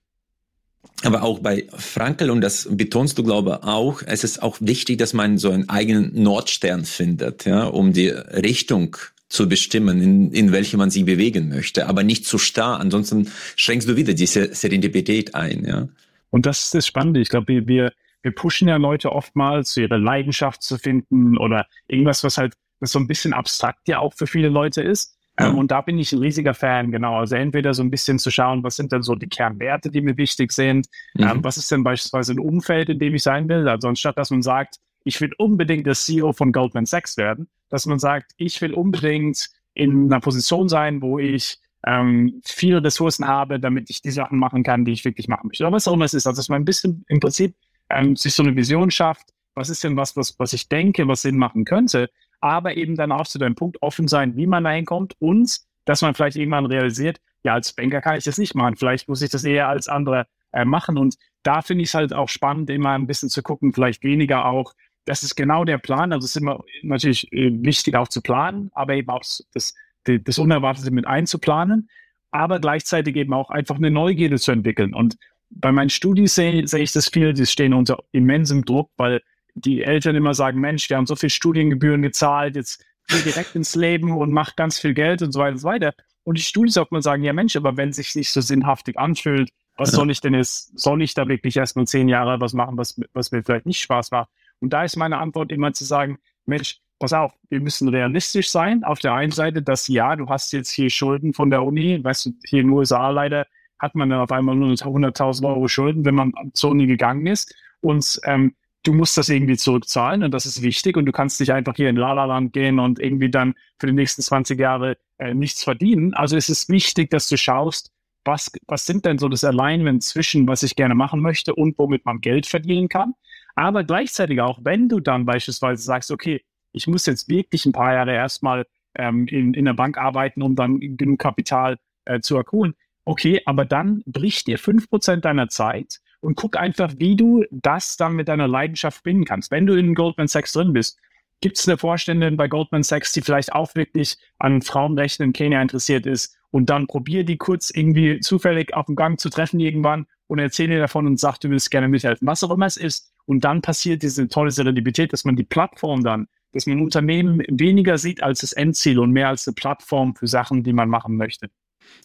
Aber 1.03 1.23
auch 1.23 1.39
bei 1.39 1.67
Frankel, 1.77 2.29
und 2.29 2.41
das 2.41 2.67
betonst 2.71 3.17
du, 3.17 3.23
glaube 3.23 3.59
ich, 3.61 3.67
auch, 3.67 4.01
es 4.05 4.23
ist 4.23 4.41
auch 4.41 4.57
wichtig, 4.59 4.97
dass 4.97 5.13
man 5.13 5.37
so 5.37 5.51
einen 5.51 5.69
eigenen 5.69 6.21
Nordstern 6.21 6.85
findet, 6.85 7.45
ja, 7.45 7.65
um 7.65 7.93
die 7.93 8.09
Richtung 8.09 8.97
zu 9.27 9.49
bestimmen, 9.49 10.01
in, 10.01 10.31
in 10.31 10.51
welche 10.51 10.77
man 10.77 10.89
sich 10.89 11.05
bewegen 11.05 11.49
möchte, 11.49 11.87
aber 11.87 12.03
nicht 12.03 12.25
zu 12.25 12.37
starr, 12.37 12.79
ansonsten 12.79 13.31
schränkst 13.55 13.87
du 13.87 13.95
wieder 13.95 14.13
diese 14.13 14.53
Serendipität 14.53 15.35
ein, 15.35 15.65
ja. 15.65 15.87
Und 16.29 16.45
das 16.45 16.63
ist 16.63 16.75
das 16.75 16.87
Spannende. 16.87 17.21
Ich 17.21 17.29
glaube, 17.29 17.65
wir, 17.65 17.93
wir 18.21 18.31
pushen 18.31 18.67
ja 18.67 18.77
Leute 18.77 19.11
oftmals, 19.11 19.77
ihre 19.77 19.97
Leidenschaft 19.97 20.63
zu 20.63 20.77
finden 20.77 21.37
oder 21.37 21.67
irgendwas, 21.87 22.23
was 22.23 22.37
halt 22.37 22.53
was 22.79 22.91
so 22.91 22.99
ein 22.99 23.07
bisschen 23.07 23.33
abstrakt 23.33 23.87
ja 23.87 23.99
auch 23.99 24.13
für 24.13 24.27
viele 24.27 24.49
Leute 24.49 24.81
ist. 24.81 25.14
Ja. 25.39 25.49
Ähm, 25.49 25.57
und 25.57 25.71
da 25.71 25.81
bin 25.81 25.97
ich 25.97 26.11
ein 26.11 26.19
riesiger 26.19 26.53
Fan, 26.53 26.91
genau. 26.91 27.17
Also 27.17 27.35
entweder 27.35 27.73
so 27.73 27.83
ein 27.83 27.91
bisschen 27.91 28.19
zu 28.19 28.31
schauen, 28.31 28.63
was 28.63 28.75
sind 28.75 28.91
denn 28.91 29.01
so 29.01 29.15
die 29.15 29.27
Kernwerte, 29.27 29.91
die 29.91 30.01
mir 30.01 30.17
wichtig 30.17 30.51
sind? 30.51 30.87
Mhm. 31.13 31.23
Ähm, 31.23 31.43
was 31.43 31.57
ist 31.57 31.71
denn 31.71 31.83
beispielsweise 31.83 32.33
ein 32.33 32.39
Umfeld, 32.39 32.89
in 32.89 32.99
dem 32.99 33.15
ich 33.15 33.23
sein 33.23 33.49
will? 33.49 33.67
Also 33.67 33.87
anstatt, 33.87 34.17
dass 34.17 34.31
man 34.31 34.41
sagt, 34.41 34.77
ich 35.03 35.19
will 35.21 35.31
unbedingt 35.37 35.85
der 35.85 35.93
CEO 35.93 36.33
von 36.33 36.51
Goldman 36.51 36.85
Sachs 36.85 37.17
werden, 37.17 37.47
dass 37.69 37.85
man 37.85 37.99
sagt, 37.99 38.31
ich 38.37 38.61
will 38.61 38.73
unbedingt 38.73 39.49
in 39.73 40.05
einer 40.05 40.19
Position 40.19 40.67
sein, 40.67 41.01
wo 41.01 41.19
ich 41.19 41.59
ähm, 41.85 42.41
viele 42.43 42.83
Ressourcen 42.83 43.27
habe, 43.27 43.59
damit 43.59 43.89
ich 43.89 44.01
die 44.01 44.11
Sachen 44.11 44.39
machen 44.39 44.63
kann, 44.63 44.85
die 44.85 44.93
ich 44.93 45.05
wirklich 45.05 45.27
machen 45.27 45.47
möchte. 45.47 45.63
Oder 45.63 45.73
was 45.73 45.87
auch 45.87 45.93
immer 45.93 46.05
es 46.05 46.13
ist. 46.13 46.25
Also 46.25 46.39
dass 46.39 46.49
man 46.49 46.61
ein 46.61 46.65
bisschen 46.65 47.05
im 47.07 47.19
Prinzip 47.19 47.55
ähm, 47.89 48.15
sich 48.15 48.33
so 48.33 48.41
eine 48.41 48.55
Vision 48.55 48.89
schafft, 48.89 49.29
was 49.53 49.69
ist 49.69 49.83
denn 49.83 49.95
was, 49.95 50.17
was, 50.17 50.37
was 50.39 50.53
ich 50.53 50.67
denke, 50.67 51.07
was 51.07 51.21
Sinn 51.21 51.37
machen 51.37 51.65
könnte, 51.65 52.09
aber 52.41 52.77
eben 52.77 52.95
dann 52.95 53.11
auch 53.11 53.27
zu 53.27 53.39
deinem 53.39 53.55
Punkt 53.55 53.81
offen 53.81 54.07
sein, 54.07 54.35
wie 54.35 54.47
man 54.47 54.63
da 54.63 54.71
hinkommt 54.71 55.15
und 55.19 55.59
dass 55.85 56.01
man 56.01 56.13
vielleicht 56.15 56.37
irgendwann 56.37 56.65
realisiert, 56.65 57.19
ja, 57.43 57.53
als 57.53 57.73
Banker 57.73 58.01
kann 58.01 58.17
ich 58.17 58.23
das 58.23 58.39
nicht 58.39 58.55
machen. 58.55 58.75
Vielleicht 58.75 59.07
muss 59.07 59.21
ich 59.21 59.29
das 59.29 59.43
eher 59.43 59.67
als 59.67 59.87
andere 59.87 60.25
äh, 60.51 60.65
machen. 60.65 60.97
Und 60.97 61.15
da 61.43 61.61
finde 61.61 61.83
ich 61.83 61.89
es 61.89 61.93
halt 61.93 62.11
auch 62.11 62.27
spannend, 62.27 62.69
immer 62.71 62.91
ein 62.91 63.05
bisschen 63.05 63.29
zu 63.29 63.43
gucken, 63.43 63.71
vielleicht 63.71 64.03
weniger 64.03 64.45
auch. 64.45 64.73
Das 65.05 65.21
ist 65.21 65.35
genau 65.35 65.63
der 65.63 65.77
Plan. 65.77 66.11
Also 66.11 66.25
es 66.25 66.31
ist 66.31 66.41
immer 66.41 66.63
natürlich 66.81 67.31
äh, 67.31 67.51
wichtig 67.53 67.95
auch 67.95 68.07
zu 68.07 68.21
planen, 68.21 68.71
aber 68.73 68.95
eben 68.95 69.09
auch 69.09 69.23
das, 69.53 69.75
das 70.05 70.39
Unerwartete 70.39 70.89
mit 70.89 71.05
einzuplanen, 71.05 71.89
aber 72.31 72.59
gleichzeitig 72.59 73.15
eben 73.15 73.33
auch 73.33 73.51
einfach 73.51 73.75
eine 73.75 73.91
Neugierde 73.91 74.39
zu 74.39 74.51
entwickeln. 74.51 74.95
Und 74.95 75.17
bei 75.51 75.71
meinen 75.71 75.91
Studien 75.91 76.27
sehe, 76.27 76.67
sehe 76.67 76.81
ich 76.81 76.91
das 76.91 77.09
viel, 77.09 77.33
die 77.33 77.45
stehen 77.45 77.73
unter 77.73 77.99
immensem 78.11 78.65
Druck, 78.65 78.89
weil 78.97 79.21
die 79.55 79.83
Eltern 79.83 80.15
immer 80.15 80.33
sagen, 80.33 80.59
Mensch, 80.59 80.89
wir 80.89 80.97
haben 80.97 81.05
so 81.05 81.15
viel 81.15 81.29
Studiengebühren 81.29 82.01
gezahlt, 82.01 82.55
jetzt 82.55 82.85
geh 83.07 83.21
direkt 83.21 83.55
ins 83.55 83.75
Leben 83.75 84.11
und 84.11 84.31
mach 84.31 84.55
ganz 84.55 84.79
viel 84.79 84.93
Geld 84.93 85.21
und 85.21 85.31
so 85.31 85.39
weiter 85.39 85.53
und 85.53 85.59
so 85.59 85.67
weiter. 85.67 85.93
Und 86.23 86.37
die 86.37 86.43
Studis 86.43 86.77
auch 86.77 86.91
mal 86.91 87.01
sagen, 87.01 87.23
ja 87.23 87.33
Mensch, 87.33 87.55
aber 87.55 87.77
wenn 87.77 87.89
es 87.89 87.97
sich 87.97 88.15
nicht 88.15 88.31
so 88.31 88.41
sinnhaftig 88.41 88.97
anfühlt, 88.97 89.49
was 89.77 89.91
soll 89.91 90.09
ich 90.09 90.21
denn 90.21 90.33
jetzt, 90.33 90.77
soll 90.77 91.01
ich 91.01 91.13
da 91.13 91.27
wirklich 91.27 91.57
erst 91.57 91.75
mal 91.75 91.85
zehn 91.85 92.07
Jahre 92.07 92.39
was 92.39 92.53
machen, 92.53 92.77
was, 92.77 92.99
was 93.13 93.31
mir 93.31 93.43
vielleicht 93.43 93.65
nicht 93.65 93.81
Spaß 93.81 94.11
macht? 94.11 94.29
Und 94.59 94.71
da 94.73 94.83
ist 94.83 94.95
meine 94.95 95.17
Antwort 95.17 95.51
immer 95.51 95.73
zu 95.73 95.83
sagen, 95.83 96.17
Mensch, 96.45 96.79
pass 96.97 97.13
auf, 97.13 97.33
wir 97.49 97.59
müssen 97.59 97.89
realistisch 97.89 98.49
sein. 98.49 98.83
Auf 98.83 98.99
der 98.99 99.13
einen 99.13 99.31
Seite, 99.31 99.61
dass 99.61 99.87
ja, 99.87 100.15
du 100.15 100.29
hast 100.29 100.53
jetzt 100.53 100.71
hier 100.71 100.89
Schulden 100.89 101.33
von 101.33 101.49
der 101.49 101.63
Uni, 101.63 102.03
weißt 102.03 102.25
du, 102.25 102.33
hier 102.45 102.61
in 102.61 102.67
den 102.67 102.73
USA 102.73 103.09
leider 103.09 103.45
hat 103.79 103.95
man 103.95 104.09
dann 104.09 104.21
auf 104.21 104.31
einmal 104.31 104.55
nur 104.55 104.69
100.000 104.69 105.45
Euro 105.45 105.67
Schulden, 105.67 106.05
wenn 106.05 106.15
man 106.15 106.33
zur 106.53 106.71
Uni 106.71 106.87
gegangen 106.87 107.27
ist. 107.27 107.53
Und 107.81 108.19
ähm, 108.23 108.55
du 108.85 108.93
musst 108.93 109.17
das 109.17 109.29
irgendwie 109.29 109.57
zurückzahlen 109.57 110.23
und 110.23 110.31
das 110.31 110.45
ist 110.45 110.61
wichtig 110.61 110.95
und 110.95 111.05
du 111.05 111.11
kannst 111.11 111.39
nicht 111.39 111.51
einfach 111.51 111.75
hier 111.75 111.89
in 111.89 111.95
Lalaland 111.95 112.53
gehen 112.53 112.79
und 112.79 112.99
irgendwie 112.99 113.29
dann 113.29 113.55
für 113.79 113.87
die 113.87 113.93
nächsten 113.93 114.21
20 114.21 114.59
Jahre 114.59 114.97
äh, 115.17 115.33
nichts 115.33 115.63
verdienen. 115.63 116.13
Also 116.13 116.37
es 116.37 116.49
ist 116.49 116.69
wichtig, 116.69 117.09
dass 117.09 117.27
du 117.27 117.37
schaust, 117.37 117.91
was, 118.23 118.51
was 118.67 118.85
sind 118.85 119.05
denn 119.05 119.17
so 119.17 119.27
das 119.27 119.43
Alignment 119.43 120.03
zwischen, 120.03 120.47
was 120.47 120.63
ich 120.63 120.75
gerne 120.75 120.95
machen 120.95 121.19
möchte 121.19 121.53
und 121.53 121.77
womit 121.77 122.05
man 122.05 122.21
Geld 122.21 122.45
verdienen 122.45 122.89
kann. 122.89 123.13
Aber 123.55 123.83
gleichzeitig 123.83 124.41
auch, 124.41 124.59
wenn 124.63 124.89
du 124.89 124.99
dann 124.99 125.25
beispielsweise 125.25 125.83
sagst, 125.83 126.11
okay, 126.11 126.41
ich 126.71 126.87
muss 126.87 127.05
jetzt 127.05 127.29
wirklich 127.29 127.65
ein 127.65 127.71
paar 127.71 127.93
Jahre 127.93 128.13
erstmal 128.13 128.65
ähm, 128.95 129.27
in, 129.27 129.53
in 129.53 129.65
der 129.65 129.73
Bank 129.73 129.97
arbeiten, 129.97 130.41
um 130.41 130.55
dann 130.55 130.79
genug 130.97 131.19
Kapital 131.19 131.77
äh, 132.05 132.19
zu 132.19 132.35
erkuhen. 132.35 132.75
Okay, 133.05 133.41
aber 133.45 133.65
dann 133.65 134.03
bricht 134.05 134.47
dir 134.47 134.57
fünf 134.57 134.89
Prozent 134.89 135.25
deiner 135.25 135.47
Zeit 135.47 135.99
und 136.25 136.35
guck 136.35 136.57
einfach, 136.57 136.93
wie 136.97 137.15
du 137.15 137.45
das 137.51 137.97
dann 137.97 138.15
mit 138.15 138.27
deiner 138.27 138.47
Leidenschaft 138.47 139.03
binden 139.03 139.25
kannst. 139.25 139.51
Wenn 139.51 139.67
du 139.67 139.75
in 139.75 139.93
Goldman 139.93 140.27
Sachs 140.27 140.53
drin 140.53 140.73
bist, 140.73 140.99
gibt 141.39 141.59
es 141.59 141.67
eine 141.67 141.77
Vorständin 141.77 142.35
bei 142.35 142.47
Goldman 142.47 142.83
Sachs, 142.83 143.11
die 143.11 143.21
vielleicht 143.21 143.53
auch 143.53 143.75
wirklich 143.75 144.17
an 144.39 144.61
Frauenrechten 144.61 145.23
in 145.23 145.33
Kenia 145.33 145.61
interessiert 145.61 146.05
ist 146.05 146.35
und 146.49 146.69
dann 146.69 146.87
probier 146.87 147.23
die 147.23 147.37
kurz 147.37 147.69
irgendwie 147.69 148.19
zufällig 148.21 148.73
auf 148.73 148.87
dem 148.87 148.95
Gang 148.95 149.19
zu 149.19 149.29
treffen 149.29 149.59
irgendwann 149.59 150.07
und 150.27 150.39
erzähl 150.39 150.67
dir 150.67 150.79
davon 150.79 151.05
und 151.05 151.19
sag, 151.19 151.37
du 151.39 151.49
willst 151.51 151.69
gerne 151.69 151.87
mithelfen, 151.87 152.27
was 152.27 152.43
auch 152.43 152.51
immer 152.51 152.65
es 152.65 152.77
ist. 152.77 153.13
Und 153.25 153.43
dann 153.43 153.61
passiert 153.61 154.01
diese 154.01 154.27
tolle 154.27 154.51
Serendipität, 154.51 155.13
dass 155.13 155.25
man 155.25 155.35
die 155.35 155.43
Plattform 155.43 156.03
dann, 156.03 156.27
dass 156.53 156.65
man 156.65 156.81
Unternehmen 156.81 157.43
weniger 157.49 157.97
sieht 157.97 158.23
als 158.23 158.39
das 158.41 158.53
Endziel 158.53 158.99
und 158.99 159.11
mehr 159.11 159.29
als 159.29 159.47
eine 159.47 159.53
Plattform 159.53 160.15
für 160.15 160.27
Sachen, 160.27 160.63
die 160.63 160.73
man 160.73 160.89
machen 160.89 161.17
möchte. 161.17 161.49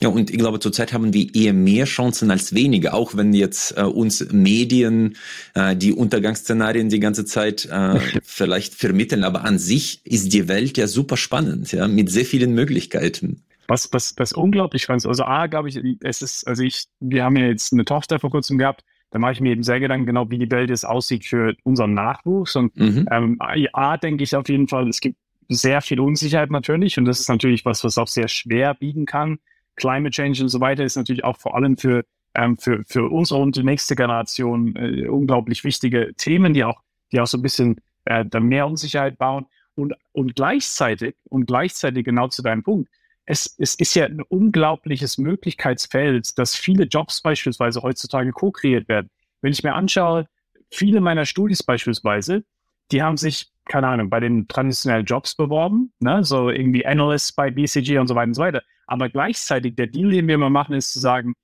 Ja, 0.03 0.09
und 0.09 0.31
ich 0.31 0.39
glaube, 0.39 0.61
zurzeit 0.61 0.95
haben 0.95 1.13
wir 1.13 1.35
eher 1.35 1.53
mehr 1.53 1.85
Chancen 1.85 2.31
als 2.31 2.55
weniger, 2.55 2.95
auch 2.95 3.17
wenn 3.17 3.35
jetzt 3.35 3.77
äh, 3.77 3.83
uns 3.83 4.33
Medien 4.33 5.17
äh, 5.55 5.77
die 5.77 5.93
Untergangsszenarien 5.93 6.89
die 6.89 7.01
ganze 7.01 7.27
Zeit 7.27 7.67
äh, 7.67 7.99
vielleicht 8.23 8.75
vermitteln. 8.75 9.25
Aber 9.25 9.45
an 9.45 9.59
sich 9.59 10.01
ist 10.05 10.33
die 10.33 10.49
Welt 10.49 10.79
ja 10.79 10.87
super 10.87 11.19
spannend, 11.19 11.73
ja, 11.73 11.87
mit 11.87 12.11
sehr 12.11 12.25
vielen 12.25 12.55
Möglichkeiten. 12.55 13.43
Was, 13.69 13.93
was, 13.93 14.15
was 14.17 14.33
unglaublich 14.33 14.89
ist. 14.89 15.07
Also 15.07 15.25
A, 15.25 15.47
glaube 15.47 15.69
ich, 15.69 15.79
es 16.01 16.23
ist, 16.23 16.47
also 16.47 16.63
ich, 16.63 16.87
wir 16.99 17.23
haben 17.25 17.37
ja 17.37 17.47
jetzt 17.47 17.73
eine 17.73 17.85
Tochter 17.85 18.19
vor 18.19 18.31
kurzem 18.31 18.59
gehabt, 18.59 18.83
da 19.11 19.19
mache 19.19 19.33
ich 19.33 19.41
mir 19.41 19.53
eben 19.53 19.63
sehr 19.63 19.81
Gedanken, 19.81 20.07
genau 20.07 20.31
wie 20.31 20.39
die 20.39 20.51
Welt 20.51 20.71
jetzt 20.71 20.87
aussieht 20.87 21.25
für 21.25 21.55
unseren 21.65 21.95
Nachwuchs. 21.95 22.57
Und 22.57 22.77
mhm. 22.77 23.07
ähm, 23.11 23.37
A, 23.73 23.97
denke 23.97 24.25
ich 24.25 24.35
auf 24.35 24.49
jeden 24.49 24.69
Fall, 24.69 24.89
es 24.89 25.01
gibt 25.01 25.17
sehr 25.49 25.83
viel 25.83 26.01
Unsicherheit 26.01 26.51
natürlich 26.51 26.97
und 26.97 27.05
das 27.05 27.19
ist 27.21 27.29
natürlich 27.29 27.65
was, 27.65 27.83
was 27.83 27.99
auch 27.99 28.07
sehr 28.07 28.29
schwer 28.29 28.75
biegen 28.75 29.05
kann. 29.05 29.41
Climate 29.81 30.11
Change 30.11 30.43
und 30.43 30.49
so 30.49 30.61
weiter 30.61 30.85
ist 30.85 30.97
natürlich 30.97 31.25
auch 31.25 31.39
vor 31.39 31.57
allem 31.57 31.77
für, 31.77 32.05
ähm, 32.35 32.59
für, 32.59 32.85
für 32.87 33.11
unsere 33.11 33.41
und 33.41 33.57
die 33.57 33.65
nächste 33.65 33.97
Generation 33.97 34.77
äh, 34.77 35.09
unglaublich 35.09 35.65
wichtige 35.65 36.15
Themen, 36.15 36.55
die 36.55 36.65
auch, 36.65 36.81
die 37.13 37.21
auch 37.21 37.27
so 37.27 37.39
ein 37.39 37.43
bisschen 37.43 37.81
äh, 38.05 38.25
mehr 38.39 38.67
Unsicherheit 38.67 39.19
bauen. 39.19 39.47
Und, 39.75 39.95
und 40.13 40.37
gleichzeitig, 40.37 41.17
und 41.25 41.47
gleichzeitig 41.47 42.05
genau 42.05 42.29
zu 42.29 42.43
deinem 42.43 42.63
Punkt, 42.63 42.91
es, 43.25 43.55
es 43.59 43.75
ist 43.77 43.95
ja 43.95 44.07
ein 44.07 44.23
unglaubliches 44.23 45.17
Möglichkeitsfeld, 45.17 46.39
dass 46.39 46.57
viele 46.57 46.85
Jobs 46.85 47.23
beispielsweise 47.23 47.81
heutzutage 47.83 48.33
co-kreiert 48.33 48.89
werden. 48.89 49.09
Wenn 49.41 49.53
ich 49.53 49.63
mir 49.63 49.75
anschaue, 49.75 50.27
viele 50.71 51.01
meiner 51.01 51.25
Studis 51.25 51.63
beispielsweise, 51.63 52.45
die 52.91 53.03
haben 53.03 53.17
sich, 53.17 53.51
keine 53.67 53.89
Ahnung, 53.89 54.11
bei 54.11 54.21
den 54.21 54.49
traditionellen 54.49 55.07
Jobs 55.07 55.37
beworben, 55.37 55.93
ne? 56.01 56.25
so 56.25 56.51
irgendwie 56.51 56.85
Analysts 56.85 57.33
bei 57.33 57.51
BCG 57.51 57.99
und 57.99 58.09
so 58.09 58.15
weiter 58.15 58.29
und 58.29 58.35
so 58.35 58.43
weiter. 58.43 58.63
Aber 58.91 59.09
gleichzeitig, 59.09 59.77
der 59.77 59.87
Deal, 59.87 60.11
den 60.11 60.27
wir 60.27 60.35
immer 60.35 60.51
machen, 60.51 60.75
ist 60.75 60.93
zu 60.93 60.99
sagen, 60.99 61.35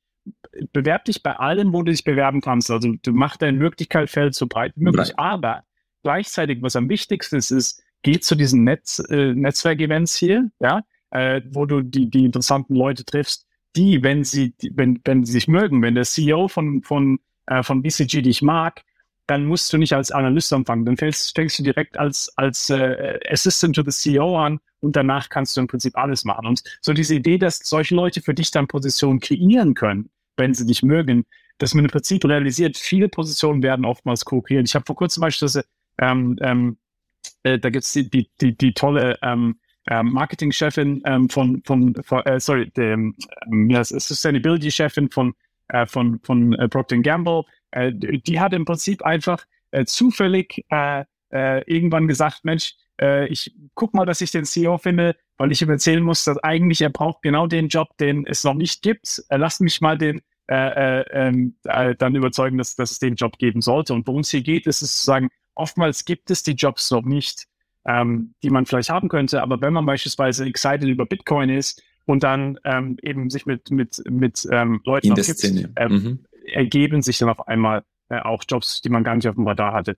bewerb 0.73 1.05
dich 1.05 1.23
bei 1.23 1.37
allem, 1.37 1.73
wo 1.73 1.85
du 1.85 1.93
dich 1.93 2.03
bewerben 2.03 2.41
kannst. 2.41 2.73
Also 2.73 2.95
du 3.01 3.13
machst 3.13 3.41
dein 3.41 3.57
Möglichkeitsfeld 3.57 4.35
so 4.35 4.49
breit 4.49 4.73
wie 4.75 4.83
möglich. 4.83 5.11
Right. 5.11 5.19
Aber 5.19 5.63
gleichzeitig, 6.03 6.61
was 6.61 6.75
am 6.75 6.89
wichtigsten 6.89 7.37
ist, 7.37 7.53
ist, 7.53 7.85
geh 8.03 8.19
zu 8.19 8.35
diesen 8.35 8.65
Netz, 8.65 8.99
äh, 9.11 9.33
Netzwerkevents 9.33 10.17
hier, 10.17 10.51
ja, 10.59 10.83
äh, 11.11 11.41
wo 11.51 11.67
du 11.67 11.83
die, 11.83 12.11
die 12.11 12.25
interessanten 12.25 12.75
Leute 12.75 13.05
triffst, 13.05 13.47
die, 13.77 14.03
wenn 14.03 14.25
sie, 14.25 14.53
wenn, 14.73 15.01
wenn 15.05 15.25
sie 15.25 15.31
sich 15.31 15.47
mögen, 15.47 15.83
wenn 15.83 15.95
der 15.95 16.05
CEO 16.05 16.49
von, 16.49 16.83
von, 16.83 17.21
äh, 17.47 17.63
von 17.63 17.81
BCG 17.81 18.23
dich 18.23 18.43
mag, 18.43 18.83
dann 19.27 19.45
musst 19.45 19.73
du 19.73 19.79
nicht 19.79 19.93
als 19.93 20.11
Analyst 20.11 20.53
anfangen. 20.53 20.85
Dann 20.85 20.97
fängst, 20.97 21.35
fängst 21.35 21.59
du 21.59 21.63
direkt 21.63 21.99
als, 21.99 22.33
als 22.37 22.71
äh, 22.71 23.19
Assistant 23.29 23.75
to 23.75 23.83
the 23.83 23.91
CEO 23.91 24.39
an 24.39 24.61
und 24.81 24.97
danach 24.97 25.29
kannst 25.29 25.57
du 25.57 25.61
im 25.61 25.67
Prinzip 25.67 25.97
alles 25.97 26.25
machen. 26.25 26.47
Und 26.47 26.63
so 26.81 26.93
diese 26.93 27.15
Idee, 27.15 27.39
dass 27.39 27.59
solche 27.59 27.95
Leute 27.95 28.23
für 28.23 28.35
dich 28.35 28.51
dann 28.51 28.69
Positionen 28.69 29.21
kreieren 29.21 29.75
können, 29.75 30.11
wenn 30.37 30.55
sie 30.55 30.67
dich 30.67 30.83
mögen, 30.83 31.27
dass 31.59 31.75
man 31.75 31.85
im 31.85 31.91
Prinzip 31.91 32.25
realisiert, 32.25 32.77
viele 32.77 33.09
Positionen 33.09 33.63
werden 33.63 33.85
oftmals 33.85 34.25
co-kreiert. 34.25 34.69
Ich 34.69 34.75
habe 34.75 34.85
vor 34.85 34.97
kurzem 34.97 35.23
beispielsweise, 35.23 35.65
ähm, 35.99 36.37
ähm, 36.41 36.77
äh, 37.43 37.59
da 37.59 37.71
gibt's 37.71 37.93
die, 37.93 38.09
die, 38.09 38.31
die, 38.41 38.57
die 38.57 38.75
tolle 38.75 39.19
ähm, 39.23 39.59
ähm, 39.89 40.13
Marketing-Chefin 40.13 41.03
ähm, 41.05 41.29
von, 41.29 41.63
von, 41.65 41.95
von 42.03 42.27
äh, 42.27 42.41
sorry, 42.41 42.71
dem, 42.71 43.15
ähm, 43.47 43.71
Sustainability-Chefin 43.71 45.11
von, 45.11 45.35
äh, 45.69 45.87
von, 45.87 46.21
von 46.23 46.53
äh, 46.55 46.69
Procter 46.69 46.99
Gamble, 46.99 47.45
äh, 47.77 47.93
die 47.93 48.41
hat 48.41 48.53
im 48.55 48.65
Prinzip 48.65 49.05
einfach 49.05 49.45
äh, 49.71 49.85
zufällig 49.85 50.65
äh, 50.71 51.05
äh, 51.31 51.63
irgendwann 51.71 52.09
gesagt, 52.09 52.45
Mensch, 52.45 52.75
äh, 53.01 53.27
ich 53.27 53.55
guck 53.75 53.93
mal, 53.93 54.07
dass 54.07 54.21
ich 54.21 54.31
den 54.31 54.45
CEO 54.45 54.79
finde, 54.79 55.17
weil 55.37 55.53
ich 55.53 55.61
ihm 55.61 55.71
erzählen 55.71 56.03
muss, 56.03 56.25
dass 56.25 56.39
eigentlich 56.39 56.81
er 56.81 56.91
braucht 56.91 57.23
genau 57.23 57.47
den 57.47 57.69
Job, 57.69 57.97
den 57.99 58.27
es 58.27 58.45
noch 58.45 58.55
nicht 58.55 58.83
gibt. 58.83 59.23
Äh, 59.29 59.37
lass 59.37 59.61
mich 59.61 59.81
mal 59.81 59.99
den 59.99 60.23
äh, 60.49 61.01
äh, 61.01 61.05
ähm, 61.11 61.57
äh, 61.65 61.95
dann 61.97 62.15
überzeugen, 62.15 62.57
dass, 62.57 62.77
dass 62.77 62.93
es 62.93 62.99
den 62.99 63.17
Job 63.17 63.37
geben 63.39 63.61
sollte. 63.61 63.93
Und 63.93 64.07
worum 64.07 64.21
es 64.21 64.31
hier 64.31 64.43
geht, 64.43 64.67
ist 64.67 64.81
es 64.81 64.99
zu 65.01 65.05
sagen, 65.05 65.29
oftmals 65.55 66.05
gibt 66.05 66.31
es 66.31 66.43
die 66.43 66.53
Jobs 66.53 66.91
noch 66.91 67.03
nicht, 67.03 67.47
ähm, 67.85 68.33
die 68.43 68.51
man 68.51 68.65
vielleicht 68.65 68.89
haben 68.89 69.09
könnte. 69.09 69.43
Aber 69.43 69.61
wenn 69.61 69.75
man 69.75 69.85
beispielsweise 69.85 70.47
excited 70.47 70.89
über 70.89 71.05
Bitcoin 71.05 71.51
ist 71.51 71.83
und 72.07 72.23
dann 72.23 72.59
ähm, 72.65 72.97
eben 73.03 73.29
sich 73.29 73.45
mit, 73.45 73.71
mit, 73.71 74.03
mit 74.09 74.49
ähm, 74.51 74.81
Leuten 74.85 75.09
In 75.09 75.15
der 75.17 75.25
Szene. 75.25 75.73
Ähm, 75.77 75.93
mhm 75.93 76.19
ergeben 76.53 77.03
sich 77.03 77.19
dann 77.19 77.29
auf 77.29 77.47
einmal 77.49 77.83
äh, 78.09 78.21
auch 78.21 78.45
Jobs, 78.49 78.81
die 78.81 78.89
man 78.89 79.05
gar 79.05 79.15
nicht 79.15 79.29
auf 79.29 79.35
dem 79.35 79.47
Radar 79.47 79.73
hatte. 79.73 79.97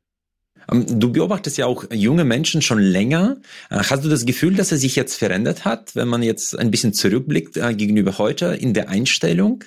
Ähm, 0.70 1.00
du 1.00 1.12
beobachtest 1.12 1.58
ja 1.58 1.66
auch 1.66 1.84
junge 1.90 2.24
Menschen 2.24 2.62
schon 2.62 2.80
länger. 2.80 3.36
Äh, 3.70 3.78
hast 3.78 4.04
du 4.04 4.08
das 4.08 4.26
Gefühl, 4.26 4.54
dass 4.54 4.72
er 4.72 4.78
sich 4.78 4.96
jetzt 4.96 5.16
verändert 5.16 5.64
hat, 5.64 5.94
wenn 5.94 6.08
man 6.08 6.22
jetzt 6.22 6.58
ein 6.58 6.70
bisschen 6.70 6.92
zurückblickt 6.92 7.56
äh, 7.56 7.74
gegenüber 7.74 8.18
heute 8.18 8.54
in 8.54 8.74
der 8.74 8.88
Einstellung? 8.88 9.64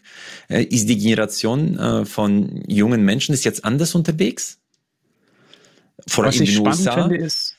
Äh, 0.49 0.63
ist 0.63 0.87
die 0.89 0.97
Generation 0.97 1.77
äh, 1.77 2.05
von 2.05 2.63
jungen 2.67 3.03
Menschen 3.03 3.33
ist 3.33 3.45
jetzt 3.45 3.65
anders 3.65 3.95
unterwegs? 3.95 4.59
Vor 6.07 6.25
was 6.25 6.39
ich 6.39 6.55
spannend 6.55 6.79
USA? 6.79 6.93
finde 7.03 7.17
ist, 7.17 7.57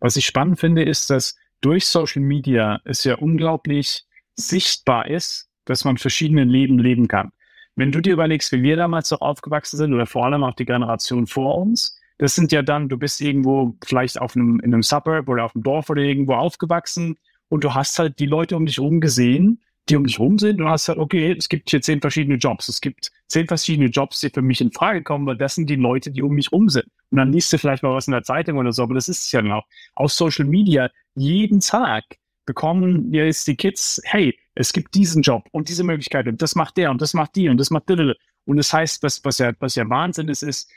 was 0.00 0.16
ich 0.16 0.26
spannend 0.26 0.58
finde, 0.58 0.82
ist, 0.82 1.10
dass 1.10 1.36
durch 1.60 1.86
Social 1.86 2.22
Media 2.22 2.80
es 2.84 3.04
ja 3.04 3.16
unglaublich 3.16 4.04
sichtbar 4.34 5.08
ist, 5.08 5.48
dass 5.64 5.84
man 5.84 5.98
verschiedene 5.98 6.44
Leben 6.44 6.78
leben 6.78 7.06
kann. 7.06 7.32
Wenn 7.80 7.92
du 7.92 8.02
dir 8.02 8.12
überlegst, 8.12 8.52
wie 8.52 8.62
wir 8.62 8.76
damals 8.76 9.08
so 9.08 9.16
aufgewachsen 9.20 9.78
sind 9.78 9.94
oder 9.94 10.04
vor 10.04 10.26
allem 10.26 10.44
auch 10.44 10.52
die 10.52 10.66
Generation 10.66 11.26
vor 11.26 11.56
uns, 11.56 11.98
das 12.18 12.34
sind 12.34 12.52
ja 12.52 12.60
dann, 12.60 12.90
du 12.90 12.98
bist 12.98 13.22
irgendwo 13.22 13.74
vielleicht 13.82 14.20
auf 14.20 14.36
einem, 14.36 14.60
in 14.60 14.74
einem 14.74 14.82
Suburb 14.82 15.30
oder 15.30 15.46
auf 15.46 15.54
einem 15.54 15.62
Dorf 15.62 15.88
oder 15.88 16.02
irgendwo 16.02 16.34
aufgewachsen 16.34 17.16
und 17.48 17.64
du 17.64 17.72
hast 17.72 17.98
halt 17.98 18.18
die 18.18 18.26
Leute 18.26 18.54
um 18.54 18.66
dich 18.66 18.76
herum 18.76 19.00
gesehen, 19.00 19.62
die 19.88 19.96
um 19.96 20.04
dich 20.04 20.18
herum 20.18 20.38
sind 20.38 20.60
und 20.60 20.68
hast 20.68 20.90
halt, 20.90 20.98
okay, 20.98 21.34
es 21.38 21.48
gibt 21.48 21.70
hier 21.70 21.80
zehn 21.80 22.02
verschiedene 22.02 22.36
Jobs. 22.36 22.68
Es 22.68 22.82
gibt 22.82 23.12
zehn 23.28 23.46
verschiedene 23.46 23.88
Jobs, 23.88 24.20
die 24.20 24.28
für 24.28 24.42
mich 24.42 24.60
in 24.60 24.72
Frage 24.72 25.02
kommen, 25.02 25.24
weil 25.24 25.38
das 25.38 25.54
sind 25.54 25.70
die 25.70 25.76
Leute, 25.76 26.10
die 26.10 26.20
um 26.20 26.34
mich 26.34 26.50
herum 26.50 26.68
sind. 26.68 26.84
Und 27.10 27.16
dann 27.16 27.32
liest 27.32 27.50
du 27.50 27.56
vielleicht 27.56 27.82
mal 27.82 27.94
was 27.94 28.08
in 28.08 28.12
der 28.12 28.24
Zeitung 28.24 28.58
oder 28.58 28.72
so, 28.72 28.82
aber 28.82 28.92
das 28.92 29.08
ist 29.08 29.24
es 29.24 29.32
ja 29.32 29.40
dann 29.40 29.52
auch. 29.52 29.64
Aus 29.94 30.18
Social 30.18 30.44
Media 30.44 30.90
jeden 31.14 31.60
Tag 31.60 32.04
bekommen 32.50 33.14
jetzt 33.14 33.46
die 33.46 33.54
Kids, 33.54 34.00
hey, 34.04 34.36
es 34.56 34.72
gibt 34.72 34.96
diesen 34.96 35.22
Job 35.22 35.44
und 35.52 35.68
diese 35.68 35.84
Möglichkeit 35.84 36.26
und 36.26 36.42
das 36.42 36.56
macht 36.56 36.76
der 36.76 36.90
und 36.90 37.00
das 37.00 37.14
macht 37.14 37.36
die 37.36 37.48
und 37.48 37.58
das 37.58 37.70
macht 37.70 37.88
die. 37.88 38.12
Und 38.44 38.56
das 38.56 38.72
heißt, 38.72 39.04
was, 39.04 39.24
was, 39.24 39.38
ja, 39.38 39.52
was 39.60 39.76
ja 39.76 39.88
Wahnsinn 39.88 40.28
ist, 40.28 40.42
ist, 40.42 40.68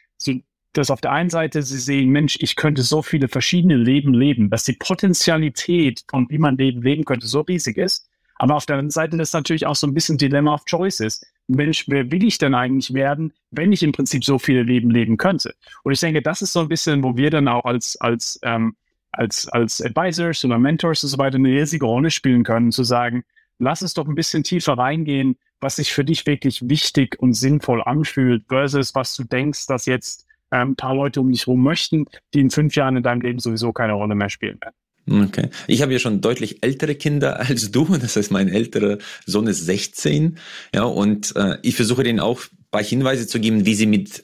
dass 0.73 0.91
auf 0.91 1.01
der 1.01 1.13
einen 1.13 1.31
Seite 1.31 1.63
sie 1.63 1.79
sehen, 1.79 2.11
Mensch, 2.11 2.37
ich 2.39 2.55
könnte 2.55 2.83
so 2.83 3.01
viele 3.01 3.27
verschiedene 3.27 3.75
Leben 3.75 4.13
leben, 4.13 4.51
dass 4.51 4.65
die 4.65 4.73
Potenzialität 4.73 6.03
von 6.07 6.27
wie 6.29 6.37
man 6.37 6.57
Leben 6.57 6.83
leben 6.83 7.05
könnte 7.05 7.25
so 7.25 7.41
riesig 7.41 7.77
ist. 7.77 8.07
Aber 8.35 8.55
auf 8.55 8.67
der 8.67 8.75
anderen 8.75 8.91
Seite 8.91 9.17
ist 9.17 9.33
natürlich 9.33 9.65
auch 9.65 9.75
so 9.75 9.87
ein 9.87 9.95
bisschen 9.95 10.19
Dilemma 10.19 10.53
of 10.53 10.65
Choices. 10.65 11.25
Mensch, 11.47 11.85
wer 11.87 12.11
will 12.11 12.23
ich 12.23 12.37
denn 12.37 12.53
eigentlich 12.53 12.93
werden, 12.93 13.33
wenn 13.49 13.71
ich 13.71 13.81
im 13.81 13.93
Prinzip 13.93 14.23
so 14.23 14.37
viele 14.37 14.61
Leben 14.61 14.91
leben 14.91 15.17
könnte? 15.17 15.55
Und 15.83 15.93
ich 15.93 15.99
denke, 15.99 16.21
das 16.21 16.43
ist 16.43 16.53
so 16.53 16.59
ein 16.59 16.67
bisschen, 16.67 17.03
wo 17.03 17.17
wir 17.17 17.31
dann 17.31 17.47
auch 17.47 17.65
als, 17.65 17.99
als 17.99 18.39
ähm, 18.43 18.75
als, 19.13 19.47
als 19.47 19.81
Advisors 19.81 20.43
oder 20.43 20.59
Mentors 20.59 21.03
und 21.03 21.09
so 21.09 21.17
weiter 21.17 21.37
eine 21.37 21.49
riesige 21.49 21.85
Rolle 21.85 22.11
spielen 22.11 22.43
können, 22.43 22.71
zu 22.71 22.83
sagen, 22.83 23.23
lass 23.59 23.81
es 23.81 23.93
doch 23.93 24.07
ein 24.07 24.15
bisschen 24.15 24.43
tiefer 24.43 24.73
reingehen, 24.73 25.37
was 25.61 25.77
sich 25.77 25.93
für 25.93 26.03
dich 26.03 26.25
wirklich 26.25 26.67
wichtig 26.67 27.17
und 27.19 27.33
sinnvoll 27.33 27.81
anfühlt, 27.83 28.43
versus 28.47 28.93
was 28.95 29.15
du 29.15 29.23
denkst, 29.23 29.67
dass 29.67 29.85
jetzt 29.85 30.25
ähm, 30.51 30.71
ein 30.71 30.75
paar 30.75 30.95
Leute 30.95 31.21
um 31.21 31.31
dich 31.31 31.47
herum 31.47 31.63
möchten, 31.63 32.05
die 32.33 32.41
in 32.41 32.49
fünf 32.49 32.75
Jahren 32.75 32.97
in 32.97 33.03
deinem 33.03 33.21
Leben 33.21 33.39
sowieso 33.39 33.71
keine 33.71 33.93
Rolle 33.93 34.15
mehr 34.15 34.29
spielen 34.29 34.59
werden. 34.61 34.75
Okay. 35.09 35.49
Ich 35.67 35.81
habe 35.81 35.91
ja 35.91 35.99
schon 35.99 36.21
deutlich 36.21 36.63
ältere 36.63 36.95
Kinder 36.95 37.39
als 37.47 37.71
du. 37.71 37.85
Das 37.97 38.15
heißt, 38.15 38.31
mein 38.31 38.49
älterer 38.49 38.97
Sohn 39.25 39.47
ist 39.47 39.65
16. 39.65 40.37
Ja, 40.73 40.83
und 40.83 41.35
äh, 41.35 41.57
ich 41.61 41.75
versuche 41.75 42.03
denen 42.03 42.19
auch 42.19 42.41
ein 42.41 42.65
paar 42.71 42.83
Hinweise 42.83 43.27
zu 43.27 43.39
geben, 43.39 43.65
wie 43.65 43.75
sie 43.75 43.85
mit 43.85 44.23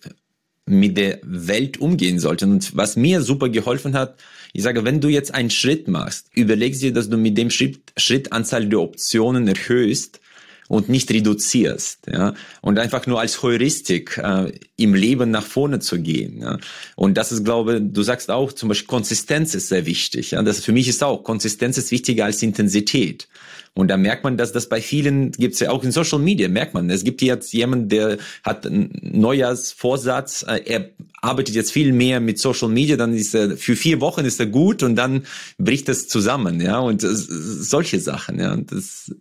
mit 0.70 0.98
der 0.98 1.20
Welt 1.24 1.80
umgehen 1.80 2.20
sollten. 2.20 2.52
Und 2.52 2.76
was 2.76 2.96
mir 2.96 3.22
super 3.22 3.50
geholfen 3.50 3.96
hat, 3.96 4.16
ich 4.54 4.64
sage, 4.64 4.86
wenn 4.86 5.02
du 5.02 5.10
jetzt 5.10 5.34
einen 5.34 5.50
Schritt 5.50 5.88
machst, 5.88 6.28
überleg 6.34 6.78
dir, 6.80 6.94
dass 6.94 7.10
du 7.10 7.18
mit 7.18 7.38
dem 7.38 7.50
Schritt, 7.50 7.80
Schrittanzahl 7.98 8.68
der 8.68 8.80
Optionen 8.80 9.48
erhöhst 9.48 10.20
und 10.68 10.88
nicht 10.88 11.12
reduzierst, 11.12 12.08
ja, 12.12 12.36
und 12.62 12.78
einfach 12.78 13.08
nur 13.08 13.20
als 13.20 13.42
Heuristik 13.42 14.20
äh, 14.24 14.52
im 14.78 14.94
Leben 14.94 15.32
nach 15.32 15.46
vorne 15.46 15.80
zu 15.80 16.00
gehen. 16.00 16.42
Ja. 16.42 16.60
Und 16.96 17.18
das 17.18 17.32
ist, 17.32 17.44
glaube 17.44 17.82
du 17.82 18.04
sagst 18.04 18.30
auch, 18.30 18.54
zum 18.54 18.70
Beispiel 18.70 18.88
Konsistenz 18.88 19.56
ist 19.56 19.70
sehr 19.70 19.88
wichtig. 19.88 20.32
Ja. 20.32 20.44
Das 20.44 20.64
für 20.64 20.72
mich 20.72 20.88
ist 20.88 21.04
auch 21.04 21.24
Konsistenz 21.24 21.80
ist 21.80 21.90
wichtiger 21.90 22.26
als 22.26 22.44
Intensität. 22.44 23.28
Und 23.74 23.90
da 23.90 23.98
merkt 23.98 24.24
man, 24.24 24.38
dass 24.38 24.52
das 24.52 24.68
bei 24.68 24.82
vielen 24.82 25.32
gibt 25.32 25.54
es 25.54 25.60
ja 25.60 25.72
auch 25.72 25.84
in 25.84 25.92
Social 25.92 26.20
Media, 26.20 26.48
merkt 26.48 26.74
man. 26.74 26.90
Es 26.90 27.04
gibt 27.04 27.22
jetzt 27.22 27.54
jemanden, 27.54 27.90
der 27.90 28.18
hat 28.44 28.66
einen 28.66 28.92
Neujahrsvorsatz, 29.02 30.46
äh, 30.48 30.62
er 30.66 30.90
arbeitet 31.22 31.56
jetzt 31.56 31.72
viel 31.72 31.94
mehr 31.94 32.20
mit 32.20 32.40
Social 32.40 32.70
Media, 32.70 32.98
dann 32.98 33.14
ist 33.14 33.34
er 33.34 33.58
für 33.58 33.76
vier 33.76 34.02
Wochen 34.02 34.26
ist 34.26 34.40
er 34.40 34.48
gut 34.48 34.84
und 34.84 34.96
dann 34.96 35.26
bricht 35.58 35.88
das 35.88 36.08
zusammen, 36.08 36.62
ja. 36.62 36.80
Und 36.80 37.02
solche 37.02 38.00
Sachen, 38.00 38.40
ja. 38.40 38.54
Und 38.54 38.72
das 38.72 39.14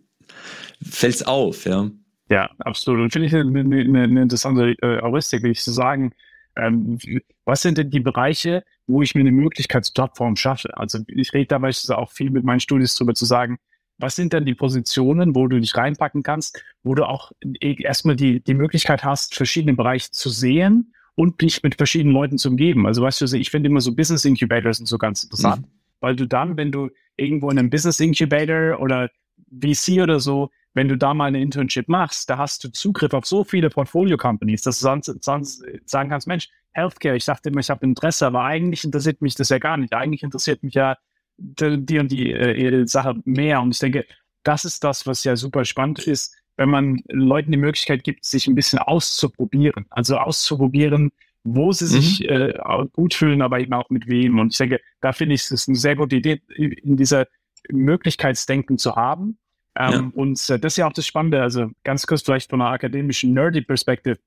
fällt's 0.81 1.23
auf, 1.23 1.65
ja. 1.65 1.89
Ja, 2.29 2.49
absolut. 2.59 3.01
Und 3.01 3.11
finde 3.11 3.27
ich 3.27 3.35
eine, 3.35 3.59
eine, 3.59 4.03
eine 4.03 4.21
interessante 4.21 4.75
äh, 4.81 5.01
Heuristik, 5.01 5.43
will 5.43 5.51
ich 5.51 5.63
so 5.63 5.71
sagen. 5.71 6.13
Ähm, 6.55 6.99
was 7.45 7.61
sind 7.61 7.77
denn 7.77 7.89
die 7.89 7.99
Bereiche, 7.99 8.63
wo 8.85 9.01
ich 9.01 9.15
mir 9.15 9.21
eine 9.21 9.31
Möglichkeitsplattform 9.31 10.35
schaffe? 10.35 10.77
Also 10.77 10.99
ich 11.07 11.33
rede 11.33 11.47
da 11.47 11.57
beispielsweise 11.57 11.97
auch 11.97 12.11
viel 12.11 12.29
mit 12.29 12.43
meinen 12.43 12.59
Studis 12.59 12.95
darüber 12.95 13.15
zu 13.15 13.25
sagen, 13.25 13.57
was 13.99 14.15
sind 14.15 14.33
denn 14.33 14.45
die 14.45 14.55
Positionen, 14.55 15.35
wo 15.35 15.47
du 15.47 15.59
dich 15.59 15.75
reinpacken 15.75 16.23
kannst, 16.23 16.63
wo 16.83 16.95
du 16.95 17.03
auch 17.03 17.31
erstmal 17.59 18.15
die, 18.15 18.41
die 18.41 18.53
Möglichkeit 18.53 19.03
hast, 19.03 19.35
verschiedene 19.35 19.75
Bereiche 19.75 20.11
zu 20.11 20.29
sehen 20.29 20.93
und 21.15 21.41
dich 21.41 21.61
mit 21.63 21.75
verschiedenen 21.75 22.13
Leuten 22.13 22.37
zu 22.37 22.49
umgeben. 22.49 22.87
Also 22.87 23.01
weißt 23.03 23.21
du, 23.21 23.25
ich 23.35 23.51
finde 23.51 23.69
immer 23.69 23.81
so 23.81 23.93
Business 23.93 24.23
Incubators 24.23 24.77
sind 24.77 24.85
so 24.85 24.97
ganz 24.97 25.23
interessant, 25.23 25.63
mhm. 25.63 25.71
weil 25.99 26.15
du 26.15 26.25
dann, 26.25 26.55
wenn 26.55 26.71
du 26.71 26.89
irgendwo 27.17 27.49
in 27.49 27.59
einem 27.59 27.69
Business 27.69 27.99
Incubator 27.99 28.79
oder 28.79 29.09
VC 29.51 30.01
oder 30.01 30.19
so, 30.21 30.49
wenn 30.73 30.87
du 30.87 30.97
da 30.97 31.13
mal 31.13 31.25
eine 31.25 31.41
Internship 31.41 31.89
machst, 31.89 32.29
da 32.29 32.37
hast 32.37 32.63
du 32.63 32.71
Zugriff 32.71 33.13
auf 33.13 33.25
so 33.25 33.43
viele 33.43 33.69
Portfolio-Companies, 33.69 34.61
dass 34.61 34.79
du 34.79 34.83
sonst, 34.83 35.13
sonst 35.21 35.63
sagen 35.85 36.09
kannst, 36.09 36.27
Mensch, 36.27 36.47
Healthcare, 36.71 37.17
ich 37.17 37.25
dachte 37.25 37.49
immer, 37.49 37.59
ich 37.59 37.69
habe 37.69 37.85
Interesse, 37.85 38.27
aber 38.27 38.43
eigentlich 38.43 38.85
interessiert 38.85 39.21
mich 39.21 39.35
das 39.35 39.49
ja 39.49 39.57
gar 39.57 39.75
nicht. 39.75 39.93
Eigentlich 39.93 40.23
interessiert 40.23 40.63
mich 40.63 40.75
ja 40.75 40.95
die 41.39 41.99
und 41.99 42.11
die 42.11 42.33
äh, 42.33 42.87
Sache 42.87 43.15
mehr. 43.25 43.61
Und 43.61 43.71
ich 43.71 43.79
denke, 43.79 44.05
das 44.43 44.65
ist 44.65 44.83
das, 44.83 45.05
was 45.07 45.23
ja 45.23 45.35
super 45.35 45.65
spannend 45.65 45.99
ist, 45.99 46.35
wenn 46.57 46.69
man 46.69 47.01
Leuten 47.07 47.51
die 47.51 47.57
Möglichkeit 47.57 48.03
gibt, 48.03 48.25
sich 48.25 48.47
ein 48.47 48.55
bisschen 48.55 48.79
auszuprobieren. 48.79 49.85
Also 49.89 50.17
auszuprobieren, 50.17 51.11
wo 51.43 51.71
sie 51.71 51.85
mhm. 51.85 52.01
sich 52.01 52.29
äh, 52.29 52.53
gut 52.93 53.13
fühlen, 53.13 53.41
aber 53.41 53.59
eben 53.59 53.73
auch 53.73 53.89
mit 53.89 54.07
wem. 54.07 54.39
Und 54.39 54.51
ich 54.51 54.57
denke, 54.57 54.81
da 55.01 55.13
finde 55.13 55.35
ich 55.35 55.49
es 55.49 55.67
eine 55.67 55.77
sehr 55.77 55.95
gute 55.95 56.17
Idee, 56.17 56.41
in 56.55 56.97
dieser 56.97 57.27
Möglichkeitsdenken 57.71 58.77
zu 58.77 58.95
haben. 58.95 59.37
Ähm, 59.75 59.91
ja. 59.91 60.11
Und 60.13 60.49
äh, 60.49 60.59
das 60.59 60.73
ist 60.73 60.77
ja 60.77 60.87
auch 60.87 60.93
das 60.93 61.05
Spannende, 61.05 61.41
also 61.41 61.71
ganz 61.83 62.05
kurz 62.05 62.23
vielleicht 62.23 62.49
von 62.49 62.61
einer 62.61 62.71
akademischen 62.71 63.33
Nerdy-Perspektive. 63.33 64.17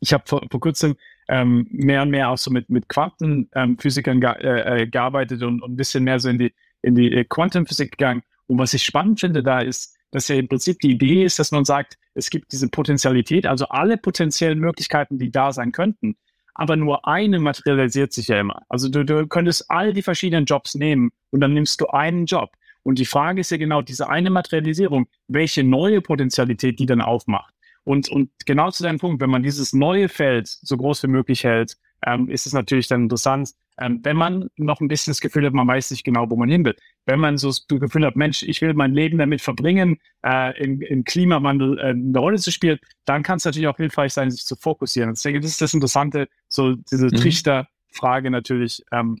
Ich 0.00 0.12
habe 0.12 0.24
vor, 0.26 0.42
vor 0.50 0.60
kurzem 0.60 0.96
ähm, 1.28 1.66
mehr 1.70 2.02
und 2.02 2.10
mehr 2.10 2.30
auch 2.30 2.38
so 2.38 2.50
mit, 2.50 2.68
mit 2.70 2.88
Quantenphysikern 2.88 4.22
ähm, 4.22 4.34
äh, 4.40 4.82
äh, 4.82 4.86
gearbeitet 4.86 5.42
und, 5.42 5.62
und 5.62 5.72
ein 5.72 5.76
bisschen 5.76 6.04
mehr 6.04 6.20
so 6.20 6.28
in 6.28 6.38
die, 6.38 6.54
in 6.82 6.94
die 6.94 7.12
äh, 7.12 7.24
Quantenphysik 7.24 7.92
gegangen. 7.92 8.22
Und 8.46 8.58
was 8.58 8.74
ich 8.74 8.84
spannend 8.84 9.20
finde 9.20 9.42
da 9.42 9.60
ist, 9.60 9.96
dass 10.10 10.28
ja 10.28 10.36
im 10.36 10.48
Prinzip 10.48 10.78
die 10.80 10.92
Idee 10.92 11.24
ist, 11.24 11.38
dass 11.38 11.50
man 11.50 11.64
sagt, 11.64 11.98
es 12.14 12.30
gibt 12.30 12.52
diese 12.52 12.68
Potentialität, 12.68 13.46
also 13.46 13.66
alle 13.68 13.96
potenziellen 13.96 14.58
Möglichkeiten, 14.58 15.18
die 15.18 15.30
da 15.30 15.52
sein 15.52 15.72
könnten, 15.72 16.16
aber 16.54 16.76
nur 16.76 17.06
eine 17.06 17.40
materialisiert 17.40 18.12
sich 18.12 18.28
ja 18.28 18.38
immer. 18.38 18.62
Also 18.68 18.88
du, 18.88 19.04
du 19.04 19.26
könntest 19.26 19.70
all 19.70 19.92
die 19.92 20.02
verschiedenen 20.02 20.44
Jobs 20.44 20.74
nehmen 20.74 21.10
und 21.30 21.40
dann 21.40 21.52
nimmst 21.52 21.80
du 21.80 21.88
einen 21.88 22.26
Job. 22.26 22.50
Und 22.84 22.98
die 22.98 23.06
Frage 23.06 23.40
ist 23.40 23.50
ja 23.50 23.56
genau 23.56 23.82
diese 23.82 24.08
eine 24.08 24.30
Materialisierung, 24.30 25.08
welche 25.26 25.64
neue 25.64 26.00
Potentialität 26.00 26.78
die 26.78 26.86
dann 26.86 27.00
aufmacht. 27.00 27.53
Und, 27.84 28.08
und 28.08 28.30
genau 28.46 28.70
zu 28.70 28.82
deinem 28.82 28.98
Punkt, 28.98 29.20
wenn 29.20 29.30
man 29.30 29.42
dieses 29.42 29.72
neue 29.72 30.08
Feld 30.08 30.48
so 30.48 30.76
groß 30.76 31.02
wie 31.04 31.08
möglich 31.08 31.44
hält, 31.44 31.76
ähm, 32.06 32.28
ist 32.28 32.46
es 32.46 32.52
natürlich 32.52 32.88
dann 32.88 33.04
interessant, 33.04 33.50
ähm, 33.78 34.00
wenn 34.02 34.16
man 34.16 34.48
noch 34.56 34.80
ein 34.80 34.88
bisschen 34.88 35.10
das 35.10 35.20
Gefühl 35.20 35.46
hat, 35.46 35.52
man 35.52 35.66
weiß 35.66 35.90
nicht 35.90 36.04
genau, 36.04 36.30
wo 36.30 36.36
man 36.36 36.48
hin 36.48 36.64
will. 36.64 36.76
Wenn 37.06 37.18
man 37.18 37.38
so 37.38 37.48
das 37.48 37.66
Gefühl 37.66 38.06
hat, 38.06 38.16
Mensch, 38.16 38.42
ich 38.42 38.60
will 38.60 38.74
mein 38.74 38.94
Leben 38.94 39.18
damit 39.18 39.40
verbringen, 39.40 39.98
äh, 40.24 40.56
im, 40.62 40.80
im 40.80 41.04
Klimawandel 41.04 41.78
äh, 41.78 41.88
eine 41.88 42.18
Rolle 42.18 42.38
zu 42.38 42.52
spielen, 42.52 42.78
dann 43.04 43.22
kann 43.22 43.38
es 43.38 43.44
natürlich 43.44 43.68
auch 43.68 43.76
hilfreich 43.76 44.12
sein, 44.12 44.30
sich 44.30 44.44
zu 44.44 44.56
fokussieren. 44.56 45.10
Und 45.10 45.18
ich 45.18 45.22
denke, 45.22 45.40
das 45.40 45.50
ist 45.50 45.60
das 45.60 45.74
Interessante, 45.74 46.28
so 46.48 46.74
diese 46.74 47.06
mhm. 47.06 47.16
Trichterfrage 47.16 48.30
natürlich, 48.30 48.84
ähm, 48.92 49.18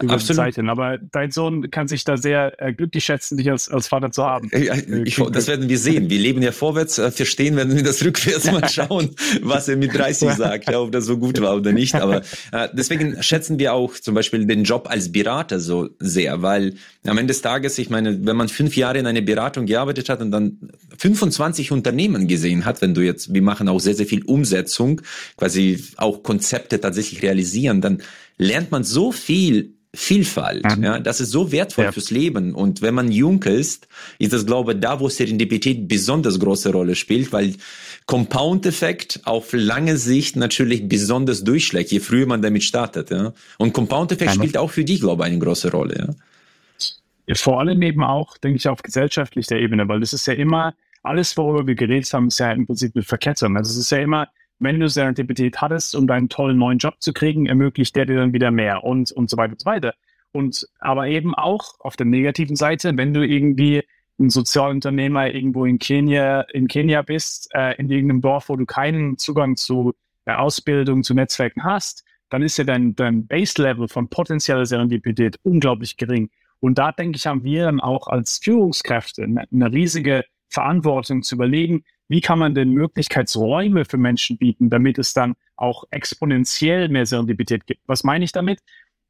über 0.00 0.14
Absolut. 0.14 0.36
Zeit 0.36 0.54
hin. 0.54 0.68
Aber 0.68 0.98
dein 0.98 1.32
Sohn 1.32 1.70
kann 1.70 1.88
sich 1.88 2.04
da 2.04 2.16
sehr 2.16 2.54
äh, 2.62 2.72
glücklich 2.72 3.04
schätzen, 3.04 3.36
dich 3.36 3.50
als, 3.50 3.68
als 3.68 3.88
Vater 3.88 4.12
zu 4.12 4.24
haben. 4.24 4.48
Ja, 4.56 4.74
ich, 5.04 5.16
das 5.16 5.48
werden 5.48 5.68
wir 5.68 5.78
sehen. 5.78 6.08
Wir 6.08 6.18
leben 6.18 6.42
ja 6.42 6.52
vorwärts, 6.52 6.98
äh, 6.98 7.10
verstehen 7.10 7.56
werden 7.56 7.74
wir 7.74 7.82
das 7.82 8.04
rückwärts 8.04 8.44
mal 8.52 8.68
schauen, 8.68 9.16
was 9.42 9.68
er 9.68 9.76
mit 9.76 9.92
30 9.92 10.30
sagt, 10.34 10.70
ja, 10.70 10.80
ob 10.80 10.92
das 10.92 11.06
so 11.06 11.18
gut 11.18 11.40
war 11.40 11.56
oder 11.56 11.72
nicht. 11.72 11.96
Aber 11.96 12.22
äh, 12.52 12.68
deswegen 12.72 13.20
schätzen 13.20 13.58
wir 13.58 13.74
auch 13.74 13.94
zum 13.94 14.14
Beispiel 14.14 14.46
den 14.46 14.62
Job 14.62 14.88
als 14.88 15.10
Berater 15.10 15.58
so 15.58 15.88
sehr, 15.98 16.40
weil 16.40 16.74
am 17.04 17.18
Ende 17.18 17.32
des 17.32 17.42
Tages, 17.42 17.76
ich 17.78 17.90
meine, 17.90 18.24
wenn 18.24 18.36
man 18.36 18.48
fünf 18.48 18.76
Jahre 18.76 18.98
in 18.98 19.06
einer 19.06 19.22
Beratung 19.22 19.66
gearbeitet 19.66 20.08
hat 20.08 20.20
und 20.20 20.30
dann 20.30 20.70
25 20.98 21.72
Unternehmen 21.72 22.28
gesehen 22.28 22.64
hat, 22.64 22.80
wenn 22.80 22.94
du 22.94 23.00
jetzt, 23.00 23.34
wir 23.34 23.42
machen 23.42 23.68
auch 23.68 23.80
sehr, 23.80 23.94
sehr 23.94 24.06
viel 24.06 24.22
Umsetzung, 24.24 25.00
quasi 25.36 25.82
auch 25.96 26.22
Konzepte 26.22 26.80
tatsächlich 26.80 27.22
realisieren, 27.22 27.80
dann 27.80 28.02
lernt 28.38 28.70
man 28.70 28.84
so 28.84 29.10
viel 29.12 29.79
Vielfalt. 29.92 30.76
Mhm. 30.76 30.84
Ja, 30.84 31.00
das 31.00 31.20
ist 31.20 31.30
so 31.30 31.50
wertvoll 31.50 31.86
ja. 31.86 31.92
fürs 31.92 32.12
Leben. 32.12 32.54
Und 32.54 32.80
wenn 32.80 32.94
man 32.94 33.10
jung 33.10 33.42
ist, 33.42 33.88
ist 34.20 34.32
das, 34.32 34.46
glaube 34.46 34.74
ich, 34.74 34.80
da, 34.80 35.00
wo 35.00 35.08
Serendipität 35.08 35.88
besonders 35.88 36.38
große 36.38 36.70
Rolle 36.70 36.94
spielt, 36.94 37.32
weil 37.32 37.54
Compound-Effekt 38.06 39.22
auf 39.24 39.52
lange 39.52 39.96
Sicht 39.96 40.36
natürlich 40.36 40.88
besonders 40.88 41.42
durchschlägt, 41.42 41.90
je 41.90 41.98
früher 41.98 42.26
man 42.26 42.40
damit 42.40 42.62
startet. 42.62 43.10
Ja. 43.10 43.32
Und 43.58 43.72
Compound-Effekt 43.72 44.34
spielt 44.34 44.56
auch 44.56 44.70
für 44.70 44.84
dich, 44.84 45.00
glaube 45.00 45.24
ich, 45.24 45.30
eine 45.30 45.40
große 45.40 45.72
Rolle. 45.72 45.96
Ja. 45.98 46.88
ja. 47.26 47.34
Vor 47.34 47.58
allem 47.58 47.82
eben 47.82 48.04
auch, 48.04 48.38
denke 48.38 48.58
ich, 48.58 48.68
auf 48.68 48.82
gesellschaftlicher 48.82 49.56
Ebene, 49.56 49.88
weil 49.88 49.98
das 49.98 50.12
ist 50.12 50.24
ja 50.26 50.34
immer, 50.34 50.72
alles, 51.02 51.36
worüber 51.36 51.66
wir 51.66 51.74
geredet 51.74 52.12
haben, 52.12 52.28
ist 52.28 52.38
ja 52.38 52.52
im 52.52 52.66
Prinzip 52.66 52.94
eine 52.94 53.02
Verkettung. 53.02 53.56
Also 53.56 53.72
es 53.72 53.76
ist 53.76 53.90
ja 53.90 53.98
immer, 53.98 54.28
wenn 54.60 54.78
du 54.78 54.88
Serendipität 54.88 55.60
hattest, 55.60 55.94
um 55.94 56.06
deinen 56.06 56.28
tollen 56.28 56.58
neuen 56.58 56.78
Job 56.78 56.94
zu 57.00 57.12
kriegen, 57.12 57.46
ermöglicht 57.46 57.96
der 57.96 58.06
dir 58.06 58.16
dann 58.16 58.32
wieder 58.32 58.50
mehr 58.50 58.84
und, 58.84 59.10
und 59.10 59.28
so 59.28 59.36
weiter 59.36 59.52
und 59.52 59.60
so 59.60 59.66
weiter. 59.66 59.94
Und 60.32 60.68
aber 60.78 61.08
eben 61.08 61.34
auch 61.34 61.80
auf 61.80 61.96
der 61.96 62.06
negativen 62.06 62.56
Seite, 62.56 62.96
wenn 62.96 63.12
du 63.12 63.26
irgendwie 63.26 63.82
ein 64.20 64.30
Sozialunternehmer 64.30 65.34
irgendwo 65.34 65.64
in 65.64 65.78
Kenia, 65.78 66.42
in 66.42 66.68
Kenia 66.68 67.02
bist, 67.02 67.48
äh, 67.54 67.74
in 67.76 67.90
irgendeinem 67.90 68.20
Dorf, 68.20 68.48
wo 68.48 68.56
du 68.56 68.66
keinen 68.66 69.16
Zugang 69.16 69.56
zu 69.56 69.94
äh, 70.26 70.32
Ausbildung, 70.32 71.02
zu 71.02 71.14
Netzwerken 71.14 71.64
hast, 71.64 72.04
dann 72.28 72.42
ist 72.42 72.58
ja 72.58 72.64
dein, 72.64 72.94
dein 72.94 73.26
Base-Level 73.26 73.88
von 73.88 74.08
potenzieller 74.08 74.66
Serendipität 74.66 75.38
unglaublich 75.42 75.96
gering. 75.96 76.30
Und 76.60 76.78
da 76.78 76.92
denke 76.92 77.16
ich, 77.16 77.26
haben 77.26 77.42
wir 77.42 77.64
dann 77.64 77.80
auch 77.80 78.06
als 78.06 78.38
Führungskräfte 78.42 79.24
eine, 79.24 79.46
eine 79.50 79.72
riesige 79.72 80.24
Verantwortung 80.48 81.22
zu 81.22 81.34
überlegen, 81.34 81.84
wie 82.10 82.20
kann 82.20 82.40
man 82.40 82.56
denn 82.56 82.72
Möglichkeitsräume 82.72 83.84
für 83.84 83.96
Menschen 83.96 84.36
bieten, 84.36 84.68
damit 84.68 84.98
es 84.98 85.14
dann 85.14 85.36
auch 85.54 85.84
exponentiell 85.92 86.88
mehr 86.88 87.06
Serendipität 87.06 87.66
gibt? 87.66 87.82
Was 87.86 88.02
meine 88.02 88.24
ich 88.24 88.32
damit? 88.32 88.58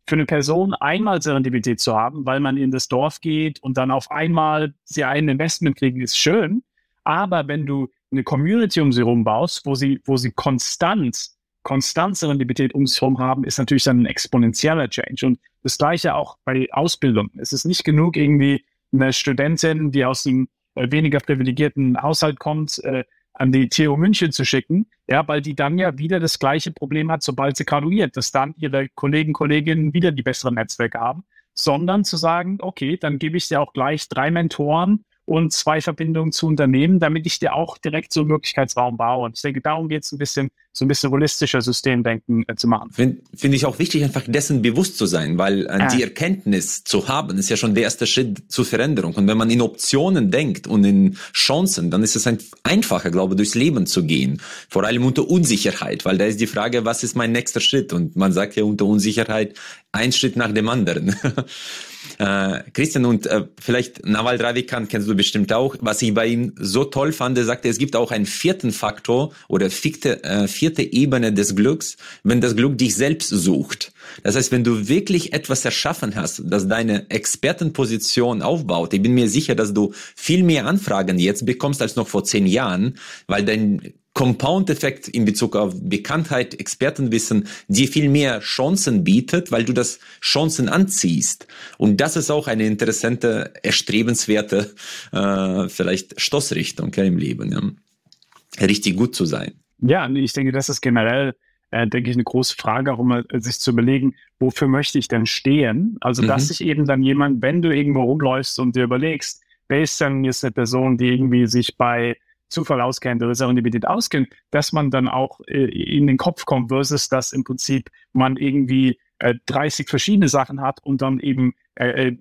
Für 0.06 0.16
eine 0.16 0.26
Person 0.26 0.74
einmal 0.74 1.22
Serendipität 1.22 1.80
zu 1.80 1.96
haben, 1.96 2.26
weil 2.26 2.40
man 2.40 2.58
in 2.58 2.70
das 2.70 2.88
Dorf 2.88 3.22
geht 3.22 3.58
und 3.62 3.78
dann 3.78 3.90
auf 3.90 4.10
einmal 4.10 4.74
sie 4.84 5.02
ein 5.04 5.30
Investment 5.30 5.76
kriegen, 5.76 6.02
ist 6.02 6.18
schön. 6.18 6.62
Aber 7.02 7.48
wenn 7.48 7.64
du 7.64 7.88
eine 8.12 8.22
Community 8.22 8.82
um 8.82 8.92
sie 8.92 9.00
herum 9.00 9.24
baust, 9.24 9.64
wo 9.64 9.74
sie, 9.74 10.02
wo 10.04 10.18
sie 10.18 10.32
konstant, 10.32 11.30
konstant 11.62 12.18
Serendipität 12.18 12.74
um 12.74 12.86
sich 12.86 13.00
herum 13.00 13.18
haben, 13.18 13.44
ist 13.44 13.56
natürlich 13.58 13.84
dann 13.84 14.02
ein 14.02 14.06
exponentieller 14.06 14.90
Change. 14.90 15.24
Und 15.24 15.40
das 15.62 15.78
gleiche 15.78 16.14
auch 16.14 16.36
bei 16.44 16.68
Ausbildung. 16.70 17.30
Es 17.38 17.54
ist 17.54 17.64
nicht 17.64 17.82
genug, 17.82 18.18
irgendwie 18.18 18.66
eine 18.92 19.14
Studentin, 19.14 19.90
die 19.90 20.04
aus 20.04 20.24
dem 20.24 20.48
weniger 20.74 21.20
privilegierten 21.20 22.00
Haushalt 22.00 22.38
kommt, 22.38 22.82
äh, 22.84 23.04
an 23.32 23.52
die 23.52 23.68
TU 23.68 23.96
München 23.96 24.32
zu 24.32 24.44
schicken, 24.44 24.90
ja, 25.08 25.26
weil 25.26 25.40
die 25.40 25.54
dann 25.54 25.78
ja 25.78 25.96
wieder 25.96 26.20
das 26.20 26.38
gleiche 26.38 26.72
Problem 26.72 27.10
hat, 27.10 27.22
sobald 27.22 27.56
sie 27.56 27.64
graduiert, 27.64 28.16
dass 28.16 28.32
dann 28.32 28.54
ihre 28.56 28.88
Kollegen, 28.90 29.32
Kolleginnen 29.32 29.94
wieder 29.94 30.12
die 30.12 30.22
besseren 30.22 30.54
Netzwerke 30.54 31.00
haben, 31.00 31.24
sondern 31.54 32.04
zu 32.04 32.16
sagen, 32.16 32.58
okay, 32.60 32.96
dann 32.96 33.18
gebe 33.18 33.36
ich 33.36 33.48
dir 33.48 33.60
auch 33.60 33.72
gleich 33.72 34.08
drei 34.08 34.30
Mentoren 34.30 35.04
und 35.24 35.52
zwei 35.52 35.80
Verbindungen 35.80 36.32
zu 36.32 36.46
Unternehmen, 36.46 36.98
damit 36.98 37.24
ich 37.26 37.38
dir 37.38 37.54
auch 37.54 37.78
direkt 37.78 38.12
so 38.12 38.20
einen 38.20 38.30
Möglichkeitsraum 38.30 38.96
baue. 38.96 39.26
Und 39.26 39.36
ich 39.36 39.42
denke, 39.42 39.60
darum 39.60 39.88
geht 39.88 40.02
es 40.02 40.12
ein 40.12 40.18
bisschen, 40.18 40.50
so 40.72 40.84
ein 40.84 40.88
bisschen 40.88 41.10
holistischer 41.10 41.60
Systemdenken 41.60 42.44
äh, 42.48 42.56
zu 42.56 42.66
machen. 42.66 42.90
Finde 42.90 43.22
find 43.34 43.54
ich 43.54 43.64
auch 43.64 43.78
wichtig, 43.78 44.02
einfach 44.02 44.24
dessen 44.26 44.60
bewusst 44.60 44.98
zu 44.98 45.06
sein, 45.06 45.38
weil 45.38 45.66
äh, 45.66 45.78
ja. 45.78 45.88
die 45.88 46.02
Erkenntnis 46.02 46.82
zu 46.84 47.06
haben, 47.06 47.38
ist 47.38 47.48
ja 47.48 47.56
schon 47.56 47.74
der 47.74 47.84
erste 47.84 48.06
Schritt 48.06 48.50
zur 48.50 48.64
Veränderung. 48.64 49.14
Und 49.14 49.28
wenn 49.28 49.38
man 49.38 49.50
in 49.50 49.60
Optionen 49.60 50.30
denkt 50.30 50.66
und 50.66 50.84
in 50.84 51.16
Chancen, 51.32 51.90
dann 51.90 52.02
ist 52.02 52.16
es 52.16 52.26
ein, 52.26 52.38
einfacher, 52.64 53.10
glaube 53.10 53.34
ich, 53.34 53.36
durchs 53.36 53.54
Leben 53.54 53.86
zu 53.86 54.04
gehen. 54.04 54.40
Vor 54.68 54.84
allem 54.84 55.04
unter 55.04 55.28
Unsicherheit, 55.28 56.04
weil 56.04 56.18
da 56.18 56.24
ist 56.24 56.40
die 56.40 56.46
Frage, 56.46 56.84
was 56.84 57.04
ist 57.04 57.16
mein 57.16 57.32
nächster 57.32 57.60
Schritt? 57.60 57.92
Und 57.92 58.16
man 58.16 58.32
sagt 58.32 58.56
ja 58.56 58.64
unter 58.64 58.84
Unsicherheit 58.84 59.54
ein 59.92 60.12
Schritt 60.12 60.36
nach 60.36 60.52
dem 60.52 60.68
anderen. 60.68 61.14
Äh, 62.20 62.64
Christian, 62.74 63.06
und 63.06 63.26
äh, 63.26 63.46
vielleicht 63.58 64.04
Nawal 64.04 64.36
Ravikant 64.36 64.90
kennst 64.90 65.08
du 65.08 65.14
bestimmt 65.14 65.54
auch. 65.54 65.76
Was 65.80 66.02
ich 66.02 66.12
bei 66.12 66.26
ihm 66.26 66.52
so 66.58 66.84
toll 66.84 67.12
fand, 67.12 67.38
er 67.38 67.46
sagte, 67.46 67.70
es 67.70 67.78
gibt 67.78 67.96
auch 67.96 68.10
einen 68.10 68.26
vierten 68.26 68.72
Faktor 68.72 69.32
oder 69.48 69.70
vierte, 69.70 70.22
äh, 70.22 70.46
vierte 70.46 70.82
Ebene 70.82 71.32
des 71.32 71.56
Glücks, 71.56 71.96
wenn 72.22 72.42
das 72.42 72.56
Glück 72.56 72.76
dich 72.76 72.94
selbst 72.94 73.30
sucht. 73.30 73.92
Das 74.22 74.36
heißt, 74.36 74.52
wenn 74.52 74.64
du 74.64 74.86
wirklich 74.86 75.32
etwas 75.32 75.64
erschaffen 75.64 76.14
hast, 76.14 76.42
das 76.44 76.68
deine 76.68 77.08
Expertenposition 77.08 78.42
aufbaut, 78.42 78.92
ich 78.92 79.00
bin 79.00 79.14
mir 79.14 79.30
sicher, 79.30 79.54
dass 79.54 79.72
du 79.72 79.94
viel 80.14 80.42
mehr 80.42 80.66
Anfragen 80.66 81.18
jetzt 81.18 81.46
bekommst 81.46 81.80
als 81.80 81.96
noch 81.96 82.06
vor 82.08 82.24
zehn 82.24 82.46
Jahren, 82.46 82.98
weil 83.28 83.46
dein 83.46 83.94
Compound-Effekt 84.14 85.08
in 85.08 85.24
Bezug 85.24 85.54
auf 85.56 85.74
Bekanntheit, 85.80 86.58
Expertenwissen 86.58 87.46
dir 87.68 87.88
viel 87.88 88.08
mehr 88.08 88.40
Chancen 88.40 89.04
bietet, 89.04 89.52
weil 89.52 89.64
du 89.64 89.72
das 89.72 90.00
Chancen 90.20 90.68
anziehst. 90.68 91.46
Und 91.78 92.00
das 92.00 92.16
ist 92.16 92.30
auch 92.30 92.48
eine 92.48 92.66
interessante, 92.66 93.52
erstrebenswerte, 93.62 94.74
äh, 95.12 95.68
vielleicht 95.68 96.20
Stoßrichtung 96.20 96.92
ja, 96.94 97.04
im 97.04 97.18
Leben, 97.18 97.52
ja. 97.52 98.66
richtig 98.66 98.96
gut 98.96 99.14
zu 99.14 99.26
sein. 99.26 99.52
Ja, 99.78 100.08
ich 100.10 100.32
denke, 100.32 100.52
das 100.52 100.68
ist 100.68 100.80
generell, 100.80 101.34
äh, 101.70 101.86
denke 101.86 102.10
ich, 102.10 102.16
eine 102.16 102.24
große 102.24 102.56
Frage, 102.56 102.92
auch 102.92 102.98
immer 102.98 103.22
sich 103.32 103.60
zu 103.60 103.70
überlegen, 103.70 104.16
wofür 104.40 104.68
möchte 104.68 104.98
ich 104.98 105.06
denn 105.08 105.24
stehen? 105.24 105.96
Also, 106.00 106.22
mhm. 106.22 106.26
dass 106.26 106.48
sich 106.48 106.62
eben 106.62 106.84
dann 106.84 107.02
jemand, 107.02 107.42
wenn 107.42 107.62
du 107.62 107.74
irgendwo 107.74 108.02
rumläufst 108.02 108.58
und 108.58 108.74
dir 108.74 108.84
überlegst, 108.84 109.40
wer 109.68 109.82
ist 109.82 110.00
denn 110.00 110.24
jetzt 110.24 110.44
eine 110.44 110.50
Person, 110.50 110.98
die 110.98 111.08
irgendwie 111.08 111.46
sich 111.46 111.76
bei 111.76 112.16
Zufall 112.50 112.80
auskennt 112.80 113.22
oder 113.22 113.34
Serendipität 113.34 113.86
auskennt, 113.86 114.28
dass 114.50 114.72
man 114.72 114.90
dann 114.90 115.08
auch 115.08 115.40
äh, 115.46 115.64
in 115.64 116.06
den 116.06 116.16
Kopf 116.16 116.44
kommt, 116.44 116.68
versus 116.68 117.08
dass 117.08 117.32
im 117.32 117.44
Prinzip 117.44 117.90
man 118.12 118.36
irgendwie 118.36 118.98
äh, 119.18 119.34
30 119.46 119.88
verschiedene 119.88 120.28
Sachen 120.28 120.60
hat 120.60 120.84
und 120.84 121.02
dann 121.02 121.20
eben 121.20 121.54
äh, 121.76 122.08
äh 122.08 122.16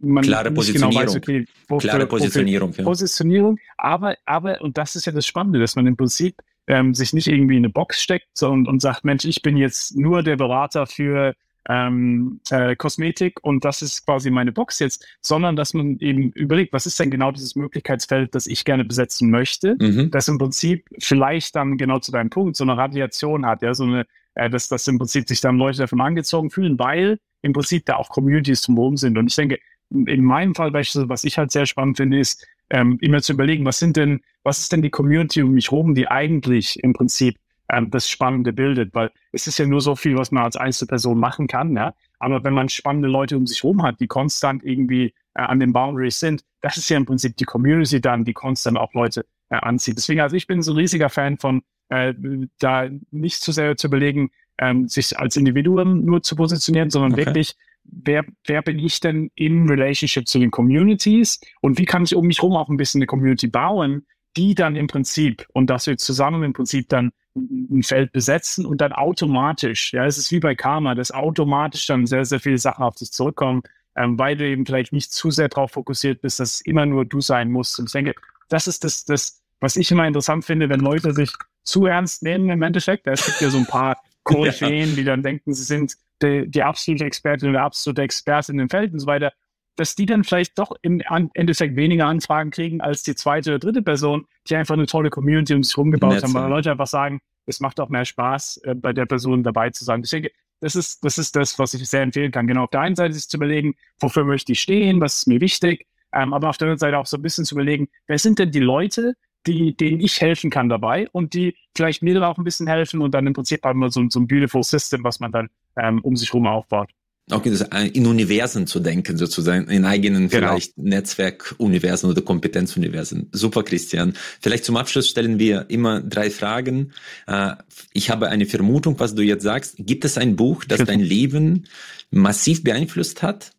man 0.00 0.22
klare 0.22 0.44
genau 0.48 0.56
Positionierung. 0.56 0.90
Genau 0.92 1.06
weiß, 1.06 1.16
okay, 1.16 1.46
wofür, 1.68 1.90
klare 1.90 2.06
Positionierung. 2.06 2.72
Ja. 2.72 2.84
Positionierung, 2.84 3.58
aber, 3.78 4.16
aber, 4.26 4.60
und 4.60 4.76
das 4.76 4.96
ist 4.96 5.06
ja 5.06 5.12
das 5.12 5.26
Spannende, 5.26 5.60
dass 5.60 5.76
man 5.76 5.86
im 5.86 5.96
Prinzip 5.96 6.42
ähm, 6.66 6.94
sich 6.94 7.12
nicht 7.12 7.26
irgendwie 7.26 7.56
in 7.56 7.64
eine 7.64 7.72
Box 7.72 8.02
steckt 8.02 8.42
und, 8.42 8.68
und 8.68 8.80
sagt, 8.80 9.04
Mensch, 9.04 9.24
ich 9.24 9.40
bin 9.40 9.56
jetzt 9.56 9.96
nur 9.96 10.22
der 10.22 10.36
Berater 10.36 10.86
für 10.86 11.34
ähm, 11.68 12.40
äh, 12.50 12.76
Kosmetik 12.76 13.42
und 13.42 13.64
das 13.64 13.82
ist 13.82 14.04
quasi 14.04 14.30
meine 14.30 14.52
Box 14.52 14.78
jetzt, 14.78 15.06
sondern 15.20 15.56
dass 15.56 15.74
man 15.74 15.98
eben 15.98 16.30
überlegt, 16.32 16.72
was 16.72 16.86
ist 16.86 16.98
denn 17.00 17.10
genau 17.10 17.32
dieses 17.32 17.56
Möglichkeitsfeld, 17.56 18.34
das 18.34 18.46
ich 18.46 18.64
gerne 18.64 18.84
besetzen 18.84 19.30
möchte, 19.30 19.76
mhm. 19.80 20.10
das 20.10 20.28
im 20.28 20.38
Prinzip 20.38 20.86
vielleicht 20.98 21.56
dann 21.56 21.78
genau 21.78 21.98
zu 21.98 22.12
deinem 22.12 22.30
Punkt 22.30 22.56
so 22.56 22.64
eine 22.64 22.76
Radiation 22.76 23.46
hat, 23.46 23.62
ja, 23.62 23.74
so 23.74 23.84
eine, 23.84 24.06
äh, 24.34 24.50
dass, 24.50 24.68
dass 24.68 24.86
im 24.88 24.98
Prinzip 24.98 25.28
sich 25.28 25.40
dann 25.40 25.56
Leute 25.56 25.78
davon 25.78 26.00
angezogen 26.00 26.50
fühlen, 26.50 26.78
weil 26.78 27.18
im 27.42 27.52
Prinzip 27.52 27.86
da 27.86 27.96
auch 27.96 28.08
Communities 28.08 28.62
zum 28.62 28.76
Wohnen 28.76 28.96
sind. 28.96 29.16
Und 29.18 29.28
ich 29.28 29.36
denke, 29.36 29.58
in 29.90 30.24
meinem 30.24 30.54
Fall 30.54 30.72
was 30.72 31.24
ich 31.24 31.38
halt 31.38 31.52
sehr 31.52 31.66
spannend 31.66 31.98
finde, 31.98 32.18
ist, 32.18 32.46
ähm, 32.70 32.98
immer 33.00 33.20
zu 33.20 33.32
überlegen, 33.32 33.64
was 33.64 33.78
sind 33.78 33.96
denn, 33.96 34.20
was 34.42 34.58
ist 34.58 34.72
denn 34.72 34.82
die 34.82 34.90
Community 34.90 35.42
um 35.42 35.52
mich 35.52 35.70
herum, 35.70 35.94
die 35.94 36.08
eigentlich 36.08 36.82
im 36.82 36.94
Prinzip 36.94 37.36
ähm, 37.74 37.90
das 37.90 38.08
Spannende 38.08 38.52
bildet, 38.52 38.94
weil 38.94 39.10
es 39.32 39.46
ist 39.46 39.58
ja 39.58 39.66
nur 39.66 39.80
so 39.80 39.96
viel, 39.96 40.16
was 40.16 40.30
man 40.30 40.44
als 40.44 40.56
Einzelperson 40.56 41.18
machen 41.18 41.46
kann, 41.46 41.76
ja. 41.76 41.94
Aber 42.18 42.42
wenn 42.44 42.54
man 42.54 42.68
spannende 42.68 43.08
Leute 43.08 43.36
um 43.36 43.46
sich 43.46 43.62
herum 43.62 43.82
hat, 43.82 44.00
die 44.00 44.06
konstant 44.06 44.64
irgendwie 44.64 45.14
äh, 45.34 45.42
an 45.42 45.60
den 45.60 45.72
Boundaries 45.72 46.20
sind, 46.20 46.44
das 46.60 46.76
ist 46.76 46.88
ja 46.88 46.96
im 46.96 47.06
Prinzip 47.06 47.36
die 47.36 47.44
Community 47.44 48.00
dann, 48.00 48.24
die 48.24 48.32
konstant 48.32 48.78
auch 48.78 48.94
Leute 48.94 49.26
äh, 49.50 49.56
anzieht. 49.56 49.96
Deswegen, 49.96 50.20
also 50.20 50.36
ich 50.36 50.46
bin 50.46 50.62
so 50.62 50.72
ein 50.72 50.78
riesiger 50.78 51.10
Fan 51.10 51.38
von, 51.38 51.62
äh, 51.88 52.14
da 52.58 52.88
nicht 53.10 53.42
zu 53.42 53.52
sehr 53.52 53.76
zu 53.76 53.88
überlegen, 53.88 54.30
ähm, 54.58 54.88
sich 54.88 55.18
als 55.18 55.36
Individuum 55.36 56.04
nur 56.04 56.22
zu 56.22 56.36
positionieren, 56.36 56.90
sondern 56.90 57.12
okay. 57.12 57.26
wirklich 57.26 57.56
wer, 57.84 58.24
wer 58.46 58.62
bin 58.62 58.78
ich 58.78 59.00
denn 59.00 59.30
in 59.34 59.68
Relationship 59.68 60.26
zu 60.26 60.38
den 60.38 60.50
Communities 60.50 61.40
und 61.60 61.78
wie 61.78 61.84
kann 61.84 62.04
ich 62.04 62.14
um 62.14 62.26
mich 62.26 62.38
herum 62.38 62.56
auch 62.56 62.68
ein 62.68 62.76
bisschen 62.76 63.00
eine 63.00 63.06
Community 63.06 63.46
bauen, 63.46 64.06
die 64.36 64.54
dann 64.54 64.76
im 64.76 64.86
Prinzip 64.86 65.46
und 65.52 65.70
dass 65.70 65.86
wir 65.86 65.96
zusammen 65.96 66.42
im 66.42 66.52
Prinzip 66.52 66.88
dann 66.88 67.12
ein 67.34 67.82
Feld 67.82 68.12
besetzen 68.12 68.64
und 68.64 68.80
dann 68.80 68.92
automatisch, 68.92 69.92
ja, 69.92 70.06
es 70.06 70.18
ist 70.18 70.30
wie 70.30 70.40
bei 70.40 70.54
Karma, 70.54 70.94
dass 70.94 71.10
automatisch 71.10 71.86
dann 71.86 72.06
sehr, 72.06 72.24
sehr 72.24 72.40
viele 72.40 72.58
Sachen 72.58 72.84
auf 72.84 72.94
dich 72.94 73.10
zurückkommen, 73.10 73.62
ähm, 73.96 74.18
weil 74.18 74.36
du 74.36 74.46
eben 74.46 74.64
vielleicht 74.66 74.92
nicht 74.92 75.12
zu 75.12 75.30
sehr 75.30 75.48
darauf 75.48 75.72
fokussiert 75.72 76.22
bist, 76.22 76.40
dass 76.40 76.54
es 76.54 76.60
immer 76.60 76.86
nur 76.86 77.04
du 77.04 77.20
sein 77.20 77.50
musst. 77.50 77.78
Und 77.78 77.86
ich 77.86 77.92
denke, 77.92 78.14
das 78.48 78.66
ist 78.66 78.84
das, 78.84 79.04
das, 79.04 79.42
was 79.60 79.76
ich 79.76 79.90
immer 79.90 80.06
interessant 80.06 80.44
finde, 80.44 80.68
wenn 80.68 80.80
Leute 80.80 81.12
sich 81.12 81.32
zu 81.64 81.86
ernst 81.86 82.22
nehmen 82.22 82.50
im 82.50 82.62
Endeffekt. 82.62 83.06
Es 83.06 83.24
gibt 83.24 83.40
ja 83.40 83.50
so 83.50 83.58
ein 83.58 83.66
paar 83.66 83.98
Koryphäen, 84.22 84.90
ja. 84.90 84.96
die 84.96 85.04
dann 85.04 85.22
denken, 85.22 85.54
sie 85.54 85.64
sind 85.64 85.96
die, 86.22 86.48
die 86.48 86.62
absolute 86.62 87.04
Expertin 87.04 87.50
oder 87.50 87.62
absolute 87.62 88.02
Expertin 88.02 88.58
im 88.58 88.70
Feld 88.70 88.92
und 88.92 89.00
so 89.00 89.06
weiter, 89.06 89.32
dass 89.76 89.94
die 89.94 90.06
dann 90.06 90.24
vielleicht 90.24 90.58
doch 90.58 90.72
im 90.82 91.02
Endeffekt 91.34 91.76
weniger 91.76 92.06
Anfragen 92.06 92.50
kriegen 92.50 92.80
als 92.80 93.02
die 93.02 93.14
zweite 93.14 93.50
oder 93.50 93.58
dritte 93.58 93.82
Person, 93.82 94.26
die 94.48 94.56
einfach 94.56 94.74
eine 94.74 94.86
tolle 94.86 95.10
Community 95.10 95.54
um 95.54 95.62
sich 95.62 95.76
rumgebaut 95.76 96.22
haben, 96.22 96.34
weil 96.34 96.48
Leute 96.48 96.70
einfach 96.70 96.86
sagen, 96.86 97.20
es 97.46 97.60
macht 97.60 97.80
auch 97.80 97.88
mehr 97.88 98.04
Spaß, 98.04 98.58
äh, 98.64 98.74
bei 98.74 98.92
der 98.92 99.06
Person 99.06 99.42
dabei 99.42 99.70
zu 99.70 99.84
sein. 99.84 100.02
Ich 100.02 100.10
denke, 100.10 100.30
das 100.60 100.76
ist, 100.76 101.04
das 101.04 101.18
ist 101.18 101.36
das, 101.36 101.58
was 101.58 101.74
ich 101.74 101.86
sehr 101.88 102.02
empfehlen 102.02 102.32
kann. 102.32 102.46
Genau 102.46 102.64
auf 102.64 102.70
der 102.70 102.80
einen 102.80 102.96
Seite 102.96 103.12
sich 103.12 103.28
zu 103.28 103.36
überlegen, 103.36 103.74
wofür 104.00 104.24
möchte 104.24 104.52
ich 104.52 104.60
stehen, 104.60 105.00
was 105.00 105.18
ist 105.18 105.26
mir 105.26 105.40
wichtig, 105.40 105.86
ähm, 106.12 106.32
aber 106.32 106.48
auf 106.48 106.56
der 106.56 106.66
anderen 106.66 106.78
Seite 106.78 106.98
auch 106.98 107.06
so 107.06 107.16
ein 107.16 107.22
bisschen 107.22 107.44
zu 107.44 107.54
überlegen, 107.54 107.88
wer 108.06 108.18
sind 108.18 108.38
denn 108.38 108.50
die 108.50 108.60
Leute, 108.60 109.14
die, 109.46 109.76
denen 109.76 110.00
ich 110.00 110.20
helfen 110.20 110.50
kann 110.50 110.68
dabei 110.68 111.08
und 111.12 111.34
die 111.34 111.54
vielleicht 111.76 112.02
mir 112.02 112.14
dann 112.14 112.24
auch 112.24 112.38
ein 112.38 112.44
bisschen 112.44 112.66
helfen 112.66 113.02
und 113.02 113.12
dann 113.12 113.26
im 113.26 113.34
Prinzip 113.34 113.62
haben 113.64 113.80
wir 113.80 113.90
so, 113.90 114.02
so 114.08 114.20
ein 114.20 114.26
beautiful 114.26 114.62
System, 114.62 115.04
was 115.04 115.20
man 115.20 115.32
dann 115.32 115.50
ähm, 115.76 116.00
um 116.00 116.16
sich 116.16 116.32
herum 116.32 116.46
aufbaut. 116.46 116.90
Auch 117.30 117.42
in 117.46 118.06
Universen 118.06 118.66
zu 118.66 118.80
denken, 118.80 119.16
sozusagen, 119.16 119.68
in 119.68 119.86
eigenen 119.86 120.28
genau. 120.28 120.48
vielleicht 120.48 120.76
Netzwerkuniversen 120.76 122.10
oder 122.10 122.20
Kompetenzuniversen. 122.20 123.30
Super, 123.32 123.62
Christian. 123.62 124.12
Vielleicht 124.42 124.66
zum 124.66 124.76
Abschluss 124.76 125.08
stellen 125.08 125.38
wir 125.38 125.70
immer 125.70 126.02
drei 126.02 126.30
Fragen. 126.30 126.92
Äh, 127.26 127.54
ich 127.94 128.10
habe 128.10 128.28
eine 128.28 128.44
Vermutung, 128.44 129.00
was 129.00 129.14
du 129.14 129.22
jetzt 129.22 129.42
sagst. 129.42 129.76
Gibt 129.78 130.04
es 130.04 130.18
ein 130.18 130.36
Buch, 130.36 130.64
das 130.64 130.84
dein 130.84 131.00
Leben 131.00 131.64
massiv 132.10 132.62
beeinflusst 132.62 133.22
hat? 133.22 133.52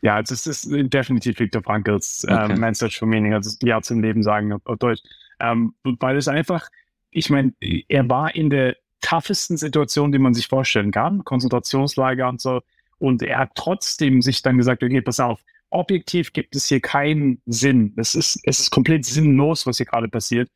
Ja, 0.00 0.18
es 0.18 0.46
ist 0.46 0.68
definitiv 0.70 1.38
Viktor 1.38 1.62
Frankls 1.62 2.24
ähm, 2.26 2.34
okay. 2.34 2.52
ähm, 2.54 2.60
Man 2.60 2.74
Search 2.74 2.98
for 2.98 3.06
Meaning, 3.06 3.34
also 3.34 3.56
die 3.60 3.72
Art 3.72 3.84
zum 3.84 4.02
Leben 4.02 4.22
sagen 4.22 4.54
auf, 4.54 4.62
auf 4.64 4.78
Deutsch. 4.78 5.02
Ähm, 5.38 5.74
weil 5.84 6.16
es 6.16 6.28
einfach, 6.28 6.70
ich 7.10 7.28
meine, 7.28 7.52
er 7.88 8.08
war 8.08 8.34
in 8.34 8.48
der 8.48 8.76
toughesten 9.02 9.58
Situation, 9.58 10.12
die 10.12 10.18
man 10.18 10.32
sich 10.32 10.46
vorstellen 10.48 10.92
kann, 10.92 11.24
Konzentrationslager 11.24 12.28
und 12.28 12.40
so. 12.40 12.62
Und 13.02 13.20
er 13.20 13.40
hat 13.40 13.50
trotzdem 13.56 14.22
sich 14.22 14.42
dann 14.42 14.58
gesagt, 14.58 14.84
okay, 14.84 15.00
pass 15.00 15.18
auf, 15.18 15.40
objektiv 15.70 16.32
gibt 16.32 16.54
es 16.54 16.66
hier 16.66 16.80
keinen 16.80 17.42
Sinn. 17.46 17.94
Es 17.96 18.14
ist, 18.14 18.38
es 18.44 18.60
ist 18.60 18.70
komplett 18.70 19.04
sinnlos, 19.04 19.66
was 19.66 19.78
hier 19.78 19.86
gerade 19.86 20.06
passiert. 20.06 20.48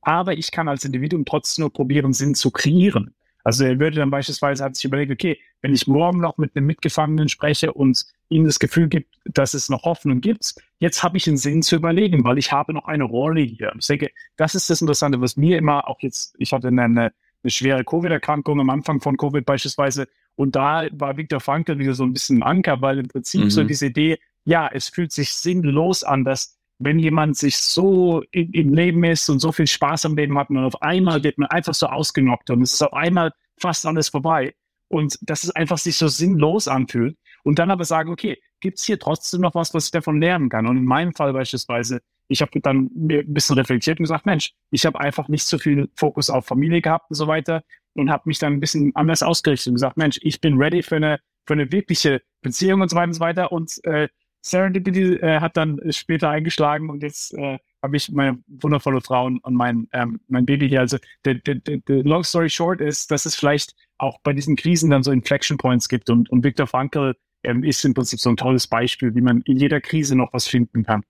Aber 0.00 0.32
ich 0.32 0.50
kann 0.52 0.68
als 0.68 0.86
Individuum 0.86 1.26
trotzdem 1.26 1.64
nur 1.64 1.72
probieren, 1.72 2.14
Sinn 2.14 2.34
zu 2.34 2.50
kreieren. 2.50 3.14
Also 3.44 3.64
er 3.64 3.78
würde 3.78 3.96
dann 3.96 4.10
beispielsweise, 4.10 4.64
hat 4.64 4.74
sich 4.74 4.86
überlegt, 4.86 5.12
okay, 5.12 5.38
wenn 5.60 5.74
ich 5.74 5.86
morgen 5.86 6.18
noch 6.18 6.38
mit 6.38 6.56
einem 6.56 6.64
Mitgefangenen 6.64 7.28
spreche 7.28 7.74
und 7.74 8.06
ihm 8.30 8.46
das 8.46 8.58
Gefühl 8.58 8.88
gibt, 8.88 9.14
dass 9.26 9.52
es 9.52 9.68
noch 9.68 9.82
Hoffnung 9.82 10.22
gibt, 10.22 10.54
jetzt 10.78 11.02
habe 11.02 11.18
ich 11.18 11.28
einen 11.28 11.36
Sinn 11.36 11.62
zu 11.62 11.76
überlegen, 11.76 12.24
weil 12.24 12.38
ich 12.38 12.52
habe 12.52 12.72
noch 12.72 12.86
eine 12.86 13.04
Rolle 13.04 13.42
hier. 13.42 13.70
Ich 13.78 13.86
denke, 13.86 14.12
das 14.38 14.54
ist 14.54 14.70
das 14.70 14.80
Interessante, 14.80 15.20
was 15.20 15.36
mir 15.36 15.58
immer 15.58 15.86
auch 15.88 16.00
jetzt, 16.00 16.36
ich 16.38 16.54
hatte 16.54 16.68
eine, 16.68 16.84
eine 16.84 17.12
schwere 17.48 17.84
Covid-Erkrankung 17.84 18.60
am 18.60 18.70
Anfang 18.70 19.02
von 19.02 19.18
Covid 19.18 19.44
beispielsweise 19.44 20.08
und 20.36 20.56
da 20.56 20.86
war 20.92 21.16
Viktor 21.16 21.40
Frankl 21.40 21.78
wieder 21.78 21.94
so 21.94 22.04
ein 22.04 22.12
bisschen 22.12 22.38
ein 22.38 22.42
Anker, 22.42 22.80
weil 22.80 22.98
im 22.98 23.08
Prinzip 23.08 23.44
mhm. 23.44 23.50
so 23.50 23.64
diese 23.64 23.86
Idee, 23.86 24.18
ja, 24.44 24.68
es 24.72 24.88
fühlt 24.88 25.12
sich 25.12 25.32
sinnlos 25.34 26.04
an, 26.04 26.24
dass 26.24 26.56
wenn 26.78 26.98
jemand 26.98 27.36
sich 27.36 27.58
so 27.58 28.22
im 28.32 28.74
Leben 28.74 29.04
ist 29.04 29.28
und 29.28 29.38
so 29.38 29.52
viel 29.52 29.66
Spaß 29.66 30.06
am 30.06 30.16
Leben 30.16 30.36
hat 30.38 30.50
und 30.50 30.58
auf 30.58 30.82
einmal 30.82 31.22
wird 31.22 31.38
man 31.38 31.48
einfach 31.48 31.74
so 31.74 31.86
ausgenockt 31.86 32.50
und 32.50 32.62
es 32.62 32.72
ist 32.72 32.82
auf 32.82 32.92
einmal 32.92 33.32
fast 33.60 33.86
alles 33.86 34.08
vorbei 34.08 34.54
und 34.88 35.16
dass 35.22 35.44
es 35.44 35.50
einfach 35.50 35.78
sich 35.78 35.96
so 35.96 36.08
sinnlos 36.08 36.66
anfühlt 36.66 37.16
und 37.44 37.58
dann 37.58 37.70
aber 37.70 37.84
sagen, 37.84 38.10
okay, 38.10 38.38
gibt 38.60 38.78
es 38.78 38.84
hier 38.84 38.98
trotzdem 38.98 39.40
noch 39.40 39.54
was, 39.54 39.74
was 39.74 39.86
ich 39.86 39.90
davon 39.90 40.20
lernen 40.20 40.48
kann? 40.48 40.66
Und 40.66 40.76
in 40.76 40.84
meinem 40.84 41.14
Fall 41.14 41.32
beispielsweise, 41.32 42.00
ich 42.28 42.40
habe 42.40 42.60
dann 42.60 42.90
ein 42.94 43.32
bisschen 43.32 43.56
reflektiert 43.56 43.98
und 43.98 44.04
gesagt, 44.04 44.26
Mensch, 44.26 44.52
ich 44.70 44.86
habe 44.86 44.98
einfach 45.00 45.28
nicht 45.28 45.44
so 45.44 45.58
viel 45.58 45.88
Fokus 45.96 46.30
auf 46.30 46.46
Familie 46.46 46.80
gehabt 46.80 47.10
und 47.10 47.16
so 47.16 47.26
weiter 47.26 47.62
und 47.94 48.10
habe 48.10 48.24
mich 48.26 48.38
dann 48.38 48.54
ein 48.54 48.60
bisschen 48.60 48.94
anders 48.94 49.22
ausgerichtet 49.22 49.68
und 49.68 49.74
gesagt, 49.74 49.96
Mensch, 49.96 50.18
ich 50.22 50.40
bin 50.40 50.56
ready 50.56 50.82
für 50.82 50.96
eine, 50.96 51.20
für 51.46 51.54
eine 51.54 51.70
wirkliche 51.72 52.22
Beziehung 52.42 52.80
und 52.80 52.90
so 52.90 52.96
weiter 52.96 53.08
und 53.08 53.14
so 53.14 53.20
weiter 53.20 53.52
und 53.52 53.84
äh, 53.84 54.08
Serendipity 54.44 55.14
äh, 55.14 55.40
hat 55.40 55.56
dann 55.56 55.80
später 55.90 56.28
eingeschlagen 56.28 56.90
und 56.90 57.02
jetzt 57.02 57.32
äh, 57.34 57.58
habe 57.82 57.96
ich 57.96 58.10
meine 58.10 58.42
wundervolle 58.46 59.00
Frau 59.00 59.26
und 59.26 59.54
mein, 59.54 59.88
ähm, 59.92 60.20
mein 60.28 60.46
Baby 60.46 60.68
hier. 60.68 60.80
Also 60.80 60.98
the, 61.24 61.40
the, 61.44 61.82
the 61.86 62.02
long 62.02 62.24
story 62.24 62.50
short 62.50 62.80
ist, 62.80 63.10
dass 63.10 63.24
es 63.26 63.34
vielleicht 63.34 63.74
auch 63.98 64.20
bei 64.22 64.32
diesen 64.32 64.56
Krisen 64.56 64.90
dann 64.90 65.02
so 65.02 65.12
Inflection 65.12 65.58
Points 65.58 65.88
gibt 65.88 66.10
und, 66.10 66.28
und 66.30 66.44
Viktor 66.44 66.66
Frankl 66.66 67.14
ähm, 67.44 67.64
ist 67.64 67.84
im 67.84 67.94
Prinzip 67.94 68.20
so 68.20 68.30
ein 68.30 68.36
tolles 68.36 68.66
Beispiel, 68.66 69.14
wie 69.14 69.20
man 69.20 69.42
in 69.42 69.58
jeder 69.58 69.80
Krise 69.80 70.16
noch 70.16 70.32
was 70.32 70.46
finden 70.46 70.84
kann. 70.84 71.02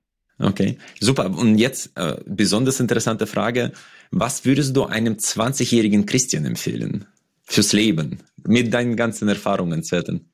Okay, 0.43 0.77
super. 1.01 1.31
Und 1.31 1.57
jetzt 1.57 1.97
äh, 1.97 2.17
besonders 2.27 2.81
interessante 2.81 3.27
Frage. 3.27 3.73
Was 4.11 4.45
würdest 4.45 4.77
du 4.77 4.85
einem 4.85 5.15
20-jährigen 5.15 6.05
Christian 6.05 6.45
empfehlen 6.45 7.07
fürs 7.45 7.73
Leben 7.73 8.19
mit 8.45 8.75
deinen 8.75 8.97
ganzen 8.97 9.29
Erfahrungen, 9.29 9.83
Zwetten? 9.83 10.29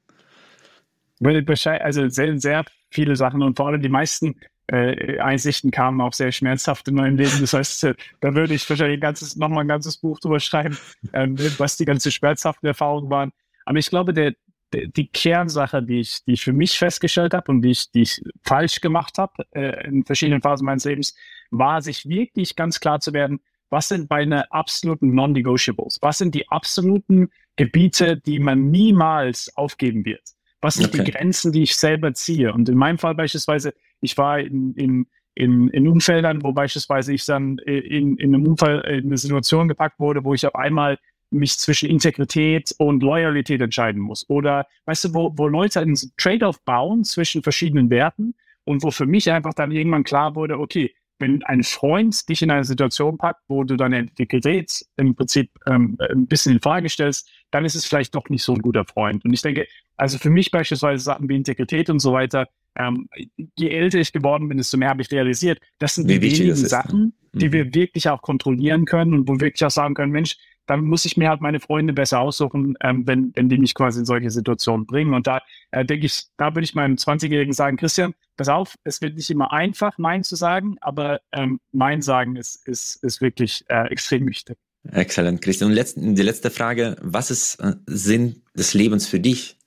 Also 1.20 2.08
sehr, 2.08 2.38
sehr 2.38 2.64
viele 2.90 3.16
Sachen 3.16 3.42
und 3.42 3.56
vor 3.56 3.68
allem 3.68 3.82
die 3.82 3.88
meisten 3.88 4.36
äh, 4.68 5.18
Einsichten 5.18 5.70
kamen 5.70 6.00
auch 6.00 6.12
sehr 6.12 6.32
schmerzhaft 6.32 6.88
in 6.88 6.94
meinem 6.94 7.16
Leben. 7.16 7.40
Das 7.40 7.52
heißt, 7.52 7.84
äh, 7.84 7.94
da 8.20 8.34
würde 8.34 8.54
ich 8.54 8.68
wahrscheinlich 8.68 9.00
nochmal 9.36 9.64
ein 9.64 9.68
ganzes 9.68 9.98
Buch 9.98 10.20
drüber 10.20 10.40
schreiben, 10.40 10.78
ähm, 11.12 11.36
was 11.58 11.76
die 11.76 11.84
ganze 11.84 12.10
schmerzhaften 12.10 12.66
Erfahrungen 12.66 13.10
waren. 13.10 13.32
Aber 13.64 13.78
ich 13.78 13.90
glaube, 13.90 14.14
der, 14.14 14.34
die 14.72 15.08
Kernsache, 15.08 15.82
die 15.82 16.00
ich, 16.00 16.24
die 16.24 16.32
ich 16.32 16.44
für 16.44 16.52
mich 16.52 16.78
festgestellt 16.78 17.34
habe 17.34 17.50
und 17.50 17.62
die 17.62 17.70
ich, 17.70 17.90
die 17.90 18.02
ich 18.02 18.22
falsch 18.42 18.80
gemacht 18.80 19.18
habe 19.18 19.46
äh, 19.52 19.86
in 19.86 20.04
verschiedenen 20.04 20.42
Phasen 20.42 20.66
meines 20.66 20.84
Lebens, 20.84 21.14
war, 21.50 21.80
sich 21.80 22.08
wirklich 22.08 22.56
ganz 22.56 22.80
klar 22.80 23.00
zu 23.00 23.12
werden, 23.12 23.40
was 23.70 23.88
sind 23.88 24.08
meine 24.10 24.50
absoluten 24.50 25.14
Non-Negotiables? 25.14 25.98
Was 26.00 26.18
sind 26.18 26.34
die 26.34 26.48
absoluten 26.48 27.30
Gebiete, 27.56 28.16
die 28.16 28.38
man 28.38 28.70
niemals 28.70 29.54
aufgeben 29.56 30.04
wird? 30.04 30.22
Was 30.60 30.74
sind 30.74 30.88
okay. 30.88 31.04
die 31.04 31.10
Grenzen, 31.10 31.52
die 31.52 31.62
ich 31.62 31.76
selber 31.76 32.12
ziehe? 32.14 32.52
Und 32.52 32.68
in 32.68 32.76
meinem 32.76 32.98
Fall 32.98 33.14
beispielsweise, 33.14 33.74
ich 34.00 34.16
war 34.16 34.40
in, 34.40 34.74
in, 34.74 35.06
in, 35.34 35.68
in 35.68 35.86
Umfeldern, 35.86 36.42
wo 36.42 36.52
beispielsweise 36.52 37.12
ich 37.12 37.24
dann 37.26 37.58
in, 37.58 38.16
in 38.16 38.34
einem 38.34 38.46
Unfall 38.46 38.80
in 38.80 39.06
eine 39.06 39.18
Situation 39.18 39.68
gepackt 39.68 40.00
wurde, 40.00 40.24
wo 40.24 40.34
ich 40.34 40.46
auf 40.46 40.54
einmal 40.54 40.98
mich 41.30 41.58
zwischen 41.58 41.88
Integrität 41.88 42.74
und 42.78 43.02
Loyalität 43.02 43.60
entscheiden 43.60 44.00
muss. 44.00 44.28
Oder 44.28 44.66
weißt 44.86 45.04
du, 45.04 45.14
wo, 45.14 45.32
wo 45.36 45.48
Leute 45.48 45.80
einen 45.80 45.96
Trade-off 46.16 46.62
bauen 46.64 47.04
zwischen 47.04 47.42
verschiedenen 47.42 47.90
Werten 47.90 48.34
und 48.64 48.82
wo 48.82 48.90
für 48.90 49.06
mich 49.06 49.30
einfach 49.30 49.54
dann 49.54 49.72
irgendwann 49.72 50.04
klar 50.04 50.34
wurde, 50.34 50.58
okay, 50.58 50.94
wenn 51.18 51.42
ein 51.44 51.64
Freund 51.64 52.28
dich 52.28 52.42
in 52.42 52.50
eine 52.50 52.64
Situation 52.64 53.18
packt, 53.18 53.42
wo 53.48 53.64
du 53.64 53.76
deine 53.76 53.98
Integrität 53.98 54.84
im 54.96 55.14
Prinzip 55.14 55.50
ähm, 55.66 55.98
ein 56.10 56.26
bisschen 56.26 56.54
in 56.54 56.60
Frage 56.60 56.88
stellst, 56.88 57.28
dann 57.50 57.64
ist 57.64 57.74
es 57.74 57.84
vielleicht 57.84 58.14
doch 58.14 58.28
nicht 58.28 58.42
so 58.42 58.54
ein 58.54 58.62
guter 58.62 58.84
Freund. 58.84 59.24
Und 59.24 59.32
ich 59.32 59.42
denke, 59.42 59.66
also 59.96 60.18
für 60.18 60.30
mich 60.30 60.50
beispielsweise 60.50 61.02
Sachen 61.02 61.28
wie 61.28 61.36
Integrität 61.36 61.90
und 61.90 61.98
so 61.98 62.12
weiter, 62.12 62.48
ähm, 62.76 63.08
je 63.56 63.70
älter 63.70 63.98
ich 63.98 64.12
geworden 64.12 64.48
bin, 64.48 64.58
desto 64.58 64.76
mehr 64.76 64.90
habe 64.90 65.02
ich 65.02 65.10
realisiert, 65.10 65.58
das 65.78 65.96
sind 65.96 66.08
die 66.08 66.22
wenigen 66.22 66.54
Sachen, 66.54 67.14
die 67.32 67.48
mhm. 67.48 67.52
wir 67.52 67.74
wirklich 67.74 68.08
auch 68.08 68.22
kontrollieren 68.22 68.84
können 68.84 69.14
und 69.14 69.28
wo 69.28 69.32
wir 69.34 69.40
wirklich 69.40 69.64
auch 69.64 69.70
sagen 69.70 69.94
können, 69.94 70.12
Mensch, 70.12 70.36
dann 70.68 70.84
muss 70.84 71.04
ich 71.04 71.16
mir 71.16 71.30
halt 71.30 71.40
meine 71.40 71.60
Freunde 71.60 71.92
besser 71.92 72.20
aussuchen, 72.20 72.76
ähm, 72.82 73.06
wenn, 73.06 73.32
wenn 73.34 73.48
die 73.48 73.58
mich 73.58 73.74
quasi 73.74 74.00
in 74.00 74.04
solche 74.04 74.30
Situationen 74.30 74.86
bringen. 74.86 75.14
Und 75.14 75.26
da 75.26 75.40
äh, 75.70 75.84
denke 75.84 76.06
ich, 76.06 76.26
da 76.36 76.54
würde 76.54 76.64
ich 76.64 76.74
meinem 76.74 76.96
20-Jährigen 76.96 77.54
sagen, 77.54 77.76
Christian, 77.76 78.14
pass 78.36 78.48
auf, 78.48 78.74
es 78.84 79.00
wird 79.00 79.16
nicht 79.16 79.30
immer 79.30 79.52
einfach, 79.52 79.98
Nein 79.98 80.22
zu 80.22 80.36
sagen, 80.36 80.76
aber 80.80 81.20
ähm, 81.32 81.58
Nein 81.72 82.02
sagen 82.02 82.36
ist, 82.36 82.66
ist, 82.68 83.02
ist 83.02 83.20
wirklich 83.20 83.64
äh, 83.68 83.88
extrem 83.90 84.26
wichtig. 84.28 84.58
Exzellent, 84.92 85.42
Christian. 85.42 85.70
Und 85.70 85.74
letzt, 85.74 85.96
die 85.98 86.22
letzte 86.22 86.50
Frage, 86.50 86.96
was 87.00 87.30
ist 87.30 87.56
äh, 87.56 87.74
Sinn 87.86 88.42
des 88.54 88.74
Lebens 88.74 89.06
für 89.06 89.20
dich? 89.20 89.57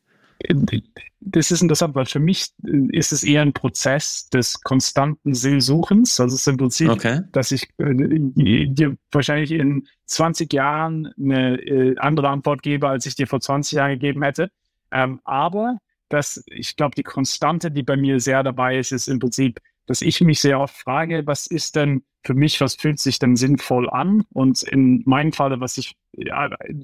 Das 1.19 1.51
ist 1.51 1.61
interessant, 1.61 1.93
weil 1.93 2.05
für 2.05 2.19
mich 2.19 2.47
äh, 2.65 2.97
ist 2.97 3.11
es 3.11 3.23
eher 3.23 3.43
ein 3.43 3.53
Prozess 3.53 4.29
des 4.29 4.61
konstanten 4.61 5.33
Seelsuchens. 5.33 6.19
Also 6.19 6.35
es 6.35 6.41
ist 6.41 6.47
im 6.47 6.57
Prinzip, 6.57 6.89
okay. 6.89 7.21
dass 7.31 7.51
ich 7.51 7.69
äh, 7.77 7.93
dir 7.95 8.97
wahrscheinlich 9.11 9.51
in 9.51 9.87
20 10.05 10.51
Jahren 10.51 11.13
eine 11.19 11.61
äh, 11.61 11.95
andere 11.97 12.29
Antwort 12.29 12.63
gebe, 12.63 12.89
als 12.89 13.05
ich 13.05 13.15
dir 13.15 13.27
vor 13.27 13.39
20 13.39 13.73
Jahren 13.73 13.91
gegeben 13.91 14.23
hätte. 14.23 14.51
Ähm, 14.91 15.21
aber 15.23 15.77
dass 16.09 16.43
ich 16.47 16.75
glaube, 16.75 16.95
die 16.95 17.03
Konstante, 17.03 17.71
die 17.71 17.83
bei 17.83 17.95
mir 17.95 18.19
sehr 18.19 18.43
dabei 18.43 18.77
ist, 18.77 18.91
ist 18.91 19.07
im 19.07 19.19
Prinzip, 19.19 19.59
dass 19.85 20.01
ich 20.01 20.21
mich 20.21 20.39
sehr 20.41 20.59
oft 20.59 20.75
frage, 20.75 21.25
was 21.25 21.47
ist 21.47 21.75
denn 21.75 22.03
für 22.23 22.33
mich, 22.33 22.61
was 22.61 22.75
fühlt 22.75 22.99
sich 22.99 23.19
denn 23.19 23.35
sinnvoll 23.35 23.89
an? 23.89 24.23
Und 24.31 24.61
in 24.63 25.03
meinem 25.05 25.31
Falle, 25.31 25.59
was 25.59 25.75
sich 25.75 25.95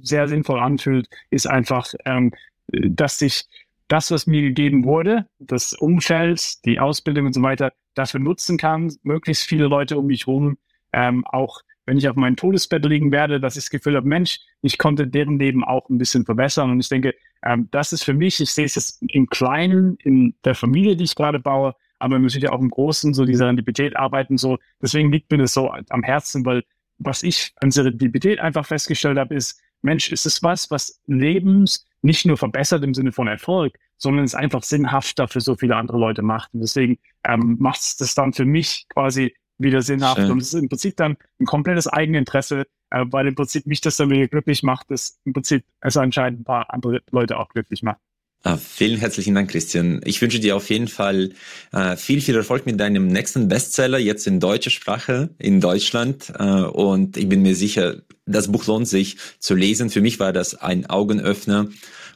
sehr 0.01 0.27
sinnvoll 0.27 0.59
anfühlt, 0.59 1.07
ist 1.29 1.47
einfach, 1.47 1.93
ähm, 2.05 2.33
dass 2.67 3.21
ich 3.21 3.45
das, 3.87 4.11
was 4.11 4.27
mir 4.27 4.41
gegeben 4.41 4.83
wurde, 4.83 5.27
das 5.39 5.73
Umfeld, 5.73 6.65
die 6.65 6.79
Ausbildung 6.79 7.27
und 7.27 7.33
so 7.33 7.41
weiter, 7.41 7.73
dafür 7.93 8.19
nutzen 8.19 8.57
kann, 8.57 8.93
möglichst 9.03 9.43
viele 9.43 9.67
Leute 9.67 9.97
um 9.97 10.07
mich 10.07 10.27
herum, 10.27 10.57
ähm, 10.93 11.25
auch 11.25 11.61
wenn 11.85 11.97
ich 11.97 12.09
auf 12.09 12.17
meinem 12.17 12.35
Todesbett 12.35 12.85
liegen 12.85 13.11
werde, 13.13 13.39
dass 13.39 13.55
ich 13.55 13.63
das 13.63 13.69
Gefühl 13.69 13.95
habe, 13.95 14.07
Mensch, 14.07 14.39
ich 14.61 14.77
konnte 14.77 15.07
deren 15.07 15.39
Leben 15.39 15.63
auch 15.63 15.89
ein 15.89 15.97
bisschen 15.97 16.25
verbessern. 16.25 16.69
Und 16.69 16.81
ich 16.81 16.89
denke, 16.89 17.15
ähm, 17.43 17.69
das 17.71 17.93
ist 17.93 18.03
für 18.03 18.13
mich, 18.13 18.41
ich 18.41 18.51
sehe 18.51 18.65
es 18.65 18.75
jetzt 18.75 19.01
im 19.07 19.27
Kleinen, 19.27 19.95
in 20.03 20.35
der 20.43 20.53
Familie, 20.53 20.97
die 20.97 21.05
ich 21.05 21.15
gerade 21.15 21.39
baue, 21.39 21.75
aber 21.97 22.19
müssen 22.19 22.41
ja 22.41 22.51
auch 22.51 22.59
im 22.59 22.69
Großen 22.69 23.13
so 23.13 23.23
diese 23.23 23.39
Serendipität 23.39 23.95
arbeiten. 23.95 24.37
So, 24.37 24.57
deswegen 24.81 25.11
liegt 25.13 25.31
mir 25.31 25.37
das 25.37 25.53
so 25.53 25.71
am 25.71 26.03
Herzen, 26.03 26.45
weil 26.45 26.63
was 26.99 27.23
ich 27.23 27.53
an 27.61 27.71
Serendipität 27.71 28.39
einfach 28.39 28.65
festgestellt 28.65 29.17
habe, 29.17 29.35
ist, 29.35 29.61
Mensch, 29.81 30.11
ist 30.11 30.25
es 30.25 30.43
was, 30.43 30.69
was 30.71 30.99
Lebens 31.07 31.85
nicht 32.01 32.25
nur 32.25 32.37
verbessert 32.37 32.83
im 32.83 32.93
Sinne 32.93 33.11
von 33.11 33.27
Erfolg, 33.27 33.77
sondern 33.97 34.25
es 34.25 34.35
einfach 34.35 34.63
sinnhafter 34.63 35.27
für 35.27 35.41
so 35.41 35.55
viele 35.55 35.75
andere 35.75 35.97
Leute 35.97 36.21
macht. 36.21 36.53
Und 36.53 36.61
deswegen 36.61 36.99
ähm, 37.25 37.57
macht 37.59 37.81
es 37.81 37.97
das 37.97 38.15
dann 38.15 38.33
für 38.33 38.45
mich 38.45 38.85
quasi 38.89 39.33
wieder 39.57 39.81
sinnhaft. 39.81 40.21
Schön. 40.21 40.31
Und 40.31 40.41
es 40.41 40.53
ist 40.53 40.61
im 40.61 40.69
Prinzip 40.69 40.95
dann 40.97 41.17
ein 41.39 41.45
komplettes 41.45 41.87
Eigeninteresse, 41.87 42.65
äh, 42.91 43.05
weil 43.09 43.27
im 43.27 43.35
Prinzip 43.35 43.65
mich 43.65 43.81
das 43.81 43.97
dann 43.97 44.09
wieder 44.09 44.27
glücklich 44.27 44.63
macht, 44.63 44.91
dass 44.91 45.19
im 45.25 45.33
Prinzip 45.33 45.65
es 45.81 45.97
anscheinend 45.97 46.41
ein 46.41 46.43
paar 46.43 46.73
andere 46.73 47.01
Leute 47.11 47.37
auch 47.37 47.49
glücklich 47.49 47.83
macht. 47.83 47.99
Ah, 48.43 48.55
vielen 48.55 48.99
herzlichen 48.99 49.33
Dank, 49.33 49.49
Christian. 49.49 49.99
Ich 50.05 50.21
wünsche 50.21 50.39
dir 50.39 50.55
auf 50.55 50.69
jeden 50.69 50.87
Fall 50.87 51.31
äh, 51.73 51.97
viel, 51.97 52.21
viel 52.21 52.35
Erfolg 52.35 52.65
mit 52.65 52.79
deinem 52.79 53.07
nächsten 53.07 53.47
Bestseller, 53.47 53.97
jetzt 53.97 54.27
in 54.27 54.39
deutscher 54.39 54.69
Sprache 54.69 55.31
in 55.39 55.59
Deutschland. 55.59 56.31
Äh, 56.37 56.43
und 56.43 57.17
ich 57.17 57.27
bin 57.27 57.41
mir 57.41 57.55
sicher, 57.55 58.03
das 58.27 58.51
Buch 58.51 58.65
lohnt 58.67 58.87
sich 58.87 59.17
zu 59.39 59.55
lesen. 59.55 59.89
Für 59.89 60.01
mich 60.01 60.19
war 60.19 60.33
das 60.33 60.55
ein 60.55 60.85
Augenöffner. 60.85 61.67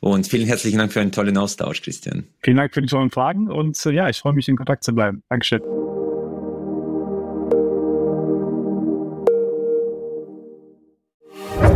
Und 0.02 0.28
vielen 0.28 0.48
herzlichen 0.48 0.80
Dank 0.80 0.92
für 0.92 1.00
einen 1.00 1.12
tollen 1.12 1.38
Austausch, 1.38 1.82
Christian. 1.82 2.26
Vielen 2.42 2.58
Dank 2.58 2.74
für 2.74 2.82
die 2.82 2.88
tollen 2.88 3.12
Fragen 3.12 3.50
und 3.52 3.84
äh, 3.86 3.92
ja, 3.92 4.10
ich 4.10 4.20
freue 4.20 4.34
mich 4.34 4.48
in 4.48 4.58
Kontakt 4.58 4.84
zu 4.84 4.94
bleiben. 4.94 5.22
Dankeschön. 5.30 5.62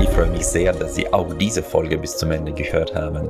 Ich 0.02 0.10
freue 0.10 0.32
mich 0.32 0.46
sehr, 0.46 0.74
dass 0.74 0.96
Sie 0.96 1.12
auch 1.14 1.34
diese 1.38 1.62
Folge 1.62 1.98
bis 1.98 2.18
zum 2.18 2.32
Ende 2.32 2.52
gehört 2.52 2.96
haben. 2.96 3.30